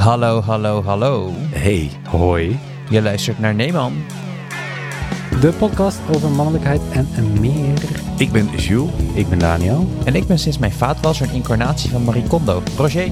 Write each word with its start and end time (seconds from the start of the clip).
Hallo, 0.00 0.40
hallo, 0.40 0.82
hallo. 0.82 1.32
Hey. 1.50 1.90
Hoi. 2.08 2.58
Je 2.90 3.02
luistert 3.02 3.38
naar 3.38 3.54
Neeman. 3.54 3.92
De 5.40 5.52
podcast 5.58 5.98
over 6.14 6.30
mannelijkheid 6.30 6.80
en 6.92 7.40
meer. 7.40 7.78
Ik 8.16 8.32
ben 8.32 8.46
Jules. 8.56 8.90
Ik 9.14 9.28
ben 9.28 9.38
Daniel. 9.38 9.88
En 10.04 10.14
ik 10.14 10.26
ben 10.26 10.38
sinds 10.38 10.58
mijn 10.58 10.72
vaatwasser 10.72 11.28
een 11.28 11.34
incarnatie 11.34 11.90
van 11.90 12.04
Marie 12.04 12.22
Kondo. 12.22 12.62
Roger. 12.76 13.02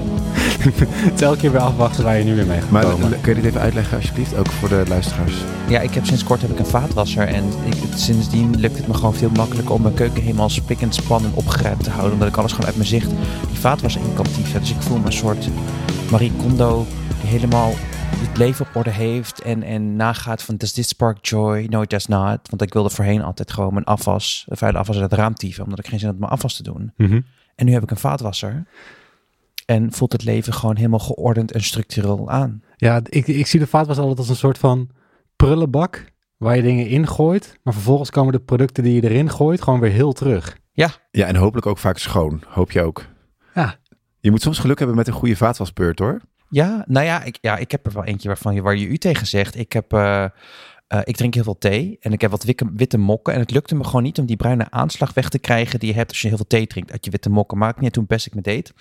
Het 0.59 1.13
is 1.13 1.21
elke 1.21 1.37
keer 1.37 1.51
weer 1.51 1.61
afwachten 1.61 2.03
waar 2.03 2.17
je 2.17 2.23
nu 2.23 2.35
weer 2.35 2.45
mee 2.45 2.61
gaat 2.61 2.69
Maar 2.69 2.85
komen. 2.85 3.21
kun 3.21 3.35
je 3.35 3.41
dit 3.41 3.49
even 3.49 3.61
uitleggen 3.61 3.97
alsjeblieft, 3.97 4.37
ook 4.37 4.51
voor 4.51 4.69
de 4.69 4.83
luisteraars? 4.87 5.33
Ja, 5.67 5.79
ik 5.79 5.93
heb 5.93 6.05
sinds 6.05 6.23
kort 6.23 6.41
heb 6.41 6.51
ik 6.51 6.59
een 6.59 6.65
vaatwasser. 6.65 7.27
En 7.27 7.43
ik, 7.65 7.75
sindsdien 7.95 8.59
lukt 8.59 8.77
het 8.77 8.87
me 8.87 8.93
gewoon 8.93 9.13
veel 9.13 9.31
makkelijker 9.35 9.73
om 9.73 9.81
mijn 9.81 9.93
keuken 9.93 10.21
helemaal 10.21 10.49
spik 10.49 10.81
en 10.81 10.91
span 10.91 11.23
en 11.23 11.31
opgeruimd 11.33 11.83
te 11.83 11.89
houden. 11.89 12.13
Omdat 12.13 12.27
ik 12.27 12.37
alles 12.37 12.51
gewoon 12.51 12.67
uit 12.67 12.75
mijn 12.75 12.87
zicht 12.87 13.09
die 13.49 13.59
vaatwasser 13.59 14.01
in 14.01 14.13
kan. 14.13 14.25
Dus 14.59 14.71
ik 14.71 14.81
voel 14.81 14.97
me 14.97 15.05
een 15.05 15.11
soort 15.11 15.49
Marie 16.11 16.31
Kondo 16.31 16.85
die 17.21 17.29
helemaal 17.29 17.71
het 18.15 18.37
leven 18.37 18.65
op 18.67 18.75
orde 18.75 18.89
heeft. 18.89 19.41
En, 19.41 19.63
en 19.63 19.95
nagaat 19.95 20.43
van, 20.43 20.55
does 20.55 20.71
this 20.71 20.87
spark 20.87 21.25
joy? 21.25 21.67
No, 21.69 21.81
it 21.81 21.89
does 21.89 22.05
not. 22.07 22.39
Want 22.49 22.61
ik 22.61 22.73
wilde 22.73 22.89
voorheen 22.89 23.21
altijd 23.21 23.51
gewoon 23.51 23.73
mijn 23.73 23.85
afwas, 23.85 24.45
de 24.47 24.55
vuile 24.55 24.77
afwas 24.77 24.99
uit 24.99 25.11
het 25.11 25.19
raam 25.19 25.33
tyfen. 25.33 25.63
Omdat 25.63 25.79
ik 25.79 25.87
geen 25.87 25.99
zin 25.99 26.07
had 26.07 26.15
om 26.15 26.21
mijn 26.21 26.33
afwas 26.33 26.55
te 26.55 26.63
doen. 26.63 26.93
Mhm. 26.97 27.21
En 27.55 27.65
nu 27.65 27.71
heb 27.71 27.83
ik 27.83 27.91
een 27.91 27.97
vaatwasser. 27.97 28.65
En 29.65 29.91
voelt 29.91 30.11
het 30.11 30.23
leven 30.23 30.53
gewoon 30.53 30.75
helemaal 30.75 30.99
geordend 30.99 31.51
en 31.51 31.61
structureel 31.61 32.29
aan. 32.29 32.63
Ja, 32.75 33.01
ik, 33.03 33.27
ik 33.27 33.47
zie 33.47 33.59
de 33.59 33.67
vaatwas 33.67 33.97
altijd 33.97 34.17
als 34.17 34.29
een 34.29 34.35
soort 34.35 34.57
van 34.57 34.89
prullenbak 35.35 36.11
waar 36.37 36.55
je 36.55 36.61
dingen 36.61 36.87
in 36.87 37.07
gooit. 37.07 37.59
Maar 37.63 37.73
vervolgens 37.73 38.09
komen 38.09 38.33
de 38.33 38.39
producten 38.39 38.83
die 38.83 38.93
je 38.93 39.09
erin 39.09 39.29
gooit 39.29 39.61
gewoon 39.61 39.79
weer 39.79 39.91
heel 39.91 40.13
terug. 40.13 40.57
Ja, 41.11 41.25
en 41.25 41.35
hopelijk 41.35 41.65
ook 41.65 41.77
vaak 41.77 41.97
schoon. 41.97 42.43
Hoop 42.47 42.71
je 42.71 42.81
ook. 42.81 43.05
Je 44.19 44.31
moet 44.31 44.41
soms 44.41 44.59
geluk 44.59 44.77
hebben 44.77 44.97
met 44.97 45.07
een 45.07 45.13
goede 45.13 45.35
vaatwasbeurt 45.35 45.99
hoor. 45.99 46.21
Ja, 46.49 46.83
nou 46.87 47.05
ja, 47.05 47.23
ik, 47.23 47.37
ja, 47.41 47.57
ik 47.57 47.71
heb 47.71 47.85
er 47.85 47.93
wel 47.93 48.03
eentje 48.03 48.27
waarvan 48.27 48.53
je, 48.53 48.61
waar 48.61 48.75
je 48.75 48.87
u 48.87 48.97
tegen 48.97 49.27
zegt. 49.27 49.57
Ik, 49.57 49.73
heb, 49.73 49.93
eh, 49.93 50.23
eh, 50.87 50.99
ik 51.03 51.15
drink 51.15 51.33
heel 51.33 51.43
veel 51.43 51.57
thee 51.57 51.97
en 51.99 52.13
ik 52.13 52.21
heb 52.21 52.31
wat 52.31 52.43
wikke, 52.43 52.69
witte 52.73 52.97
mokken. 52.97 53.33
En 53.33 53.39
het 53.39 53.51
lukte 53.51 53.75
me 53.75 53.83
gewoon 53.83 54.03
niet 54.03 54.19
om 54.19 54.25
die 54.25 54.35
bruine 54.35 54.71
aanslag 54.71 55.13
weg 55.13 55.29
te 55.29 55.39
krijgen 55.39 55.79
die 55.79 55.89
je 55.89 55.95
hebt 55.95 56.09
als 56.09 56.21
je 56.21 56.27
heel 56.27 56.37
veel 56.37 56.47
thee 56.47 56.67
drinkt 56.67 56.91
uit 56.91 57.05
je 57.05 57.11
witte 57.11 57.29
mokken. 57.29 57.57
Maakt 57.57 57.79
niet 57.79 57.93
toen 57.93 58.05
best 58.07 58.25
ik 58.25 58.35
me 58.35 58.41
deed. 58.41 58.73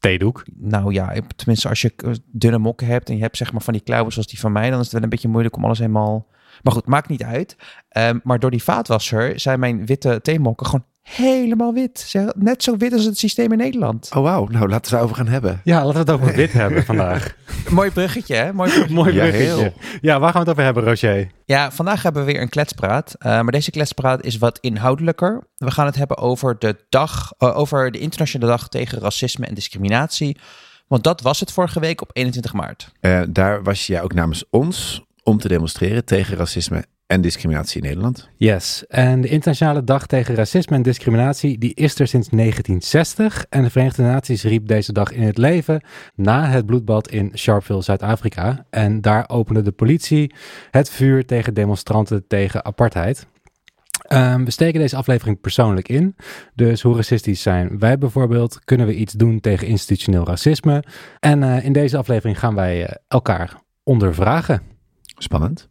Theedoek. 0.00 0.44
Nou 0.56 0.92
ja, 0.92 1.14
tenminste 1.36 1.68
als 1.68 1.80
je 1.80 1.92
eh, 1.96 2.12
dunne 2.32 2.58
mokken 2.58 2.86
hebt 2.86 3.08
en 3.08 3.16
je 3.16 3.22
hebt 3.22 3.36
zeg 3.36 3.52
maar 3.52 3.62
van 3.62 3.72
die 3.72 3.82
klauwen 3.82 4.12
zoals 4.12 4.28
die 4.28 4.40
van 4.40 4.52
mij, 4.52 4.70
dan 4.70 4.78
is 4.78 4.84
het 4.84 4.92
wel 4.92 5.02
een 5.02 5.08
beetje 5.08 5.28
moeilijk 5.28 5.56
om 5.56 5.64
alles 5.64 5.78
helemaal... 5.78 6.26
Maar 6.62 6.72
goed, 6.72 6.86
maakt 6.86 7.08
niet 7.08 7.22
uit. 7.22 7.56
Ehm, 7.88 8.18
maar 8.22 8.38
door 8.38 8.50
die 8.50 8.62
vaatwasser 8.62 9.40
zijn 9.40 9.60
mijn 9.60 9.86
witte 9.86 10.20
theemokken 10.22 10.66
gewoon 10.66 10.84
helemaal 11.14 11.72
wit. 11.72 12.14
Net 12.36 12.62
zo 12.62 12.76
wit 12.76 12.92
als 12.92 13.04
het 13.04 13.18
systeem 13.18 13.52
in 13.52 13.58
Nederland. 13.58 14.10
Oh 14.14 14.22
wauw, 14.22 14.46
nou 14.46 14.68
laten 14.68 14.90
we 14.90 14.96
het 14.96 15.04
over 15.04 15.16
gaan 15.16 15.28
hebben. 15.28 15.60
Ja, 15.64 15.76
laten 15.76 15.92
we 15.92 15.98
het 15.98 16.10
over 16.10 16.34
wit 16.34 16.52
hebben 16.52 16.84
vandaag. 16.84 17.36
Mooi 17.70 17.90
bruggetje, 17.90 18.34
hè? 18.34 18.52
Mooi 18.52 18.70
bruggetje. 18.70 18.94
Mooi 18.94 19.12
Ja, 19.14 19.20
bruggetje. 19.20 19.46
heel. 19.62 19.72
Ja, 20.00 20.20
waar 20.20 20.32
gaan 20.32 20.42
we 20.44 20.48
het 20.50 20.58
over 20.58 20.64
hebben, 20.64 20.84
Roger? 20.84 21.30
Ja, 21.44 21.70
vandaag 21.72 22.02
hebben 22.02 22.24
we 22.24 22.32
weer 22.32 22.42
een 22.42 22.48
kletspraat. 22.48 23.14
Eh, 23.18 23.30
maar 23.30 23.52
deze 23.52 23.70
kletspraat 23.70 24.24
is 24.24 24.38
wat 24.38 24.58
inhoudelijker. 24.60 25.46
We 25.56 25.70
gaan 25.70 25.86
het 25.86 25.96
hebben 25.96 26.18
over 26.18 26.58
de 26.58 26.76
dag, 26.88 27.32
eh, 27.38 27.58
over 27.58 27.90
de 27.90 27.98
internationale 27.98 28.50
dag 28.52 28.68
tegen 28.68 28.98
racisme 29.00 29.46
en 29.46 29.54
discriminatie. 29.54 30.36
Want 30.86 31.04
dat 31.04 31.20
was 31.20 31.40
het 31.40 31.52
vorige 31.52 31.80
week 31.80 32.02
op 32.02 32.10
21 32.12 32.52
maart. 32.52 32.92
Eh, 33.00 33.20
daar 33.28 33.62
was 33.62 33.86
je 33.86 34.00
ook 34.02 34.14
namens 34.14 34.44
ons 34.50 35.04
om 35.22 35.38
te 35.38 35.48
demonstreren 35.48 36.04
tegen 36.04 36.36
racisme 36.36 36.84
en 37.06 37.20
discriminatie 37.20 37.80
in 37.80 37.86
Nederland. 37.86 38.28
Yes, 38.36 38.84
en 38.86 39.20
de 39.20 39.28
Internationale 39.28 39.84
Dag 39.84 40.06
tegen 40.06 40.34
Racisme 40.34 40.76
en 40.76 40.82
Discriminatie 40.82 41.58
die 41.58 41.74
is 41.74 41.98
er 41.98 42.08
sinds 42.08 42.28
1960 42.28 43.46
en 43.48 43.62
de 43.62 43.70
Verenigde 43.70 44.02
Naties 44.02 44.42
riep 44.42 44.66
deze 44.66 44.92
dag 44.92 45.12
in 45.12 45.22
het 45.22 45.38
leven 45.38 45.82
na 46.14 46.46
het 46.48 46.66
bloedbad 46.66 47.10
in 47.10 47.30
Sharpeville, 47.34 47.82
Zuid-Afrika. 47.82 48.66
En 48.70 49.00
daar 49.00 49.28
opende 49.28 49.62
de 49.62 49.72
politie 49.72 50.34
het 50.70 50.90
vuur 50.90 51.26
tegen 51.26 51.54
demonstranten 51.54 52.26
tegen 52.26 52.64
apartheid. 52.64 53.26
Ehm, 54.06 54.44
we 54.44 54.50
steken 54.50 54.80
deze 54.80 54.96
aflevering 54.96 55.40
persoonlijk 55.40 55.88
in. 55.88 56.16
Dus 56.54 56.82
hoe 56.82 56.96
racistisch 56.96 57.42
zijn 57.42 57.78
wij 57.78 57.98
bijvoorbeeld? 57.98 58.64
Kunnen 58.64 58.86
we 58.86 58.94
iets 58.94 59.12
doen 59.12 59.40
tegen 59.40 59.66
institutioneel 59.66 60.24
racisme? 60.24 60.84
En 61.20 61.42
eh, 61.42 61.64
in 61.64 61.72
deze 61.72 61.96
aflevering 61.96 62.38
gaan 62.38 62.54
wij 62.54 62.86
eh, 62.86 62.94
elkaar 63.08 63.60
ondervragen. 63.82 64.62
Spannend. 65.18 65.68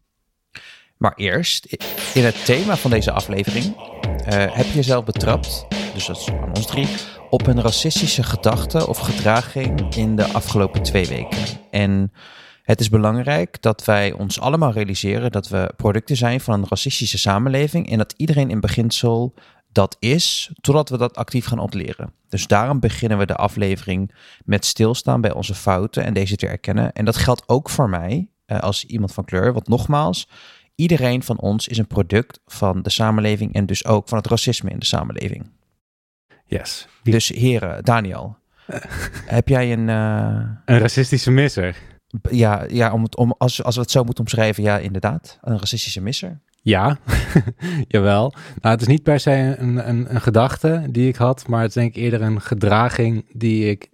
Maar 1.06 1.16
eerst, 1.16 1.66
in 2.14 2.24
het 2.24 2.46
thema 2.46 2.76
van 2.76 2.92
deze 2.92 3.12
aflevering, 3.12 3.76
eh, 3.76 4.56
heb 4.56 4.66
je 4.66 4.74
jezelf 4.74 5.04
betrapt, 5.04 5.66
dus 5.94 6.06
dat 6.06 6.18
is 6.18 6.30
aan 6.30 6.56
ons 6.56 6.66
drie, 6.66 6.88
op 7.30 7.48
een 7.48 7.62
racistische 7.62 8.24
gedachte 8.24 8.88
of 8.88 8.98
gedraging 8.98 9.96
in 9.96 10.16
de 10.16 10.26
afgelopen 10.26 10.84
twee 10.84 11.08
weken. 11.08 11.38
En 11.72 12.12
het 12.62 12.80
is 12.80 12.90
belangrijk 12.90 13.62
dat 13.62 13.86
wij 13.86 14.12
ons 14.12 14.40
allemaal 14.40 14.72
realiseren 14.72 15.32
dat 15.32 15.48
we 15.48 15.74
producten 15.78 16.16
zijn 16.16 16.42
van 16.42 16.54
een 16.54 16.70
racistische 16.70 17.18
samenleving 17.18 17.90
en 17.90 17.98
dat 17.98 18.14
iedereen 18.18 18.50
in 18.50 18.60
beginsel 18.60 19.34
dat 19.72 19.96
is, 20.00 20.52
totdat 20.62 20.90
we 20.90 20.98
dat 20.98 21.16
actief 21.16 21.46
gaan 21.46 21.60
ontleren. 21.60 22.14
Dus 22.30 22.48
daarom 22.48 22.80
beginnen 22.80 23.18
we 23.18 23.26
de 23.26 23.36
aflevering 23.36 24.12
met 24.46 24.66
stilstaan 24.66 25.22
bij 25.22 25.34
onze 25.34 25.56
fouten 25.56 26.04
en 26.04 26.14
deze 26.14 26.36
te 26.36 26.48
erkennen. 26.48 26.94
En 26.94 27.06
dat 27.06 27.18
geldt 27.18 27.44
ook 27.46 27.70
voor 27.70 27.90
mij 27.90 28.30
eh, 28.46 28.60
als 28.60 28.86
iemand 28.86 29.14
van 29.14 29.26
kleur, 29.26 29.54
want 29.54 29.68
nogmaals, 29.68 30.28
iedereen 30.76 31.24
van 31.24 31.40
ons 31.40 31.68
is 31.68 31.78
een 31.78 31.88
product 31.88 32.40
van 32.46 32.82
de 32.82 32.90
samenleving 32.90 33.54
en 33.54 33.66
dus 33.66 33.86
ook 33.86 34.08
van 34.10 34.18
het 34.18 34.28
racisme 34.28 34.70
in 34.70 34.80
de 34.80 34.86
samenleving. 34.86 35.50
Yes. 36.46 36.88
Die- 37.04 37.14
Dus 37.14 37.28
heren, 37.30 37.84
Daniel, 37.84 38.38
heb 39.38 39.48
jij 39.48 39.72
een, 39.74 39.90
eh, 39.90 40.50
Een 40.66 40.80
racistische 40.80 41.32
misser. 41.32 41.78
ja, 42.32 42.66
ja 42.68 42.94
om 42.94 43.04
het, 43.04 43.16
om, 43.16 43.36
als, 43.38 43.64
als 43.64 43.76
we 43.76 43.82
het 43.82 43.92
zo 43.92 44.04
moeten 44.04 44.24
omschrijven, 44.24 44.64
ja 44.64 44.78
inderdaad, 44.78 45.38
een 45.42 45.60
racistische 45.60 46.02
misser? 46.02 46.40
Ja, 46.62 46.98
jawel. 47.88 48.34
Nou, 48.62 48.74
het 48.74 48.82
is 48.82 48.88
niet 48.88 49.04
per 49.04 49.20
se 49.20 49.56
een, 49.58 49.90
een, 49.90 50.14
een 50.16 50.22
gedachte 50.22 50.88
die 50.90 51.08
ik 51.08 51.16
had, 51.16 51.48
maar 51.48 51.60
het 51.60 51.68
is 51.70 51.76
denk 51.76 51.96
ik 51.96 52.02
eerder 52.04 52.22
een 52.22 52.42
gedraging 52.42 53.26
die 53.34 53.70
ik 53.70 53.90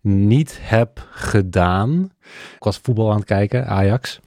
niet 0.00 0.58
heb 0.60 1.08
gedaan. 1.10 2.12
Ik 2.56 2.62
was 2.64 2.78
voetbal 2.82 3.10
aan 3.10 3.16
het 3.16 3.24
kijken, 3.24 3.66
Ajax. 3.66 4.20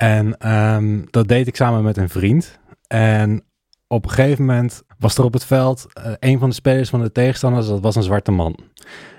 En 0.00 0.38
ehm, 0.38 1.02
dat 1.10 1.28
deed 1.28 1.46
ik 1.46 1.56
samen 1.56 1.82
met 1.82 1.96
een 1.96 2.08
vriend. 2.08 2.58
En 2.86 3.44
op 3.86 4.04
een 4.04 4.10
gegeven 4.10 4.44
moment 4.44 4.82
was 4.98 5.18
er 5.18 5.24
op 5.24 5.32
het 5.32 5.44
veld 5.44 5.86
eh, 5.92 6.12
een 6.18 6.38
van 6.38 6.48
de 6.48 6.54
spelers 6.54 6.90
van 6.90 7.02
de 7.02 7.12
tegenstanders, 7.12 7.66
dat 7.66 7.80
was 7.80 7.96
een 7.96 8.02
zwarte 8.02 8.30
man. 8.30 8.58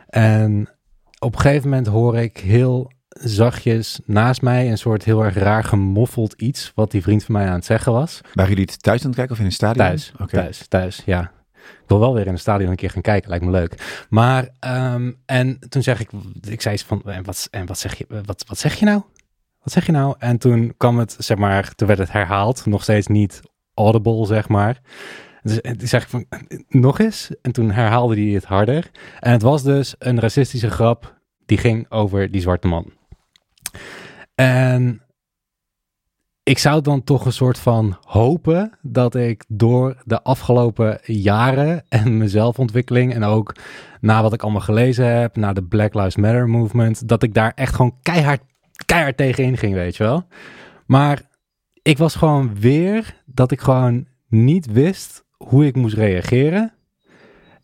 En 0.08 0.70
op 1.20 1.34
een 1.34 1.40
gegeven 1.40 1.70
moment 1.70 1.88
hoor 1.88 2.18
ik 2.18 2.38
heel 2.38 2.92
zachtjes 3.10 4.00
naast 4.06 4.42
mij 4.42 4.70
een 4.70 4.78
soort 4.78 5.04
heel 5.04 5.24
erg 5.24 5.36
raar 5.36 5.64
gemoffeld 5.64 6.34
iets, 6.34 6.72
wat 6.76 6.92
die 6.92 7.02
vriend 7.02 7.24
van 7.24 7.36
mij 7.36 7.48
aan 7.48 7.54
het 7.54 7.66
zeggen 7.66 7.92
was. 7.92 8.22
Waren 8.34 8.52
jullie 8.52 8.68
het 8.72 8.84
thuis 8.84 9.00
aan 9.02 9.08
het 9.08 9.16
kijken 9.16 9.34
of 9.34 9.40
in 9.40 9.46
een 9.46 9.52
stadion? 9.52 9.86
Thuis, 9.86 10.12
thuis, 10.28 10.68
thuis, 10.68 11.02
ja. 11.06 11.32
Ik 11.54 11.88
wil 11.88 12.00
wel 12.00 12.14
weer 12.14 12.26
in 12.26 12.32
het 12.32 12.42
stadion 12.42 12.70
een 12.70 12.76
keer 12.76 12.90
gaan 12.90 13.02
kijken, 13.02 13.30
lijkt 13.30 13.46
me 13.46 13.52
leuk. 13.52 14.06
Maar, 14.10 14.50
ehm, 14.60 15.12
en 15.26 15.60
toen 15.70 15.84
zeg 15.84 16.00
ik, 16.00 16.10
ik 16.42 16.62
zei 16.62 16.74
iets 16.74 16.84
van, 16.84 17.02
en 17.06 17.24
wat, 17.24 17.48
en 17.52 17.66
wat 17.66 17.80
zeg 17.80 17.98
je, 17.98 18.06
wat, 18.26 18.44
wat 18.48 18.58
zeg 18.58 18.76
je 18.76 18.86
nou? 18.86 19.02
Wat 19.62 19.74
zeg 19.74 19.86
je 19.86 19.92
nou? 19.92 20.16
En 20.20 20.38
toen 20.38 20.74
kwam 20.78 20.98
het, 21.00 21.16
zeg 21.20 21.38
maar, 21.38 21.76
toen 21.76 21.88
werd 21.88 22.00
het 22.00 22.12
herhaald, 22.12 22.66
nog 22.66 22.84
steeds 22.84 23.08
niet 23.08 23.42
audible, 23.74 24.26
zeg 24.26 24.48
maar. 24.48 24.82
Dus 25.42 25.62
en 25.62 25.78
toen 25.78 25.88
zeg 25.88 26.04
ik 26.04 26.10
van, 26.10 26.26
nog 26.68 27.00
eens? 27.00 27.32
En 27.42 27.52
toen 27.52 27.72
herhaalde 27.72 28.16
hij 28.16 28.34
het 28.34 28.46
harder. 28.46 28.92
En 29.20 29.32
het 29.32 29.42
was 29.42 29.64
dus 29.64 29.96
een 30.00 30.20
racistische 30.20 30.70
grap 30.70 31.20
die 31.46 31.58
ging 31.58 31.92
over 31.92 32.32
die 32.32 32.42
zwarte 32.42 32.68
man. 32.68 32.92
En 34.36 35.02
ik 36.44 36.58
zou 36.58 36.82
dan 36.82 37.04
toch 37.04 37.26
een 37.26 37.34
soort 37.34 37.60
van 37.60 37.98
hopen 38.02 38.78
dat 38.82 39.16
ik 39.16 39.44
door 39.48 40.02
de 40.06 40.22
afgelopen 40.24 41.00
jaren 41.04 41.84
en 41.90 42.18
mijn 42.18 42.30
zelfontwikkeling 42.30 43.14
en 43.14 43.24
ook 43.24 43.56
na 44.00 44.22
wat 44.22 44.34
ik 44.34 44.42
allemaal 44.42 44.62
gelezen 44.62 45.20
heb, 45.20 45.36
na 45.36 45.54
de 45.54 45.64
Black 45.64 45.94
Lives 45.94 46.16
Matter 46.16 46.50
movement, 46.50 47.08
dat 47.08 47.24
ik 47.24 47.34
daar 47.34 47.52
echt 47.56 47.76
gewoon 47.76 47.98
keihard, 48.02 48.42
keihard 48.86 49.18
tegenin 49.18 49.58
ging, 49.58 49.74
weet 49.74 49.98
je 49.98 50.04
wel. 50.04 50.28
Maar 50.86 51.22
ik 51.82 51.98
was 51.98 52.16
gewoon 52.16 52.60
weer 52.60 53.22
dat 53.26 53.52
ik 53.52 53.62
gewoon 53.62 54.08
niet 54.28 54.72
wist 54.72 55.24
hoe 55.38 55.66
ik 55.66 55.76
moest 55.76 55.96
reageren. 55.96 56.74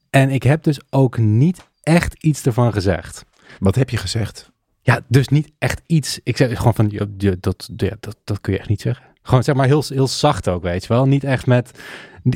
En 0.09 0.29
ik 0.29 0.43
heb 0.43 0.63
dus 0.63 0.79
ook 0.89 1.17
niet 1.17 1.67
echt 1.83 2.23
iets 2.23 2.45
ervan 2.45 2.73
gezegd. 2.73 3.25
Wat 3.59 3.75
heb 3.75 3.89
je 3.89 3.97
gezegd? 3.97 4.51
Ja, 4.81 5.01
dus 5.07 5.27
niet 5.27 5.51
echt 5.57 5.81
iets. 5.85 6.19
Ik 6.23 6.37
zeg 6.37 6.57
gewoon 6.57 6.73
van, 6.73 6.89
je, 7.17 7.37
dat, 7.39 7.69
ja, 7.77 7.95
dat, 7.99 8.17
dat 8.23 8.41
kun 8.41 8.53
je 8.53 8.59
echt 8.59 8.69
niet 8.69 8.81
zeggen. 8.81 9.05
Gewoon 9.21 9.43
zeg 9.43 9.55
maar 9.55 9.65
heel, 9.65 9.83
heel 9.87 10.07
zacht 10.07 10.47
ook, 10.47 10.63
weet 10.63 10.81
je 10.81 10.93
wel. 10.93 11.05
Niet 11.05 11.23
echt 11.23 11.45
met 11.45 11.79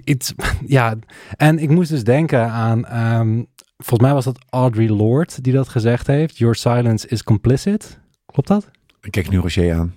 iets, 0.04 0.34
ja. 0.66 0.96
En 1.38 1.60
ik 1.60 1.70
moest 1.70 1.90
dus 1.90 2.04
denken 2.04 2.50
aan, 2.50 2.86
ehm, 2.86 3.44
volgens 3.78 4.00
mij 4.00 4.14
was 4.14 4.26
dat 4.26 4.46
Audre 4.50 4.94
Lorde 4.94 5.42
die 5.42 5.54
dat 5.54 5.70
gezegd 5.70 6.08
heeft. 6.08 6.38
Your 6.38 6.56
silence 6.56 7.08
is 7.08 7.24
complicit. 7.24 8.00
Klopt 8.32 8.48
dat? 8.48 8.70
Ik 9.02 9.12
kijk 9.12 9.30
nu 9.30 9.38
Roger 9.38 9.74
aan. 9.74 9.96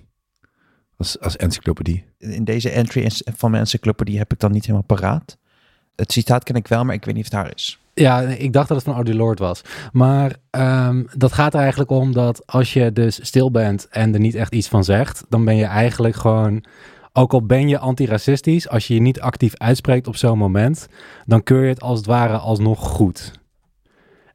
Als, 0.97 1.19
als 1.19 1.35
encyclopedie. 1.35 2.05
In 2.17 2.43
deze 2.43 2.69
entry 2.69 3.11
van 3.35 3.51
mijn 3.51 3.63
encyclopedie 3.63 4.17
heb 4.17 4.33
ik 4.33 4.39
dan 4.39 4.51
niet 4.51 4.61
helemaal 4.61 4.83
paraat. 4.83 5.37
Het 5.95 6.11
citaat 6.11 6.43
ken 6.43 6.55
ik 6.55 6.67
wel, 6.67 6.83
maar 6.83 6.95
ik 6.95 7.05
weet 7.05 7.15
niet 7.15 7.25
of 7.25 7.31
het 7.31 7.41
haar 7.41 7.53
is. 7.55 7.79
Ja, 7.93 8.21
ik 8.21 8.53
dacht 8.53 8.67
dat 8.67 8.77
het 8.77 8.85
van 8.85 8.95
Audre 8.95 9.15
Lorde 9.15 9.43
was. 9.43 9.61
Maar 9.91 10.35
ehm, 10.49 11.03
dat 11.17 11.33
gaat 11.33 11.53
er 11.53 11.59
eigenlijk 11.59 11.89
om 11.89 12.13
dat 12.13 12.47
als 12.47 12.73
je 12.73 12.93
dus 12.93 13.25
stil 13.25 13.51
bent 13.51 13.87
en 13.87 14.13
er 14.13 14.19
niet 14.19 14.35
echt 14.35 14.53
iets 14.53 14.67
van 14.67 14.83
zegt, 14.83 15.25
dan 15.29 15.45
ben 15.45 15.55
je 15.55 15.65
eigenlijk 15.65 16.15
gewoon, 16.15 16.63
ook 17.13 17.33
al 17.33 17.45
ben 17.45 17.67
je 17.67 17.79
antiracistisch, 17.79 18.69
als 18.69 18.87
je 18.87 18.93
je 18.93 19.01
niet 19.01 19.21
actief 19.21 19.57
uitspreekt 19.57 20.07
op 20.07 20.15
zo'n 20.15 20.37
moment, 20.37 20.87
dan 21.25 21.43
keur 21.43 21.63
je 21.63 21.69
het 21.69 21.81
als 21.81 21.97
het 21.97 22.07
ware 22.07 22.37
alsnog 22.37 22.79
goed. 22.79 23.31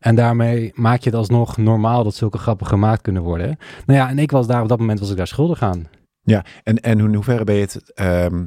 En 0.01 0.15
daarmee 0.15 0.73
maak 0.75 1.01
je 1.01 1.11
het 1.11 1.19
alsnog 1.19 1.57
normaal 1.57 2.05
dat 2.05 2.15
zulke 2.15 2.39
grappen 2.39 2.67
gemaakt 2.67 3.03
kunnen 3.03 3.23
worden. 3.23 3.59
Nou 3.87 3.99
ja, 3.99 4.09
en 4.09 4.19
ik 4.19 4.31
was 4.31 4.47
daar 4.47 4.63
op 4.63 4.69
dat 4.69 4.79
moment 4.79 5.01
was 5.01 5.11
ik 5.11 5.17
daar 5.17 5.27
schuldig 5.27 5.63
aan. 5.63 5.89
Ja, 6.23 6.45
en, 6.63 6.81
en 6.81 6.99
in 6.99 7.15
hoeverre 7.15 7.45
ben 7.45 7.55
je 7.55 7.61
het 7.61 7.93
ehm, 7.95 8.45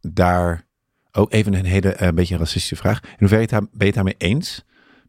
daar... 0.00 0.66
Ook 1.16 1.32
even 1.32 1.54
een 1.54 1.64
hele 1.64 1.92
eh, 1.92 2.08
beetje 2.08 2.34
een 2.34 2.40
racistische 2.40 2.76
vraag. 2.76 3.02
In 3.02 3.16
hoeverre 3.18 3.46
ben 3.46 3.68
je 3.78 3.84
het 3.84 3.94
daarmee 3.94 4.14
eens 4.18 4.64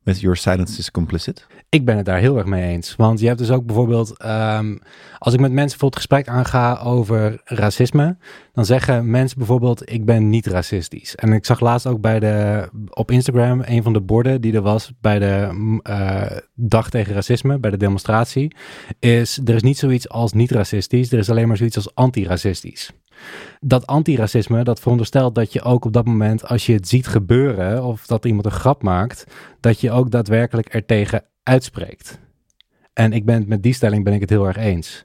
met 0.05 0.19
Your 0.19 0.37
Silence 0.37 0.79
is 0.79 0.91
Complicit? 0.91 1.47
Ik 1.69 1.85
ben 1.85 1.97
het 1.97 2.05
daar 2.05 2.19
heel 2.19 2.37
erg 2.37 2.45
mee 2.45 2.63
eens. 2.63 2.95
Want 2.95 3.19
je 3.19 3.27
hebt 3.27 3.39
dus 3.39 3.51
ook 3.51 3.65
bijvoorbeeld, 3.65 4.17
ehm, 4.17 4.77
als 5.17 5.33
ik 5.33 5.39
met 5.39 5.51
mensen 5.51 5.79
bijvoorbeeld 5.79 5.95
gesprek 5.95 6.27
aanga 6.27 6.77
over 6.77 7.41
racisme, 7.43 8.17
dan 8.53 8.65
zeggen 8.65 9.09
mensen 9.09 9.37
bijvoorbeeld, 9.37 9.91
ik 9.91 10.05
ben 10.05 10.29
niet 10.29 10.47
racistisch. 10.47 11.15
En 11.15 11.33
ik 11.33 11.45
zag 11.45 11.59
laatst 11.59 11.87
ook 11.87 12.01
bij 12.01 12.19
de, 12.19 12.67
op 12.89 13.11
Instagram 13.11 13.61
een 13.65 13.83
van 13.83 13.93
de 13.93 14.01
borden 14.01 14.41
die 14.41 14.53
er 14.53 14.61
was 14.61 14.91
bij 15.01 15.19
de 15.19 15.49
mm, 15.51 15.79
eh, 15.83 16.37
dag 16.53 16.89
tegen 16.89 17.13
racisme, 17.13 17.59
bij 17.59 17.71
de 17.71 17.77
demonstratie, 17.77 18.55
is 18.99 19.39
er 19.45 19.55
is 19.55 19.63
niet 19.63 19.77
zoiets 19.77 20.09
als 20.09 20.33
niet 20.33 20.51
racistisch, 20.51 21.11
er 21.11 21.19
is 21.19 21.29
alleen 21.29 21.47
maar 21.47 21.57
zoiets 21.57 21.75
als 21.75 21.95
antiracistisch. 21.95 22.91
Dat 23.59 23.87
antiracisme, 23.87 24.63
dat 24.63 24.79
veronderstelt 24.79 25.35
dat 25.35 25.53
je 25.53 25.61
ook 25.61 25.85
op 25.85 25.93
dat 25.93 26.05
moment, 26.05 26.47
als 26.47 26.65
je 26.65 26.73
het 26.73 26.87
ziet 26.87 27.07
gebeuren, 27.07 27.83
of 27.83 28.05
dat 28.05 28.25
iemand 28.25 28.45
een 28.45 28.51
grap 28.51 28.83
maakt, 28.83 29.25
dat 29.59 29.79
je 29.79 29.91
ook 29.91 30.11
daadwerkelijk 30.11 30.73
er 30.73 30.85
tegen 30.85 31.23
uitspreekt. 31.43 32.19
En 32.93 33.13
ik 33.13 33.25
ben 33.25 33.43
met 33.47 33.63
die 33.63 33.73
stelling 33.73 34.03
ben 34.03 34.13
ik 34.13 34.21
het 34.21 34.29
heel 34.29 34.45
erg 34.47 34.57
eens. 34.57 35.03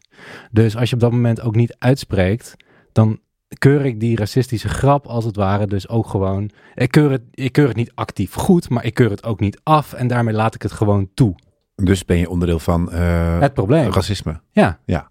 Dus 0.50 0.76
als 0.76 0.88
je 0.88 0.94
op 0.94 1.00
dat 1.00 1.10
moment 1.12 1.40
ook 1.40 1.54
niet 1.54 1.76
uitspreekt, 1.78 2.56
dan 2.92 3.20
keur 3.58 3.84
ik 3.84 4.00
die 4.00 4.16
racistische 4.16 4.68
grap 4.68 5.06
als 5.06 5.24
het 5.24 5.36
ware 5.36 5.66
dus 5.66 5.88
ook 5.88 6.06
gewoon. 6.06 6.50
Ik 6.74 6.90
keur 6.90 7.10
het, 7.10 7.22
ik 7.30 7.52
keur 7.52 7.66
het 7.68 7.76
niet 7.76 7.92
actief 7.94 8.34
goed, 8.34 8.68
maar 8.68 8.84
ik 8.84 8.94
keur 8.94 9.10
het 9.10 9.24
ook 9.24 9.40
niet 9.40 9.60
af 9.62 9.92
en 9.92 10.06
daarmee 10.06 10.34
laat 10.34 10.54
ik 10.54 10.62
het 10.62 10.72
gewoon 10.72 11.08
toe. 11.14 11.34
Dus 11.74 12.04
ben 12.04 12.18
je 12.18 12.30
onderdeel 12.30 12.58
van 12.58 12.92
eh, 12.92 13.40
Het 13.40 13.54
probleem. 13.54 13.92
racisme? 13.92 14.40
Ja. 14.50 14.78
Ja. 14.84 15.09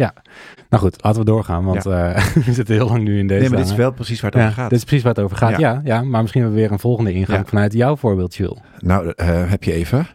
Ja. 0.00 0.12
Ja. 0.14 0.22
Nou 0.68 0.82
goed, 0.82 1.02
laten 1.02 1.20
we 1.20 1.26
doorgaan, 1.26 1.64
want 1.64 1.86
eh, 1.86 2.26
we 2.46 2.52
zitten 2.52 2.74
heel 2.74 2.88
lang 2.88 3.04
nu 3.04 3.18
in 3.18 3.26
deze. 3.26 3.40
Nee, 3.40 3.48
maar 3.48 3.58
dit 3.58 3.68
is 3.70 3.74
wel 3.76 3.92
precies 3.92 4.20
waar 4.20 4.30
het 4.30 4.40
ja, 4.40 4.46
over 4.46 4.58
gaat. 4.60 4.70
Dit 4.70 4.78
is 4.78 4.84
precies 4.84 5.04
waar 5.04 5.14
het 5.14 5.24
over 5.24 5.36
gaat. 5.36 5.58
Ja, 5.58 5.80
ja, 5.84 6.02
maar 6.02 6.20
misschien 6.20 6.42
hebben 6.42 6.60
we 6.60 6.64
weer 6.64 6.72
een 6.74 6.80
volgende 6.80 7.12
ingang 7.12 7.38
Ja. 7.38 7.44
vanuit 7.48 7.72
jouw 7.72 7.96
voorbeeld, 7.96 8.34
Jules. 8.34 8.58
Nou, 8.78 9.12
eh, 9.16 9.50
heb 9.50 9.64
je 9.64 9.72
even? 9.72 10.06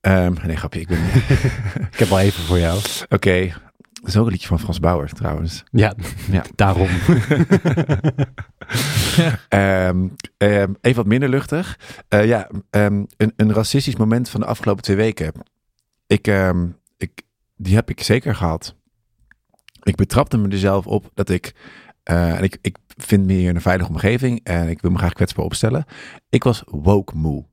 Ehm, 0.00 0.32
nee, 0.46 0.56
grapje. 0.56 0.80
Ik 0.80 0.88
ben... 0.88 0.98
Ik 1.92 1.98
heb 1.98 2.10
al 2.10 2.18
even 2.20 2.42
voor 2.42 2.58
jou. 2.58 2.80
Oké. 3.08 3.52
Dat 3.92 4.08
is 4.08 4.16
ook 4.16 4.26
een 4.26 4.32
liedje 4.32 4.46
van 4.48 4.60
Frans 4.60 4.80
Bauer 4.80 5.08
trouwens. 5.12 5.64
Ja, 5.70 5.94
Ja. 6.30 6.42
daarom. 6.54 6.88
Ehm, 9.48 10.08
ehm, 10.36 10.72
even 10.80 10.96
wat 10.96 11.06
minder 11.06 11.28
luchtig. 11.28 11.78
Eh, 12.08 12.26
ja, 12.26 12.48
een, 12.70 13.08
een 13.36 13.52
racistisch 13.52 13.96
moment 13.96 14.28
van 14.28 14.40
de 14.40 14.46
afgelopen 14.46 14.82
twee 14.82 14.96
weken. 14.96 15.32
Ik, 16.06 16.26
ik, 16.96 17.22
die 17.56 17.74
heb 17.74 17.90
ik 17.90 18.02
zeker 18.02 18.34
gehad. 18.34 18.76
Ik 19.88 19.96
betrapte 19.96 20.38
me 20.38 20.48
er 20.48 20.58
zelf 20.58 20.86
op 20.86 21.10
dat 21.14 21.28
ik... 21.28 21.54
eh, 22.02 22.36
en 22.36 22.42
ik, 22.42 22.58
ik 22.60 22.76
vind 22.96 23.26
me 23.26 23.32
hier 23.32 23.48
in 23.48 23.54
een 23.54 23.60
veilige 23.60 23.90
omgeving 23.90 24.40
en 24.44 24.68
ik 24.68 24.80
wil 24.80 24.90
me 24.90 24.98
graag 24.98 25.12
kwetsbaar 25.12 25.44
opstellen. 25.44 25.84
Ik 26.28 26.44
was 26.44 26.62
woke 26.66 27.16
moe. 27.16 27.44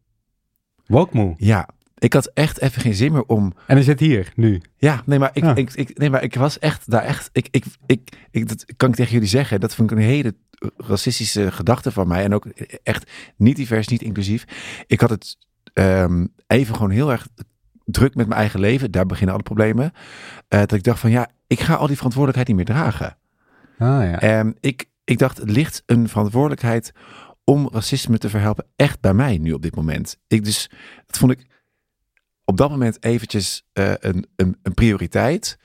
Woke 0.86 1.16
moe. 1.18 1.34
Ja, 1.38 1.70
ik 1.98 2.14
had 2.14 2.26
echt 2.34 2.62
even 2.62 2.82
geen 2.82 2.94
zin 2.94 3.12
meer 3.12 3.26
om 3.26 3.54
En 3.68 3.76
hij 3.76 3.84
zit 3.84 4.00
hier, 4.00 4.32
nu. 4.36 4.62
Ja, 4.78 5.02
nee, 5.06 5.20
maar 5.20 5.30
ik, 5.34 5.44
Ja. 5.44 5.56
ik, 5.56 5.74
ik, 5.74 5.98
nee, 5.98 6.10
maar 6.10 6.24
ik 6.24 6.36
was 6.36 6.60
echt 6.60 6.92
daar 6.92 7.04
echt. 7.04 7.30
Ik, 7.32 7.48
ik, 7.52 7.66
ik, 7.86 8.10
ik, 8.32 8.48
dat 8.48 8.66
kan 8.78 8.90
ik 8.90 8.96
tegen 8.96 9.12
jullie 9.14 9.28
zeggen. 9.28 9.60
Dat 9.60 9.76
vond 9.76 9.92
ik 9.92 9.98
een 9.98 10.04
hele 10.04 10.36
racistische 10.78 11.52
gedachte 11.52 11.92
van 11.92 12.08
mij. 12.08 12.24
En 12.24 12.34
ook 12.34 12.46
echt 12.84 13.12
niet 13.38 13.56
divers, 13.56 13.88
niet 13.88 14.02
inclusief. 14.02 14.46
Ik 14.88 15.00
had 15.02 15.10
het 15.10 15.38
ehm, 15.74 16.26
even 16.48 16.76
gewoon 16.76 16.90
heel 16.92 17.12
erg 17.12 17.28
druk 17.86 18.16
met 18.16 18.28
mijn 18.28 18.40
eigen 18.40 18.60
leven. 18.60 18.92
Daar 18.92 19.06
beginnen 19.06 19.34
alle 19.34 19.44
problemen. 19.44 19.92
Eh, 20.48 20.60
dat 20.60 20.72
ik 20.74 20.84
dacht 20.84 21.00
van 21.00 21.12
ja, 21.12 21.30
ik 21.48 21.60
ga 21.60 21.74
al 21.76 21.88
die 21.88 21.96
verantwoordelijkheid 21.96 22.48
niet 22.48 22.68
meer 22.68 22.76
dragen. 22.76 23.18
Ah 23.78 24.04
ja. 24.04 24.20
En 24.20 24.56
ik, 24.60 24.86
ik 25.04 25.18
dacht, 25.18 25.38
het 25.38 25.50
ligt 25.50 25.84
een 25.86 26.10
verantwoordelijkheid 26.10 26.92
om 27.44 27.70
racisme 27.72 28.18
te 28.18 28.30
verhelpen 28.30 28.66
echt 28.76 29.00
bij 29.00 29.14
mij 29.14 29.38
nu 29.38 29.54
op 29.54 29.62
dit 29.62 29.76
moment. 29.76 30.18
Ik 30.28 30.44
dus, 30.44 30.70
dat 31.06 31.18
vond 31.18 31.32
ik 31.32 31.46
op 32.46 32.58
dat 32.58 32.70
moment 32.70 33.04
eventjes 33.04 33.66
eh, 33.74 33.94
een, 34.00 34.26
een, 34.36 34.58
een 34.64 34.74
prioriteit. 34.74 35.60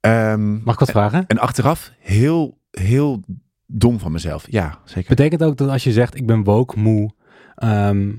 Ehm, 0.00 0.52
Mag 0.62 0.74
ik 0.74 0.80
wat 0.80 0.90
vragen? 0.90 1.24
en 1.26 1.38
achteraf 1.38 1.92
heel, 1.98 2.58
heel 2.70 3.22
dom 3.66 3.98
van 3.98 4.12
mezelf. 4.12 4.46
Ja, 4.50 4.78
zeker. 4.84 5.08
Betekent 5.08 5.42
ook 5.42 5.56
dat 5.56 5.68
als 5.68 5.84
je 5.84 5.92
zegt 5.92 6.14
ik 6.14 6.26
ben 6.26 6.44
woke 6.44 6.78
moe, 6.78 7.10
ehm, 7.54 8.12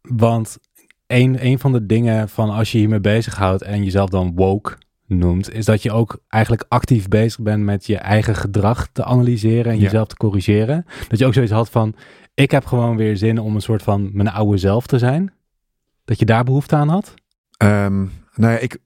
want 0.00 0.58
een, 1.06 1.46
een 1.46 1.58
van 1.58 1.72
de 1.72 1.86
dingen 1.86 2.28
van 2.28 2.50
als 2.50 2.72
je 2.72 2.78
hiermee 2.78 3.00
bezighoudt 3.00 3.62
en 3.62 3.84
jezelf 3.84 4.10
dan 4.10 4.34
woke 4.34 4.76
noemt, 5.18 5.52
is 5.52 5.64
dat 5.64 5.82
je 5.82 5.92
ook 5.92 6.18
eigenlijk 6.28 6.64
actief 6.68 7.08
bezig 7.08 7.40
bent 7.40 7.64
met 7.64 7.86
je 7.86 7.96
eigen 7.96 8.34
gedrag 8.34 8.88
te 8.92 9.04
analyseren 9.04 9.72
en 9.72 9.76
Ja. 9.78 9.82
jezelf 9.82 10.08
te 10.08 10.16
corrigeren. 10.16 10.84
Dat 11.08 11.18
je 11.18 11.26
ook 11.26 11.34
zoiets 11.34 11.52
had 11.52 11.70
van 11.70 11.94
ik 12.34 12.50
heb 12.50 12.64
gewoon 12.66 12.96
weer 12.96 13.16
zin 13.16 13.38
om 13.38 13.54
een 13.54 13.60
soort 13.60 13.82
van 13.82 14.10
mijn 14.12 14.28
oude 14.28 14.56
zelf 14.58 14.86
te 14.86 14.98
zijn. 14.98 15.32
Dat 16.04 16.18
je 16.18 16.24
daar 16.24 16.44
behoefte 16.44 16.76
aan 16.76 16.88
had? 16.88 17.14
Ehm, 17.56 17.98
nou 18.34 18.52
ja, 18.52 18.58
ik. 18.58 18.78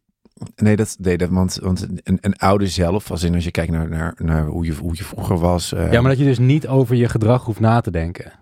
Nee, 0.57 0.77
dat, 0.77 0.97
nee 1.01 1.17
dat, 1.17 1.29
want, 1.29 1.59
want 1.63 1.87
een, 2.03 2.19
een 2.21 2.37
oude 2.37 2.67
zelf, 2.67 3.11
als 3.11 3.23
in 3.23 3.35
als 3.35 3.45
je 3.45 3.51
kijkt 3.51 3.73
naar, 3.73 3.89
naar, 3.89 4.15
naar 4.23 4.47
hoe, 4.47 4.65
je, 4.65 4.75
hoe 4.75 4.97
je 4.97 5.05
vroeger 5.05 5.39
was. 5.39 5.73
eh, 5.73 5.93
ja, 5.93 6.01
maar 6.01 6.11
dat 6.11 6.19
je 6.21 6.25
dus 6.27 6.39
niet 6.39 6.69
over 6.69 6.97
je 6.97 7.09
gedrag 7.09 7.45
hoeft 7.45 7.61
na 7.61 7.81
te 7.81 7.91
denken. 7.91 8.33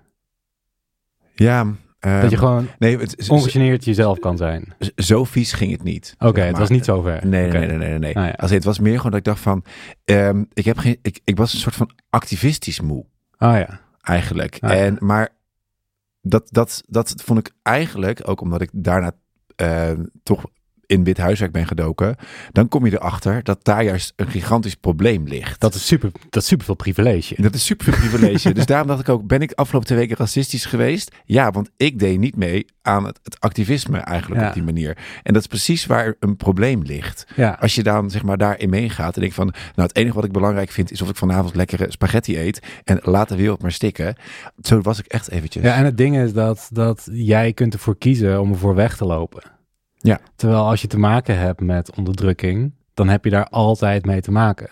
ja, 1.34 1.66
ehm, 1.98 2.20
dat 2.20 2.30
je 2.30 2.36
gewoon 2.36 2.68
nee, 2.78 2.98
het, 2.98 3.28
ongegeneerd 3.28 3.84
jezelf 3.84 4.18
kan 4.18 4.36
zijn. 4.36 4.74
zo 4.96 5.24
vies 5.24 5.52
ging 5.52 5.72
het 5.72 5.82
niet. 5.82 6.14
Oké, 6.18 6.40
zeg 6.40 6.46
het 6.48 6.58
was 6.58 6.68
niet 6.68 6.84
zover. 6.84 7.26
Nee, 7.26 7.46
Oké. 7.46 7.58
nee, 7.58 7.66
nee, 7.66 7.78
nee, 7.78 7.88
nee. 7.88 7.98
nee. 7.98 8.14
Nou 8.14 8.26
ja. 8.26 8.32
Als 8.32 8.50
het 8.50 8.64
was 8.64 8.78
meer 8.78 8.96
gewoon 8.96 9.10
dat 9.10 9.20
ik 9.20 9.26
dacht 9.26 9.40
van, 9.40 9.64
ehm, 10.04 10.44
ik 10.52 10.64
heb 10.64 10.78
geen, 10.78 10.98
ik, 11.02 11.20
ik 11.24 11.36
was 11.36 11.52
een 11.52 11.58
soort 11.58 11.74
van 11.74 11.90
activistisch 12.10 12.80
moe 12.80 13.06
Ah 13.36 13.58
ja. 13.58 13.80
eigenlijk. 14.00 14.58
Ah, 14.60 14.70
ja. 14.70 14.76
en 14.76 14.96
maar 15.00 15.28
dat, 16.20 16.48
dat, 16.50 16.82
dat 16.86 17.14
vond 17.24 17.38
ik 17.38 17.54
eigenlijk 17.62 18.28
ook 18.28 18.40
omdat 18.40 18.60
ik 18.60 18.70
daarna 18.72 19.12
eh, 19.56 19.90
toch 20.22 20.44
in 20.86 21.04
wit 21.04 21.18
huiswerk 21.18 21.52
ben 21.52 21.66
gedoken, 21.66 22.16
dan 22.52 22.68
kom 22.68 22.86
je 22.86 22.92
erachter 22.92 23.42
dat 23.42 23.58
daar 23.64 23.84
juist 23.84 24.12
een 24.16 24.28
gigantisch 24.30 24.74
probleem 24.74 25.24
ligt. 25.26 25.60
Dat 25.60 25.74
is 25.74 25.86
super, 25.86 26.10
dat 26.30 26.42
is 26.42 26.48
super 26.48 26.64
veel 26.64 26.74
privilege. 26.74 27.42
Dat 27.42 27.54
is 27.54 27.64
super 27.64 27.84
veel 27.92 28.08
privilege. 28.08 28.52
dus 28.54 28.66
daarom 28.66 28.88
dacht 28.88 29.00
ik 29.00 29.08
ook, 29.08 29.26
ben 29.26 29.40
ik 29.42 29.52
afgelopen 29.52 29.86
twee 29.88 29.98
weken 29.98 30.16
racistisch 30.16 30.64
geweest? 30.64 31.14
Ja, 31.24 31.50
want 31.50 31.70
ik 31.76 31.98
deed 31.98 32.18
niet 32.18 32.36
mee 32.36 32.66
aan 32.82 33.04
het, 33.06 33.18
het 33.22 33.40
activisme 33.40 33.98
eigenlijk 33.98 34.40
Ja. 34.40 34.48
op 34.48 34.54
die 34.54 34.62
manier. 34.62 34.96
En 35.22 35.32
dat 35.32 35.42
is 35.42 35.48
precies 35.48 35.86
waar 35.86 36.14
een 36.20 36.36
probleem 36.36 36.82
ligt. 36.82 37.26
Ja. 37.34 37.56
Als 37.60 37.74
je 37.74 37.82
dan 37.82 38.10
zeg 38.10 38.22
maar 38.22 38.36
daarin 38.38 38.70
meegaat 38.70 39.14
en 39.14 39.20
denkt 39.20 39.34
van, 39.36 39.46
nou 39.46 39.88
het 39.88 39.96
enige 39.96 40.14
wat 40.14 40.24
ik 40.24 40.32
belangrijk 40.32 40.70
vind 40.70 40.90
is 40.90 41.02
of 41.02 41.08
ik 41.08 41.16
vanavond 41.16 41.54
lekkere 41.54 41.86
spaghetti 41.88 42.38
eet 42.38 42.62
en 42.84 42.98
laat 43.02 43.28
de 43.28 43.36
wereld 43.36 43.62
maar 43.62 43.72
stikken. 43.72 44.14
Zo 44.62 44.80
was 44.80 44.98
ik 44.98 45.06
echt 45.06 45.30
eventjes. 45.30 45.62
Ja, 45.64 45.74
en 45.74 45.84
het 45.84 45.96
ding 45.96 46.18
is 46.18 46.32
dat, 46.32 46.68
dat 46.72 47.08
jij 47.12 47.52
kunt 47.52 47.74
ervoor 47.74 47.96
kiezen 47.98 48.40
om 48.40 48.52
ervoor 48.52 48.74
weg 48.74 48.96
te 48.96 49.04
lopen. 49.04 49.42
Ja. 49.96 50.20
Terwijl 50.36 50.60
als 50.64 50.80
je 50.82 50.86
te 50.88 50.98
maken 50.98 51.38
hebt 51.38 51.60
met 51.60 51.96
onderdrukking, 51.96 52.72
dan 52.94 53.08
heb 53.08 53.24
je 53.24 53.30
daar 53.30 53.48
altijd 53.48 54.06
mee 54.06 54.20
te 54.20 54.30
maken. 54.30 54.68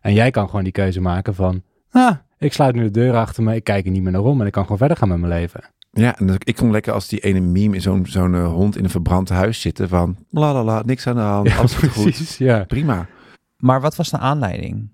En 0.00 0.12
jij 0.14 0.30
kan 0.30 0.46
gewoon 0.46 0.62
die 0.64 0.72
keuze 0.72 1.00
maken 1.00 1.34
van, 1.34 1.62
ah, 1.90 2.16
ik 2.38 2.52
sluit 2.52 2.74
nu 2.74 2.82
de 2.82 2.90
deur 2.90 3.14
achter 3.16 3.42
me, 3.42 3.54
ik 3.54 3.64
kijk 3.64 3.84
er 3.84 3.90
niet 3.90 4.02
meer 4.02 4.12
naar 4.12 4.22
om 4.22 4.40
en 4.40 4.46
ik 4.46 4.52
kan 4.52 4.62
gewoon 4.62 4.78
verder 4.78 4.96
gaan 4.96 5.08
met 5.08 5.18
mijn 5.18 5.32
leven. 5.32 5.60
Ja, 5.90 6.18
en 6.18 6.34
ik 6.38 6.56
kon 6.56 6.70
lekker 6.70 6.92
als 6.92 7.08
die 7.08 7.20
ene 7.20 7.40
meme 7.40 7.74
in 7.74 7.80
zo'n 7.80 8.06
zo'n 8.06 8.34
eh, 8.34 8.46
hond 8.52 8.76
in 8.76 8.84
een 8.84 8.90
verbrand 8.90 9.28
huis 9.28 9.60
zitten 9.60 9.88
van, 9.88 10.16
la 10.30 10.52
la 10.52 10.64
la, 10.64 10.82
niks 10.86 11.06
aan 11.06 11.14
de 11.14 11.20
hand, 11.20 11.56
alles 11.58 11.74
gaat 11.74 11.90
goed. 11.90 12.02
precies, 12.02 12.36
ja. 12.36 12.64
Prima. 12.64 13.06
Maar 13.56 13.80
wat 13.80 13.96
was 13.96 14.10
de 14.10 14.18
aanleiding? 14.18 14.90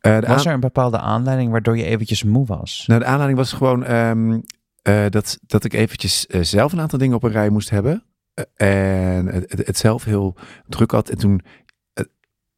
Eh, 0.00 0.20
de 0.20 0.26
Was 0.26 0.38
aan- 0.40 0.46
er 0.46 0.52
een 0.54 0.60
bepaalde 0.60 0.98
aanleiding 0.98 1.50
waardoor 1.50 1.76
je 1.76 1.84
eventjes 1.84 2.22
moe 2.22 2.46
was? 2.46 2.84
Nou, 2.86 3.00
de 3.00 3.06
aanleiding 3.06 3.38
was 3.38 3.52
gewoon 3.52 3.84
ehm, 3.84 4.40
eh, 4.82 5.04
dat, 5.08 5.38
dat 5.46 5.64
ik 5.64 5.72
eventjes 5.72 6.26
zelf 6.26 6.72
een 6.72 6.80
aantal 6.80 6.98
dingen 6.98 7.16
op 7.16 7.22
een 7.22 7.30
rij 7.30 7.48
moest 7.50 7.70
hebben. 7.70 8.02
Eh, 8.36 9.16
en 9.16 9.26
het, 9.46 9.78
zelf 9.78 10.04
heel 10.04 10.36
druk 10.66 10.90
had. 10.90 11.08
En 11.08 11.18
toen 11.18 11.40
eh, 11.92 12.04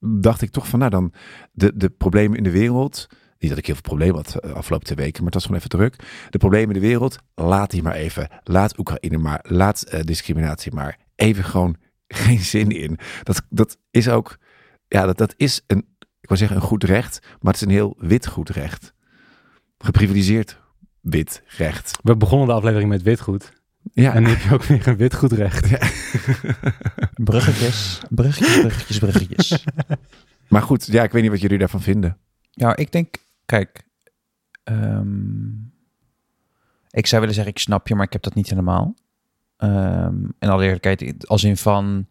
dacht 0.01 0.43
ik 0.43 0.51
toch 0.51 0.69
van, 0.69 0.79
nou 0.79 0.91
dan, 0.91 1.13
de, 1.53 1.77
de 1.77 1.91
problemen 1.91 2.37
in 2.37 2.43
de 2.43 2.51
wereld. 2.51 3.07
Niet 3.39 3.51
dat 3.51 3.59
ik 3.59 3.67
heel 3.67 3.75
veel 3.75 3.85
problemen 3.85 4.17
had 4.17 4.33
de 4.33 4.53
afgelopen 4.53 4.87
twee 4.87 4.99
weken, 4.99 5.17
maar 5.17 5.33
het 5.33 5.35
was 5.35 5.43
gewoon 5.43 5.59
even 5.59 5.71
druk. 5.71 5.97
De 6.31 6.39
problemen 6.39 6.69
in 6.75 6.81
de 6.81 6.87
wereld, 6.87 7.19
laat 7.35 7.71
die 7.71 7.83
maar 7.83 7.95
even. 7.95 8.29
Laat 8.45 8.79
Oekraïne 8.79 9.19
maar, 9.19 9.45
laat 9.49 9.83
eh, 9.83 10.01
discriminatie 10.01 10.73
maar. 10.73 10.99
Even 11.15 11.45
gewoon 11.45 11.77
geen 12.09 12.39
zin 12.39 12.71
in. 12.71 12.99
Dat, 13.23 13.43
dat 13.51 13.79
is 13.91 14.09
ook, 14.09 14.39
ja, 14.89 15.07
dat, 15.07 15.19
dat 15.19 15.35
is 15.37 15.63
een, 15.67 15.87
ik 16.21 16.29
wil 16.29 16.37
zeggen 16.37 16.57
een 16.57 16.63
goed 16.63 16.85
recht, 16.85 17.21
maar 17.23 17.53
het 17.53 17.63
is 17.63 17.69
een 17.69 17.75
heel 17.75 17.97
wit 17.99 18.27
goed 18.27 18.49
recht. 18.49 18.95
Geprivilegeerd 19.79 20.61
wit 21.01 21.43
recht. 21.47 21.99
We 22.03 22.17
begonnen 22.17 22.49
de 22.49 22.55
aflevering 22.55 22.89
met 22.89 23.03
witgoed. 23.03 23.53
Ja, 23.93 24.15
En 24.15 24.23
nu 24.23 24.29
heb 24.29 24.41
je 24.41 24.55
ook 24.55 24.63
weer 24.63 24.89
een 24.89 24.97
witgoedrecht. 24.97 25.69
Bruggetjes, 27.15 28.01
bruggetjes, 28.11 28.61
bruggetjes, 28.61 28.99
bruggetjes. 28.99 29.65
maar 30.49 30.63
goed, 30.63 30.87
ja, 30.87 31.03
ik 31.03 31.13
weet 31.13 31.23
niet 31.23 31.31
wat 31.31 31.41
jullie 31.41 31.59
daarvan 31.59 31.83
vinden. 31.83 32.19
Ja, 32.51 32.77
ik 32.77 32.93
denk, 32.93 33.17
kijk, 33.47 33.87
ehm, 34.65 35.49
ik 36.91 37.07
zou 37.07 37.21
willen 37.21 37.35
zeggen, 37.35 37.53
ik 37.53 37.59
snap 37.59 37.89
je, 37.89 37.95
maar 37.95 38.07
ik 38.07 38.13
heb 38.13 38.23
dat 38.23 38.35
niet 38.35 38.49
helemaal. 38.49 38.95
Ehm, 39.57 40.17
en 40.39 40.49
alle 40.49 40.65
eerlijkheid, 40.65 41.29
als 41.29 41.45
in 41.45 41.57
van, 41.57 42.07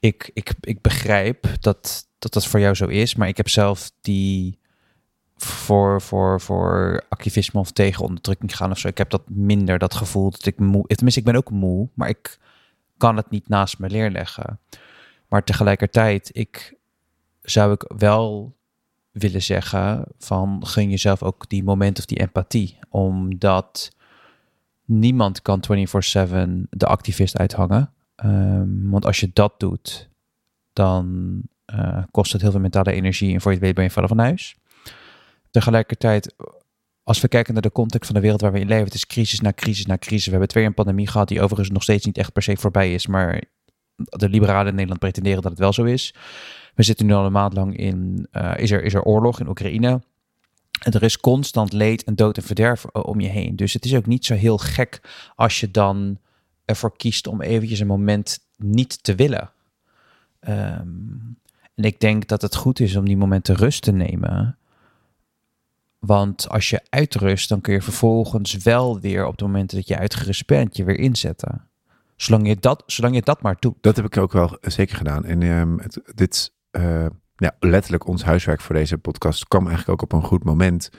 ik, 0.00 0.30
ik, 0.34 0.54
ik 0.60 0.80
begrijp 0.80 1.46
dat, 1.60 2.08
dat 2.18 2.32
dat 2.32 2.46
voor 2.46 2.60
jou 2.60 2.74
zo 2.74 2.86
is, 2.86 3.14
maar 3.14 3.28
ik 3.28 3.36
heb 3.36 3.48
zelf 3.48 3.90
die 4.00 4.58
voor, 5.36 6.02
voor, 6.02 6.40
voor 6.40 7.02
activisme 7.08 7.60
of 7.60 7.70
tegen 7.70 8.04
onderdrukking 8.04 8.56
gaan 8.56 8.70
of 8.70 8.78
zo. 8.78 8.88
Ik 8.88 8.98
heb 8.98 9.10
dat 9.10 9.22
minder, 9.28 9.78
dat 9.78 9.94
gevoel 9.94 10.30
dat 10.30 10.46
ik 10.46 10.58
moe, 10.58 10.86
tenminste, 10.86 11.20
ik 11.20 11.26
ben 11.26 11.36
ook 11.36 11.50
moe, 11.50 11.88
maar 11.94 12.08
ik 12.08 12.38
kan 12.96 13.16
het 13.16 13.30
niet 13.30 13.48
naast 13.48 13.78
me 13.78 13.88
neerleggen. 13.88 14.58
Maar 15.28 15.44
tegelijkertijd, 15.44 16.30
ik 16.32 16.74
zou 17.42 17.72
ik 17.72 17.92
wel 17.96 18.54
willen 19.10 19.42
zeggen 19.42 20.04
van 20.18 20.66
gun 20.66 20.90
jezelf 20.90 21.22
ook 21.22 21.48
die 21.48 21.64
moment 21.64 21.98
of 21.98 22.04
die 22.04 22.18
empathie. 22.18 22.78
Omdat 22.88 23.90
niemand 24.84 25.42
kan 25.42 25.60
24/7 25.60 26.66
de 26.70 26.86
activist 26.86 27.38
uithangen. 27.38 27.92
Ehm, 28.16 28.88
want 28.90 29.04
als 29.04 29.20
je 29.20 29.30
dat 29.32 29.60
doet, 29.60 30.08
dan 30.72 31.40
eh, 31.64 32.02
kost 32.10 32.32
het 32.32 32.42
heel 32.42 32.50
veel 32.50 32.60
mentale 32.60 32.92
energie 32.92 33.34
en 33.34 33.40
voor 33.40 33.50
je 33.50 33.56
het 33.56 33.66
weet 33.66 33.74
ben 33.74 33.84
je 33.84 33.90
vallen 33.90 34.08
van 34.08 34.18
huis. 34.18 34.56
Tegelijkertijd, 35.56 36.34
als 37.02 37.20
we 37.20 37.28
kijken 37.28 37.52
naar 37.52 37.62
de 37.62 37.72
context 37.72 38.06
van 38.06 38.14
de 38.14 38.20
wereld 38.20 38.40
waar 38.40 38.52
we 38.52 38.60
in 38.60 38.66
leven, 38.66 38.92
is 38.92 39.06
crisis 39.06 39.40
na 39.40 39.52
crisis 39.52 39.86
na 39.86 39.98
crisis. 39.98 40.24
We 40.24 40.30
hebben 40.30 40.48
twee 40.48 40.64
een 40.64 40.74
pandemie 40.74 41.06
gehad 41.06 41.28
die 41.28 41.40
overigens 41.40 41.70
nog 41.70 41.82
steeds 41.82 42.04
niet 42.04 42.18
echt 42.18 42.32
per 42.32 42.42
se 42.42 42.56
voorbij 42.56 42.94
is, 42.94 43.06
maar 43.06 43.42
de 43.96 44.28
liberalen 44.28 44.66
in 44.66 44.72
Nederland 44.74 45.00
pretenderen 45.00 45.42
dat 45.42 45.50
het 45.50 45.60
wel 45.60 45.72
zo 45.72 45.84
is. 45.84 46.14
We 46.74 46.82
zitten 46.82 47.06
nu 47.06 47.12
al 47.12 47.24
een 47.24 47.32
maand 47.32 47.52
lang 47.52 47.76
in, 47.76 48.28
uh, 48.32 48.52
is, 48.56 48.70
er, 48.70 48.82
is 48.82 48.94
er 48.94 49.02
oorlog 49.02 49.40
in 49.40 49.48
Oekraïne. 49.48 50.02
En 50.82 50.92
er 50.92 51.02
is 51.02 51.18
constant 51.20 51.72
leed 51.72 52.04
en 52.04 52.14
dood 52.14 52.36
en 52.36 52.42
verderf 52.42 52.84
uh, 52.84 53.04
om 53.04 53.20
je 53.20 53.28
heen. 53.28 53.56
Dus 53.56 53.72
het 53.72 53.84
is 53.84 53.94
ook 53.94 54.06
niet 54.06 54.24
zo 54.24 54.34
heel 54.34 54.58
gek 54.58 55.00
als 55.34 55.60
je 55.60 55.70
dan 55.70 56.18
ervoor 56.64 56.96
kiest 56.96 57.26
om 57.26 57.40
eventjes 57.40 57.80
een 57.80 57.86
moment 57.86 58.38
niet 58.56 59.02
te 59.02 59.14
willen. 59.14 59.50
Um, 60.48 61.38
en 61.74 61.84
ik 61.84 62.00
denk 62.00 62.26
dat 62.26 62.42
het 62.42 62.56
goed 62.56 62.80
is 62.80 62.96
om 62.96 63.04
die 63.04 63.16
momenten 63.16 63.54
rust 63.54 63.82
te 63.82 63.92
nemen. 63.92 64.58
Want 66.06 66.48
als 66.48 66.70
je 66.70 66.80
uitrust, 66.88 67.48
dan 67.48 67.60
kun 67.60 67.74
je 67.74 67.82
vervolgens 67.82 68.56
wel 68.56 69.00
weer 69.00 69.26
op 69.26 69.36
de 69.36 69.44
momenten 69.44 69.76
dat 69.76 69.88
je 69.88 69.98
uitgerust 69.98 70.46
bent, 70.46 70.76
je 70.76 70.84
weer 70.84 70.98
inzetten. 70.98 71.68
Zolang 72.16 72.46
je 72.46 72.56
dat, 72.56 72.82
zolang 72.86 73.14
je 73.14 73.22
dat 73.22 73.42
maar 73.42 73.56
doet. 73.58 73.76
Dat 73.80 73.96
heb 73.96 74.04
ik 74.04 74.16
ook 74.16 74.32
wel 74.32 74.58
zeker 74.60 74.96
gedaan. 74.96 75.24
En 75.24 75.40
het, 75.78 76.00
dit, 76.14 76.52
uh, 76.72 77.06
ja, 77.36 77.56
letterlijk 77.58 78.06
ons 78.06 78.24
huiswerk 78.24 78.60
voor 78.60 78.74
deze 78.74 78.98
podcast 78.98 79.48
kwam 79.48 79.66
eigenlijk 79.66 80.02
ook 80.02 80.12
op 80.12 80.18
een 80.18 80.28
goed 80.28 80.44
moment. 80.44 80.90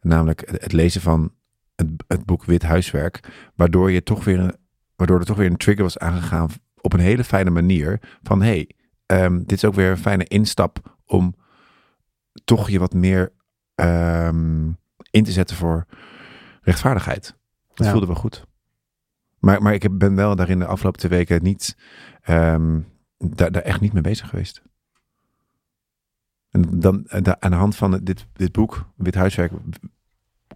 Namelijk 0.00 0.42
het, 0.46 0.72
lezen 0.72 1.00
van 1.00 1.32
het, 1.74 1.88
het, 2.08 2.24
boek 2.24 2.44
Wit 2.44 2.62
Huiswerk. 2.62 3.50
Waardoor, 3.54 3.90
je 3.90 4.02
toch 4.02 4.24
weer 4.24 4.54
waardoor 4.96 5.18
er 5.18 5.26
toch 5.26 5.36
weer 5.36 5.50
een 5.50 5.56
trigger 5.56 5.82
was 5.82 5.98
aangegaan 5.98 6.48
op 6.80 6.92
een 6.92 7.00
hele 7.00 7.24
fijne 7.24 7.50
manier. 7.50 8.00
Van 8.22 8.42
hey, 8.42 8.70
um, 9.06 9.38
dit 9.38 9.52
is 9.52 9.64
ook 9.64 9.74
weer 9.74 9.90
een 9.90 9.98
fijne 9.98 10.24
instap 10.24 10.96
om 11.04 11.34
toch 12.44 12.70
je 12.70 12.78
wat 12.78 12.94
meer 12.94 13.32
um, 13.74 14.78
in 15.10 15.24
te 15.24 15.32
zetten 15.32 15.56
voor 15.56 15.86
rechtvaardigheid. 16.62 17.36
Dat 17.74 17.86
ja. 17.86 17.92
voelde 17.92 18.06
wel 18.06 18.16
goed. 18.16 18.46
Maar, 19.38 19.62
maar 19.62 19.74
ik 19.74 19.98
ben 19.98 20.14
wel 20.14 20.36
daar 20.36 20.48
in 20.48 20.58
de 20.58 20.66
afgelopen 20.66 21.00
twee 21.00 21.18
weken 21.18 21.42
niet, 21.42 21.76
um, 22.28 22.88
daar, 23.18 23.52
daar 23.52 23.62
echt 23.62 23.80
niet 23.80 23.92
mee 23.92 24.02
bezig 24.02 24.28
geweest. 24.28 24.62
En 26.50 26.80
dan 26.80 27.10
aan 27.38 27.50
de 27.50 27.56
hand 27.56 27.76
van 27.76 28.00
dit, 28.02 28.26
dit 28.32 28.52
boek, 28.52 28.88
Wit 28.96 29.14
Huiswerk, 29.14 29.52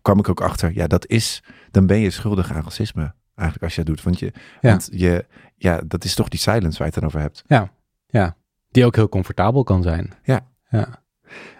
kwam 0.02 0.18
ik 0.18 0.28
ook 0.28 0.40
achter, 0.40 0.74
ja, 0.74 0.86
dat 0.86 1.06
is, 1.06 1.42
dan 1.70 1.86
ben 1.86 1.98
je 1.98 2.10
schuldig 2.10 2.52
aan 2.52 2.62
racisme. 2.62 3.14
Eigenlijk 3.34 3.62
als 3.62 3.74
je 3.74 3.84
dat 3.84 3.94
doet. 3.94 4.04
Want, 4.04 4.18
je, 4.18 4.32
ja. 4.60 4.70
want 4.70 4.88
je, 4.92 5.26
ja, 5.56 5.80
dat 5.86 6.04
is 6.04 6.14
toch 6.14 6.28
die 6.28 6.38
silence 6.38 6.78
waar 6.78 6.86
je 6.86 6.92
het 6.92 6.94
dan 6.94 7.04
over 7.04 7.20
hebt. 7.20 7.44
Ja, 7.46 7.72
ja. 8.06 8.36
Die 8.70 8.84
ook 8.84 8.96
heel 8.96 9.08
comfortabel 9.08 9.64
kan 9.64 9.82
zijn. 9.82 10.12
Ja. 10.22 10.46
ja. 10.70 11.02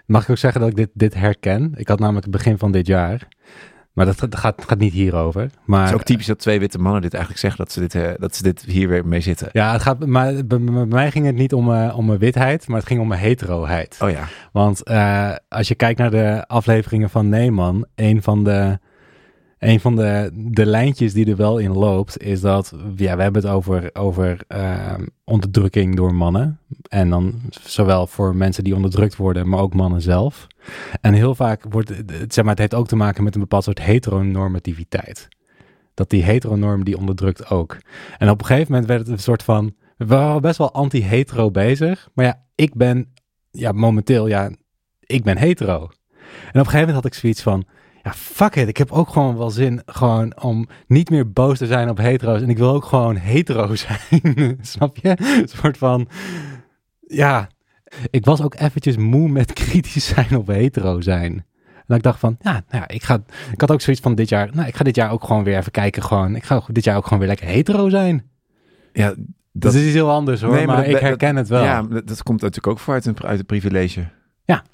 Mag 0.08 0.22
ik 0.22 0.30
ook 0.30 0.38
zeggen 0.38 0.60
dat 0.60 0.70
ik 0.70 0.76
dit, 0.76 0.90
dit 0.92 1.14
herken? 1.14 1.72
Ik 1.76 1.88
had 1.88 1.98
namelijk 1.98 2.24
het 2.24 2.34
begin 2.34 2.58
van 2.58 2.72
dit 2.72 2.86
jaar. 2.86 3.28
Maar 3.92 4.06
dat, 4.06 4.26
gaat, 4.30 4.64
gaat 4.66 4.78
niet 4.78 4.92
hierover. 4.92 5.50
Maar, 5.64 5.80
het 5.80 5.88
is 5.88 5.94
ook 5.94 6.02
typisch 6.02 6.26
dat 6.26 6.38
twee 6.38 6.58
witte 6.58 6.78
mannen 6.78 7.02
dit 7.02 7.12
eigenlijk 7.12 7.42
zeggen, 7.42 7.64
dat 7.64 7.72
ze 7.72 7.80
dit, 7.80 7.94
uh, 7.94 8.10
dat 8.18 8.36
ze 8.36 8.42
dit 8.42 8.62
hier 8.62 8.88
weer 8.88 9.06
mee 9.06 9.20
zitten. 9.20 9.48
Ja, 9.52 9.72
het 9.72 9.82
gaat, 9.82 10.06
maar 10.06 10.32
bij, 10.46 10.60
bij 10.60 10.86
mij 10.86 11.10
ging 11.10 11.26
het 11.26 11.34
niet 11.34 11.52
om, 11.52 11.70
uh, 11.70 11.94
om 11.96 12.06
mijn 12.06 12.18
witheid, 12.18 12.68
maar 12.68 12.78
het 12.78 12.86
ging 12.86 13.00
om 13.00 13.08
mijn 13.08 13.20
heteroheid. 13.20 13.98
Oh 14.02 14.10
ja. 14.10 14.24
Want 14.52 14.90
uh, 14.90 15.34
als 15.48 15.68
je 15.68 15.74
kijkt 15.74 15.98
naar 15.98 16.10
de 16.10 16.44
afleveringen 16.46 17.10
van 17.10 17.28
Neeman, 17.28 17.86
een 17.94 18.22
van 18.22 18.44
de 18.44 18.78
een 19.58 19.80
van 19.80 19.96
de, 19.96 20.30
de 20.34 20.66
lijntjes 20.66 21.12
die 21.12 21.30
er 21.30 21.36
wel 21.36 21.58
in 21.58 21.72
loopt, 21.72 22.22
is 22.22 22.40
dat 22.40 22.74
ja, 22.96 23.16
we 23.16 23.22
hebben 23.22 23.42
het 23.42 23.50
over, 23.50 23.90
over 23.92 24.40
uh, 24.48 24.94
onderdrukking 25.24 25.96
door 25.96 26.14
mannen. 26.14 26.58
En 26.88 27.10
dan 27.10 27.34
zowel 27.50 28.06
voor 28.06 28.36
mensen 28.36 28.64
die 28.64 28.74
onderdrukt 28.74 29.16
worden, 29.16 29.48
maar 29.48 29.60
ook 29.60 29.74
mannen 29.74 30.02
zelf. 30.02 30.46
En 31.00 31.14
heel 31.14 31.34
vaak 31.34 31.64
wordt 31.70 31.88
het, 31.88 32.34
zeg 32.34 32.44
maar, 32.44 32.52
het 32.52 32.58
heeft 32.58 32.74
ook 32.74 32.88
te 32.88 32.96
maken 32.96 33.24
met 33.24 33.34
een 33.34 33.40
bepaald 33.40 33.64
soort 33.64 33.82
heteronormativiteit. 33.82 35.28
Dat 35.94 36.10
die 36.10 36.22
heteronorm 36.22 36.84
die 36.84 36.98
onderdrukt 36.98 37.50
ook. 37.50 37.78
En 38.18 38.30
op 38.30 38.40
een 38.40 38.46
gegeven 38.46 38.72
moment 38.72 38.88
werd 38.88 39.00
het 39.00 39.08
een 39.08 39.18
soort 39.18 39.42
van. 39.42 39.74
We 39.96 40.06
waren 40.06 40.42
best 40.42 40.58
wel 40.58 40.72
anti-hetero 40.72 41.50
bezig. 41.50 42.08
Maar 42.14 42.24
ja, 42.24 42.42
ik 42.54 42.74
ben 42.74 43.12
ja, 43.50 43.72
momenteel, 43.72 44.26
ja, 44.26 44.50
ik 45.00 45.22
ben 45.22 45.38
hetero. 45.38 45.78
En 45.78 45.80
op 45.80 45.90
een 46.54 46.64
gegeven 46.64 46.78
moment 46.78 46.94
had 46.94 47.04
ik 47.04 47.14
zoiets 47.14 47.42
van 47.42 47.64
ja, 48.08 48.14
fuck 48.14 48.56
it. 48.56 48.68
Ik 48.68 48.76
heb 48.76 48.92
ook 48.92 49.08
gewoon 49.08 49.36
wel 49.36 49.50
zin 49.50 49.82
gewoon 49.86 50.40
om 50.40 50.68
niet 50.86 51.10
meer 51.10 51.32
boos 51.32 51.58
te 51.58 51.66
zijn 51.66 51.88
op 51.88 51.98
hetero's. 51.98 52.42
En 52.42 52.48
ik 52.48 52.58
wil 52.58 52.72
ook 52.72 52.84
gewoon 52.84 53.16
hetero 53.16 53.74
zijn. 53.86 54.58
Snap 54.60 54.96
je? 54.96 55.08
Een 55.08 55.48
soort 55.48 55.78
van, 55.78 56.08
ja. 57.06 57.48
Ik 58.10 58.24
was 58.24 58.42
ook 58.42 58.54
eventjes 58.54 58.96
moe 58.96 59.28
met 59.28 59.52
kritisch 59.52 60.06
zijn 60.06 60.36
op 60.36 60.46
hetero 60.46 61.00
zijn. 61.00 61.46
En 61.86 61.96
ik 61.96 62.02
dacht 62.02 62.18
van, 62.18 62.36
ja, 62.40 62.52
nou 62.52 62.62
ja, 62.70 62.88
ik, 62.88 63.02
ga, 63.02 63.22
ik 63.52 63.60
had 63.60 63.70
ook 63.70 63.80
zoiets 63.80 64.02
van 64.02 64.14
dit 64.14 64.28
jaar, 64.28 64.50
nou, 64.52 64.68
ik 64.68 64.76
ga 64.76 64.84
dit 64.84 64.96
jaar 64.96 65.10
ook 65.10 65.24
gewoon 65.24 65.44
weer 65.44 65.56
even 65.56 65.72
kijken. 65.72 66.02
Gewoon, 66.02 66.36
ik 66.36 66.44
ga 66.44 66.62
dit 66.66 66.84
jaar 66.84 66.96
ook 66.96 67.04
gewoon 67.04 67.18
weer 67.18 67.28
lekker 67.28 67.46
hetero 67.46 67.88
zijn. 67.88 68.30
Ja, 68.92 69.08
dat, 69.08 69.16
dat 69.52 69.74
is 69.74 69.84
iets 69.84 69.94
heel 69.94 70.10
anders 70.10 70.40
hoor, 70.40 70.54
nee, 70.54 70.66
maar, 70.66 70.76
maar 70.76 70.84
dat, 70.84 70.94
ik 70.94 71.00
herken 71.00 71.34
dat, 71.34 71.38
het 71.38 71.48
wel. 71.48 71.64
Ja, 71.64 71.82
dat 71.82 72.22
komt 72.22 72.40
natuurlijk 72.40 72.66
ook 72.66 72.78
voor 72.78 72.94
uit 72.94 73.06
een, 73.06 73.24
uit 73.24 73.38
een 73.38 73.46
privilege. 73.46 74.08
Ja, 74.44 74.64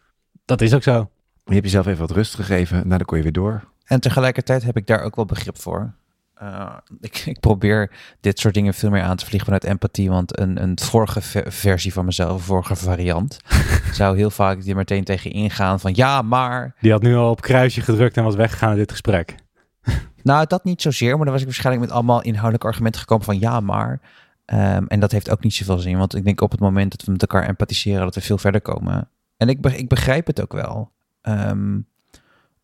dat 0.45 0.61
is 0.61 0.75
ook 0.75 0.83
zo. 0.83 1.11
Je 1.45 1.53
hebt 1.53 1.65
jezelf 1.65 1.87
even 1.87 2.07
wat 2.07 2.11
rust 2.11 2.35
gegeven. 2.35 2.77
Nou, 2.77 2.89
dan 2.89 3.05
kon 3.05 3.17
je 3.17 3.23
weer 3.23 3.33
door. 3.33 3.65
En 3.85 4.01
tegelijkertijd 4.01 4.63
heb 4.63 4.77
ik 4.77 4.87
daar 4.87 5.03
ook 5.03 5.17
wel 5.17 5.25
begrip 5.25 5.61
voor. 5.61 5.95
Uh, 6.43 6.77
ik, 7.01 7.23
ik, 7.27 7.41
probeer 7.41 7.91
dit 8.21 8.39
soort 8.39 8.55
dingen 8.55 8.75
veel 8.75 8.91
meer 8.91 9.03
aan 9.03 9.17
te 9.17 9.25
vliegen 9.25 9.45
vanuit 9.45 9.65
empathie. 9.65 10.11
Want 10.11 10.39
een, 10.39 10.63
een 10.63 10.79
vorige 10.79 11.21
ver 11.21 11.53
versie 11.53 11.93
van 11.93 12.05
mezelf, 12.05 12.33
een 12.33 12.41
vorige 12.41 12.77
variant, 12.77 13.39
zou 13.93 14.17
heel 14.17 14.31
vaak 14.31 14.63
die 14.63 14.75
meteen 14.75 15.05
tegen 15.05 15.31
ingaan 15.31 15.81
van 15.81 15.95
ja, 15.95 16.23
maar. 16.23 16.75
Die 16.81 16.93
had 16.93 17.03
nu 17.03 17.17
al 17.17 17.31
op 17.31 17.41
kruisje 17.41 17.81
gedrukt 17.81 18.17
en 18.17 18.25
was 18.25 18.35
weggegaan 18.35 18.71
in 18.71 18.77
dit 18.77 18.91
gesprek. 18.91 19.35
nou, 20.23 20.47
dat 20.47 20.65
niet 20.65 20.83
zozeer, 20.83 21.17
maar 21.17 21.25
dan 21.25 21.33
was 21.33 21.41
ik 21.41 21.47
waarschijnlijk 21.47 21.87
met 21.87 21.95
allemaal 21.95 22.23
inhoudelijke 22.23 22.67
argumenten 22.67 23.01
gekomen 23.01 23.25
van 23.25 23.39
ja, 23.39 23.61
maar. 23.61 24.01
Um, 24.47 24.87
en 24.87 25.01
dat 25.01 25.13
heeft 25.13 25.31
ook 25.31 25.43
niet 25.43 25.55
zoveel 25.55 25.79
zin, 25.79 25.99
want 25.99 26.15
ik 26.15 26.25
denk 26.25 26.41
op 26.41 26.51
het 26.51 26.61
moment 26.61 26.91
dat 26.91 27.05
we 27.05 27.13
met 27.13 27.21
elkaar 27.21 27.49
empathiseren, 27.49 28.01
dat 28.01 28.15
we 28.15 28.21
veel 28.21 28.39
verder 28.39 28.61
komen. 28.61 29.09
En 29.37 29.49
ik, 29.49 29.61
be 29.61 29.77
ik 29.77 29.89
begrijp 29.89 30.27
het 30.27 30.41
ook 30.43 30.53
wel. 30.53 30.93
Um, 31.29 31.87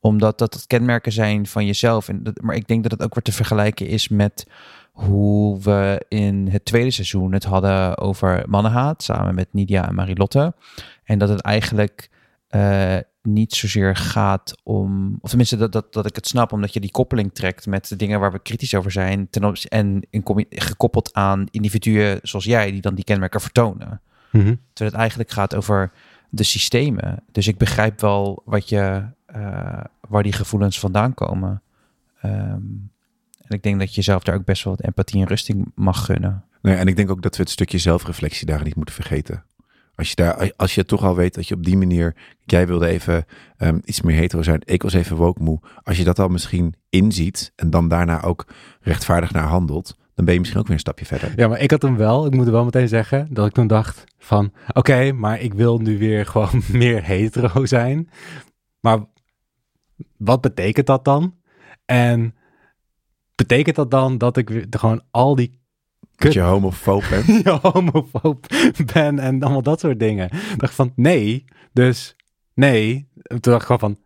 omdat 0.01 0.39
dat 0.39 0.65
kenmerken 0.67 1.13
zijn 1.13 1.47
van 1.47 1.67
jezelf. 1.67 2.09
En 2.09 2.23
dat, 2.23 2.43
maar 2.43 2.55
ik 2.55 2.69
denk 2.69 2.83
dat 2.83 2.93
het 2.93 3.03
ook 3.03 3.15
weer 3.15 3.23
te 3.23 3.33
vergelijken 3.33 3.87
is 3.87 4.09
met 4.09 4.47
hoe 4.93 5.61
we 5.61 6.05
in 6.09 6.49
het 6.51 6.65
tweede 6.65 6.91
seizoen 6.91 7.33
het 7.33 7.45
hadden 7.45 7.99
over 7.99 8.45
mannenhaat. 8.49 9.03
Samen 9.03 9.35
met 9.35 9.49
Nidia 9.53 9.89
en 9.89 9.95
Marilotte. 9.95 10.55
En 11.05 11.19
dat 11.19 11.29
het 11.29 11.41
eigenlijk 11.41 12.11
uh, 12.51 12.97
niet 13.23 13.55
zozeer 13.55 13.97
gaat 13.97 14.55
om. 14.63 15.19
Of 15.21 15.29
tenminste, 15.29 15.57
dat, 15.57 15.73
dat, 15.73 15.93
dat 15.93 16.07
ik 16.07 16.15
het 16.15 16.27
snap, 16.27 16.53
omdat 16.53 16.73
je 16.73 16.81
die 16.81 16.91
koppeling 16.91 17.35
trekt 17.35 17.67
met 17.67 17.89
de 17.89 17.97
dingen 17.97 18.21
waar 18.21 18.33
we 18.33 18.39
kritisch 18.39 18.75
over 18.75 18.91
zijn. 18.91 19.29
Ten 19.31 19.55
en 19.69 20.07
in, 20.11 20.47
gekoppeld 20.49 21.15
aan 21.15 21.47
individuen 21.51 22.19
zoals 22.23 22.45
jij, 22.45 22.71
die 22.71 22.81
dan 22.81 22.95
die 22.95 23.05
kenmerken 23.05 23.41
vertonen. 23.41 24.01
Mm 24.31 24.41
-hmm. 24.41 24.61
Terwijl 24.73 24.91
het 24.91 25.01
eigenlijk 25.01 25.31
gaat 25.31 25.55
over 25.55 25.93
de 26.31 26.43
systemen. 26.43 27.23
Dus 27.33 27.47
ik 27.47 27.59
begrijp 27.59 28.01
wel 28.01 28.43
wat 28.45 28.69
je, 28.69 29.03
uh, 29.37 29.85
waar 30.09 30.23
die 30.23 30.33
gevoelens 30.33 30.79
vandaan 30.79 31.15
komen. 31.15 31.63
Um, 32.25 32.91
en 33.43 33.57
ik 33.57 33.63
denk 33.63 33.79
dat 33.79 33.89
je 33.89 33.95
jezelf 33.95 34.23
daar 34.23 34.35
ook 34.35 34.45
best 34.45 34.65
wel 34.65 34.77
wat 34.77 34.87
empathie 34.87 35.21
en 35.21 35.27
rusting 35.27 35.73
mag 35.75 36.05
gunnen. 36.05 36.45
Nee, 36.63 36.75
en 36.75 36.87
ik 36.87 36.97
denk 36.97 37.11
ook 37.11 37.23
dat 37.23 37.37
we 37.37 37.43
het 37.43 37.51
stukje 37.51 37.79
zelfreflectie 37.79 38.47
daar 38.47 38.63
niet 38.63 38.77
moeten 38.77 38.95
vergeten. 38.95 39.45
Als 39.95 40.09
je, 40.09 40.15
daar, 40.15 40.53
als 40.57 40.75
je 40.75 40.85
toch 40.85 41.05
al 41.05 41.17
weet 41.17 41.35
dat 41.35 41.49
je 41.49 41.55
op 41.55 41.65
die 41.65 41.77
manier, 41.77 42.17
jij 42.45 42.67
wilde 42.67 42.87
even 42.87 43.25
um, 43.59 43.81
iets 43.85 44.01
meer 44.01 44.17
hetero 44.17 44.43
zijn, 44.43 44.61
ik 44.65 44.83
was 44.83 44.93
even 44.93 45.17
woke 45.17 45.43
moe. 45.43 45.61
Als 45.83 45.97
je 45.97 46.05
dat 46.05 46.19
al 46.19 46.29
misschien 46.29 46.75
inziet 46.89 47.53
en 47.57 47.71
dan 47.71 47.89
daarna 47.89 48.23
ook 48.23 48.47
rechtvaardig 48.81 49.33
naar 49.33 49.47
handelt, 49.47 49.97
dan 50.21 50.29
ben 50.29 50.35
je 50.35 50.41
misschien 50.41 50.61
ook 50.61 50.67
weer 50.67 50.77
een 50.77 50.83
stapje 50.83 51.07
verder. 51.07 51.33
Ja, 51.37 51.49
maar 51.49 51.61
ik 51.61 51.71
had 51.71 51.83
hem 51.83 51.97
wel. 51.97 52.27
Ik 52.27 52.35
moet 52.35 52.47
er 52.47 52.53
wel 52.53 52.65
meteen 52.65 52.89
zeggen 52.89 53.29
dat 53.31 53.47
ik 53.47 53.53
toen 53.53 53.67
dacht 53.67 54.05
van... 54.19 54.53
Oké, 54.73 55.13
maar 55.13 55.41
ik 55.41 55.55
wil 55.55 55.79
nu 55.79 55.99
weer 55.99 56.27
gewoon 56.27 56.63
meer 56.73 57.05
hetero 57.05 57.67
zijn. 57.67 58.11
Maar 58.81 58.99
wat 60.17 60.41
betekent 60.41 60.87
dat 60.87 61.05
dan? 61.05 61.35
En 61.85 62.35
betekent 63.35 63.77
dat 63.77 63.91
dan 63.91 64.19
dat 64.19 64.37
ik 64.37 64.49
weer 64.49 64.67
gewoon 64.71 65.03
al 65.11 65.35
die 65.35 65.61
Dat 66.17 66.33
je 66.33 66.41
homofoob 66.41 67.05
bent. 67.11 67.47
homofoob 67.73 68.47
ben 68.93 69.19
en 69.19 69.43
allemaal 69.43 69.63
dat 69.63 69.81
soort 69.81 69.99
dingen? 69.99 70.31
Ik 70.33 70.59
dacht 70.59 70.75
van 70.75 70.93
nee, 70.97 71.45
dus 71.73 72.17
nee. 72.55 73.09
Toen 73.23 73.39
dacht 73.41 73.61
ik 73.61 73.67
gewoon 73.67 73.79
van... 73.79 73.99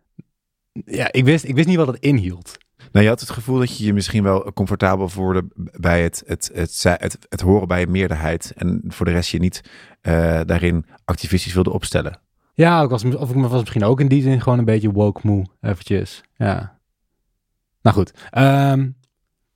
Ja, 0.85 1.11
ik 1.11 1.25
wist, 1.25 1.43
ik 1.43 1.55
wist 1.55 1.67
niet 1.67 1.77
wat 1.77 1.87
het 1.87 1.99
inhield. 1.99 2.57
Nou, 2.95 3.07
je 3.07 3.13
had 3.13 3.23
het 3.23 3.29
gevoel 3.29 3.59
dat 3.59 3.77
je 3.77 3.85
je 3.85 3.93
misschien 3.93 4.23
wel 4.23 4.53
comfortabel 4.53 5.09
voelde 5.09 5.45
bij 5.55 6.03
het, 6.03 6.23
het, 6.25 6.51
het, 6.53 6.83
het, 6.83 7.01
het, 7.01 7.25
het 7.29 7.41
horen 7.41 7.67
bij 7.67 7.81
een 7.81 7.91
meerderheid. 7.91 8.53
En 8.55 8.81
voor 8.87 9.05
de 9.05 9.11
rest 9.11 9.31
je 9.31 9.39
niet 9.39 9.61
eh, 10.01 10.41
daarin 10.45 10.85
activistisch 11.05 11.53
wilde 11.53 11.71
opstellen. 11.71 12.19
Ja, 12.53 12.81
ik 12.81 12.89
was, 12.89 13.03
of 13.03 13.29
ik 13.29 13.35
was 13.35 13.59
misschien 13.59 13.83
ook 13.83 13.99
in 13.99 14.07
die 14.07 14.21
zin 14.21 14.41
gewoon 14.41 14.59
een 14.59 14.65
beetje 14.65 14.91
woke 14.91 15.21
moe, 15.23 15.45
eventjes. 15.61 16.23
Ja. 16.35 16.79
Nou 17.81 17.95
goed. 17.95 18.13
Ehm 18.29 18.87